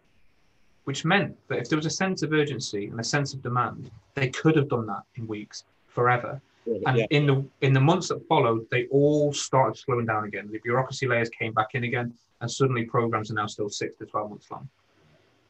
which 0.84 1.04
meant 1.04 1.36
that 1.48 1.58
if 1.58 1.68
there 1.68 1.76
was 1.76 1.86
a 1.86 1.90
sense 1.90 2.22
of 2.22 2.32
urgency 2.32 2.86
and 2.86 2.98
a 2.98 3.04
sense 3.04 3.34
of 3.34 3.42
demand, 3.42 3.90
they 4.14 4.28
could 4.28 4.56
have 4.56 4.68
done 4.68 4.86
that 4.86 5.02
in 5.16 5.26
weeks, 5.26 5.64
forever. 5.86 6.40
and 6.66 6.98
yeah. 6.98 7.06
in 7.10 7.26
the 7.26 7.44
in 7.60 7.72
the 7.72 7.80
months 7.80 8.08
that 8.08 8.26
followed, 8.28 8.66
they 8.70 8.86
all 8.86 9.32
started 9.32 9.76
slowing 9.76 10.06
down 10.06 10.24
again. 10.24 10.48
The 10.50 10.58
bureaucracy 10.58 11.06
layers 11.06 11.28
came 11.30 11.52
back 11.52 11.74
in 11.74 11.84
again, 11.84 12.12
and 12.40 12.50
suddenly 12.50 12.84
programs 12.84 13.30
are 13.30 13.34
now 13.34 13.46
still 13.46 13.68
six 13.68 13.96
to 13.96 14.06
twelve 14.06 14.30
months 14.30 14.50
long. 14.50 14.68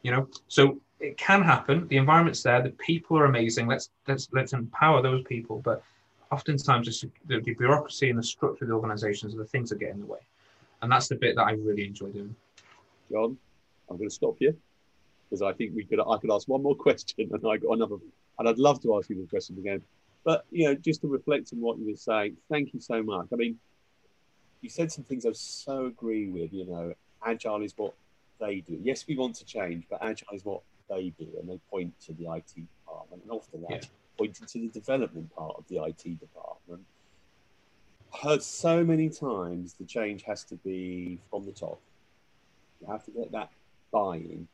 You 0.02 0.12
know, 0.12 0.28
so 0.48 0.80
it 0.98 1.16
can 1.16 1.42
happen. 1.42 1.88
The 1.88 1.96
environment's 1.96 2.42
there. 2.42 2.62
The 2.62 2.70
people 2.70 3.18
are 3.18 3.26
amazing. 3.26 3.66
Let's 3.66 3.90
let's 4.08 4.28
let's 4.32 4.52
empower 4.52 5.02
those 5.02 5.22
people. 5.24 5.60
But 5.60 5.82
oftentimes 6.30 6.88
it's 6.88 7.00
the, 7.26 7.40
the 7.40 7.54
bureaucracy 7.54 8.10
and 8.10 8.18
the 8.18 8.22
structure 8.22 8.64
of 8.64 8.68
the 8.68 8.74
organizations 8.74 9.34
are 9.34 9.38
the 9.38 9.44
things 9.44 9.70
that 9.70 9.80
get 9.80 9.90
in 9.90 10.00
the 10.00 10.06
way. 10.06 10.20
And 10.82 10.90
that's 10.90 11.08
the 11.08 11.16
bit 11.16 11.36
that 11.36 11.42
I 11.42 11.52
really 11.52 11.86
enjoy 11.86 12.08
doing. 12.08 12.34
Jon, 13.10 13.36
I'm 13.88 13.96
going 13.96 14.08
to 14.08 14.14
stop 14.14 14.36
you 14.38 14.56
because 15.28 15.42
I 15.42 15.52
think 15.52 15.74
we 15.74 15.84
could 15.84 16.00
I 16.00 16.16
could 16.18 16.30
ask 16.30 16.48
one 16.48 16.62
more 16.62 16.74
question 16.86 17.30
and 17.32 17.46
I 17.46 17.56
got 17.56 17.72
another 17.72 17.96
and 18.38 18.48
I'd 18.48 18.58
love 18.58 18.82
to 18.82 18.96
ask 18.96 19.10
you 19.10 19.16
the 19.16 19.26
question 19.26 19.58
again. 19.58 19.82
But 20.24 20.44
you 20.50 20.66
know, 20.66 20.74
just 20.74 21.02
to 21.02 21.08
reflect 21.08 21.52
on 21.52 21.60
what 21.60 21.78
you 21.78 21.86
were 21.86 21.96
saying, 21.96 22.36
thank 22.50 22.72
you 22.74 22.80
so 22.80 23.02
much. 23.02 23.26
I 23.32 23.36
mean, 23.36 23.58
you 24.60 24.68
said 24.68 24.92
some 24.92 25.04
things 25.04 25.24
I 25.24 25.32
so 25.32 25.86
agree 25.86 26.28
with. 26.28 26.52
You 26.52 26.66
know, 26.66 26.94
agile 27.24 27.62
is 27.62 27.74
what 27.76 27.94
they 28.38 28.60
do. 28.60 28.78
Yes, 28.82 29.06
we 29.06 29.16
want 29.16 29.36
to 29.36 29.44
change, 29.44 29.84
but 29.88 30.02
agile 30.02 30.28
is 30.34 30.44
what 30.44 30.62
they 30.88 31.12
do, 31.18 31.28
and 31.38 31.48
they 31.48 31.58
point 31.70 31.92
to 32.06 32.12
the 32.12 32.24
IT 32.34 32.54
department, 32.54 33.22
and 33.22 33.30
often 33.30 33.62
that 33.62 33.70
yeah. 33.70 33.80
Pointing 34.20 34.46
to 34.46 34.58
the 34.60 34.68
development 34.68 35.34
part 35.34 35.54
of 35.56 35.64
the 35.68 35.82
IT 35.82 36.20
department. 36.20 36.84
Heard 38.22 38.42
so 38.42 38.84
many 38.84 39.08
times 39.08 39.74
the 39.74 39.84
change 39.84 40.22
has 40.24 40.44
to 40.44 40.56
be 40.56 41.18
from 41.30 41.46
the 41.46 41.52
top. 41.52 41.80
You 42.80 42.88
have 42.88 43.04
to 43.04 43.10
get 43.10 43.32
that 43.32 43.50
buy-in. 43.92 44.46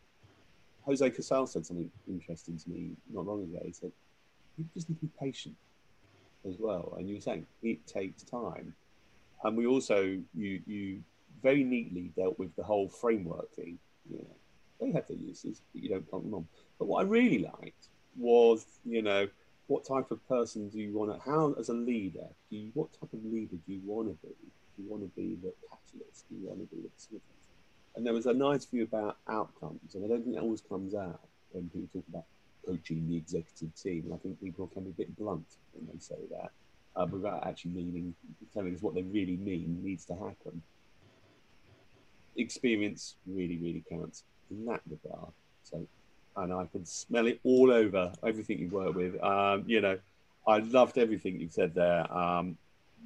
Jose 0.84 1.10
Casal 1.10 1.46
said 1.46 1.66
something 1.66 1.90
interesting 2.08 2.56
to 2.58 2.70
me 2.70 2.90
not 3.12 3.26
long 3.26 3.42
ago. 3.42 3.60
He 3.64 3.72
said, 3.72 3.92
"You 4.56 4.64
just 4.72 4.88
need 4.88 5.00
to 5.00 5.06
be 5.06 5.12
patient 5.18 5.56
as 6.48 6.58
well." 6.58 6.94
And 6.96 7.08
you 7.08 7.16
were 7.16 7.20
saying 7.20 7.46
it 7.62 7.86
takes 7.86 8.22
time 8.22 8.74
and 9.44 9.56
we 9.56 9.66
also 9.66 10.18
you 10.34 10.60
you 10.66 11.02
very 11.42 11.62
neatly 11.62 12.12
dealt 12.16 12.38
with 12.38 12.54
the 12.56 12.62
whole 12.62 12.88
framework 12.88 13.52
thing. 13.54 13.78
You 14.10 14.18
know, 14.18 14.36
they 14.80 14.92
have 14.92 15.06
their 15.06 15.16
uses, 15.16 15.60
but 15.72 15.82
you 15.82 15.88
don't 15.88 16.10
pump 16.10 16.24
them 16.24 16.34
on. 16.34 16.48
But 16.78 16.86
what 16.86 17.00
I 17.00 17.08
really 17.08 17.40
liked 17.40 17.88
was, 18.16 18.64
you 18.84 19.02
know, 19.02 19.28
what 19.66 19.84
type 19.84 20.10
of 20.10 20.26
person 20.28 20.68
do 20.68 20.78
you 20.78 20.96
want 20.96 21.12
to? 21.12 21.30
How, 21.30 21.54
as 21.58 21.68
a 21.68 21.74
leader, 21.74 22.26
do 22.50 22.56
you, 22.56 22.70
what 22.74 22.92
type 22.92 23.12
of 23.12 23.24
leader 23.24 23.56
do 23.66 23.72
you 23.72 23.80
want 23.84 24.08
to 24.08 24.26
be? 24.26 24.34
Do 24.76 24.82
you 24.82 24.90
want 24.90 25.02
to 25.02 25.20
be 25.20 25.36
the 25.42 25.52
catalyst? 25.68 26.28
Do 26.28 26.36
you 26.36 26.48
want 26.48 26.60
to 26.60 26.76
be 26.76 26.82
the 26.82 26.88
facilitator? 26.88 27.20
And 27.96 28.06
there 28.06 28.12
was 28.12 28.26
a 28.26 28.34
nice 28.34 28.64
view 28.66 28.84
about 28.84 29.16
outcomes, 29.28 29.94
and 29.94 30.04
I 30.04 30.08
don't 30.08 30.22
think 30.22 30.36
that 30.36 30.42
always 30.42 30.60
comes 30.60 30.94
out 30.94 31.20
when 31.52 31.68
people 31.70 31.88
talk 31.92 32.04
about 32.08 32.24
coaching 32.66 33.08
the 33.08 33.16
executive 33.16 33.74
team. 33.74 34.02
And 34.04 34.14
I 34.14 34.18
think 34.18 34.40
people 34.40 34.66
can 34.66 34.84
be 34.84 34.90
a 34.90 34.92
bit 34.92 35.16
blunt 35.16 35.46
when 35.72 35.86
they 35.92 35.98
say 35.98 36.16
that 36.30 36.50
uh, 36.96 37.06
without 37.06 37.46
actually 37.46 37.72
meaning 37.72 38.14
telling 38.52 38.74
us 38.74 38.82
what 38.82 38.94
they 38.94 39.02
really 39.02 39.36
mean 39.36 39.80
needs 39.82 40.04
to 40.06 40.14
happen. 40.14 40.62
Experience 42.36 43.16
really, 43.26 43.56
really 43.58 43.84
counts 43.88 44.24
in 44.50 44.64
that 44.66 44.80
regard. 44.88 45.32
So, 45.62 45.86
and 46.36 46.52
I 46.52 46.66
can 46.66 46.84
smell 46.84 47.26
it 47.26 47.40
all 47.44 47.70
over 47.70 48.12
everything 48.24 48.58
you 48.58 48.68
work 48.68 48.94
with. 48.94 49.22
Um, 49.22 49.64
you 49.66 49.80
know, 49.80 49.98
I 50.46 50.58
loved 50.58 50.98
everything 50.98 51.40
you 51.40 51.48
said 51.48 51.74
there. 51.74 52.12
Um, 52.12 52.56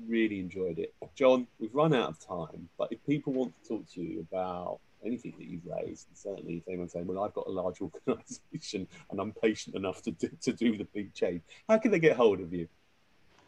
really 0.06 0.40
enjoyed 0.40 0.78
it. 0.78 0.94
Jon, 1.14 1.46
we've 1.58 1.74
run 1.74 1.94
out 1.94 2.10
of 2.10 2.18
time, 2.18 2.68
but 2.78 2.88
if 2.90 3.04
people 3.06 3.32
want 3.32 3.52
to 3.62 3.68
talk 3.68 3.88
to 3.94 4.02
you 4.02 4.26
about 4.30 4.78
anything 5.04 5.34
that 5.38 5.46
you've 5.46 5.66
raised, 5.66 6.06
certainly 6.14 6.56
if 6.56 6.68
anyone's 6.68 6.92
saying, 6.92 7.06
well, 7.06 7.22
I've 7.24 7.34
got 7.34 7.46
a 7.46 7.50
large 7.50 7.80
organisation 8.08 8.86
and 9.10 9.20
I'm 9.20 9.32
patient 9.32 9.76
enough 9.76 10.02
to 10.02 10.10
do, 10.12 10.28
to 10.42 10.52
do 10.52 10.76
the 10.76 10.84
big 10.84 11.14
change, 11.14 11.42
how 11.68 11.78
can 11.78 11.90
they 11.90 11.98
get 11.98 12.16
hold 12.16 12.40
of 12.40 12.52
you? 12.52 12.68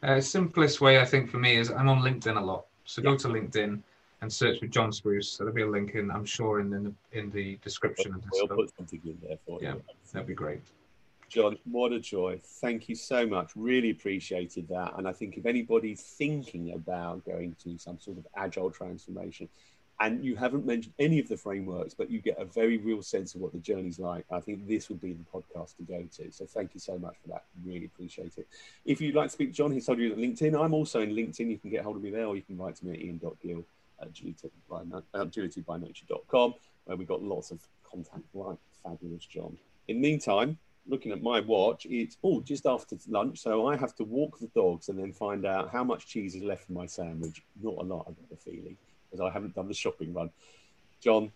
Uh, 0.03 0.21
simplest 0.21 0.81
way 0.81 0.99
I 0.99 1.05
think 1.05 1.31
for 1.31 1.39
me 1.39 1.57
is 1.57 1.71
I'm 1.71 1.89
on 1.89 2.03
LinkedIn 2.03 2.37
a 2.37 2.45
lot. 2.45 2.67
So 2.85 3.03
go 3.03 3.17
to 3.17 3.29
LinkedIn 3.29 3.81
and 4.23 4.33
search 4.33 4.61
for 4.61 4.67
Jon 4.67 4.93
Spruce. 4.93 5.37
There'll 5.37 5.53
be 5.53 5.63
a 5.63 5.67
link 5.67 5.95
in, 5.95 6.11
I'm 6.11 6.25
sure, 6.25 6.61
in 6.61 6.71
the 6.71 6.93
in 7.13 7.31
the 7.31 7.59
description 7.63 8.13
this. 8.13 8.25
We'll 8.33 8.49
put 8.49 8.75
something 8.77 9.01
in 9.05 9.19
there 9.21 9.37
for 9.45 9.59
yeah, 9.61 9.75
you. 9.75 9.83
that'd 10.13 10.29
be 10.29 10.35
great. 10.35 10.63
Jon, 11.29 11.59
what 11.65 11.93
a 11.93 12.01
joy. 12.01 12.39
Thank 12.43 12.89
you 12.89 12.95
so 12.95 13.27
much. 13.27 13.53
Really 13.57 13.91
appreciated 13.91 14.69
that. 14.69 14.93
And 14.99 15.09
I 15.09 15.13
think 15.13 15.39
if 15.39 15.47
anybody's 15.47 16.03
thinking 16.03 16.75
about 16.75 17.25
going 17.25 17.57
to 17.65 17.79
some 17.79 17.99
sort 17.99 18.19
of 18.19 18.27
agile 18.37 18.71
transformation, 18.71 19.49
and 19.99 20.25
you 20.25 20.37
haven't 20.37 20.67
mentioned 20.67 20.95
any 20.99 21.19
of 21.21 21.29
the 21.29 21.37
frameworks, 21.37 21.95
but 21.95 22.11
you 22.11 22.21
get 22.21 22.39
a 22.39 22.45
very 22.45 22.77
real 22.77 23.03
sense 23.03 23.35
of 23.35 23.41
what 23.41 23.53
the 23.53 23.59
journey's 23.59 23.99
like. 23.99 24.27
I 24.31 24.41
think 24.41 24.69
this 24.69 24.89
would 24.89 25.01
be 25.01 25.15
the 25.15 25.25
podcast 25.33 25.77
to 25.77 25.85
go 25.85 26.07
to. 26.17 26.31
So 26.31 26.45
thank 26.45 26.75
you 26.75 26.81
so 26.81 26.99
much 26.99 27.15
for 27.23 27.29
that. 27.29 27.45
Really 27.65 27.87
appreciate 27.87 28.35
it. 28.37 28.47
If 28.85 29.01
you'd 29.01 29.15
like 29.15 29.29
to 29.29 29.33
speak 29.33 29.51
to 29.51 29.55
Jon, 29.55 29.73
he's 29.73 29.87
told 29.87 29.99
you 29.99 30.13
at 30.13 30.19
LinkedIn. 30.19 30.61
I'm 30.61 30.75
also 30.75 31.01
in 31.01 31.11
LinkedIn. 31.11 31.51
You 31.51 31.59
can 31.59 31.71
get 31.71 31.83
hold 31.83 31.97
of 31.97 32.03
me 32.03 32.11
there, 32.11 32.27
or 32.27 32.37
you 32.37 32.43
can 32.43 32.59
write 32.59 32.77
to 32.77 32.87
me 32.87 32.93
at 32.93 33.01
ian.gill 33.01 33.65
at 34.03 34.13
agilitybynature.com, 34.13 36.43
um, 36.43 36.55
where 36.85 36.97
we've 36.97 37.09
got 37.09 37.23
lots 37.23 37.51
of 37.51 37.61
contact 37.89 38.25
like 38.35 38.59
fabulous 38.83 39.25
Jon. 39.25 39.57
In 39.89 39.97
the 39.97 40.03
meantime, 40.03 40.59
looking 40.87 41.13
at 41.13 41.23
my 41.23 41.41
watch, 41.41 41.87
it's 41.89 42.17
oh 42.25 42.41
just 42.41 42.67
after 42.67 42.97
lunch, 43.09 43.41
so 43.41 43.67
I 43.67 43.77
have 43.77 43.95
to 43.97 44.05
walk 44.05 44.39
the 44.39 44.49
dogs 44.49 44.89
and 44.89 44.99
then 44.99 45.13
find 45.13 45.47
out 45.47 45.71
how 45.71 45.85
much 45.85 46.07
cheese 46.07 46.35
is 46.35 46.43
left 46.43 46.69
in 46.69 46.75
my 46.75 46.87
sandwich. 46.87 47.43
Not 47.63 47.77
a 47.79 47.83
lot, 47.83 48.07
I've 48.09 48.17
got 48.17 48.31
the 48.31 48.37
feeling 48.37 48.77
as 49.13 49.21
I 49.21 49.31
haven't 49.31 49.55
done 49.55 49.69
the 49.69 49.75
shopping 49.75 50.13
run. 50.13 50.31
Jon, 51.01 51.31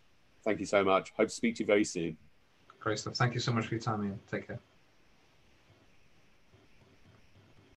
thank 0.45 0.61
you 0.61 0.67
so 0.67 0.83
much. 0.83 1.13
Hope 1.17 1.29
to 1.29 1.35
speak 1.35 1.57
to 1.57 1.63
you 1.63 1.67
very 1.67 1.85
soon. 1.85 2.17
Great 2.79 2.99
stuff. 2.99 3.17
Thank 3.17 3.35
you 3.35 3.41
so 3.41 3.53
much 3.53 3.67
for 3.67 3.75
your 3.75 3.83
time, 3.83 4.05
Ian. 4.05 4.19
Take 4.31 4.47
care. 4.47 4.61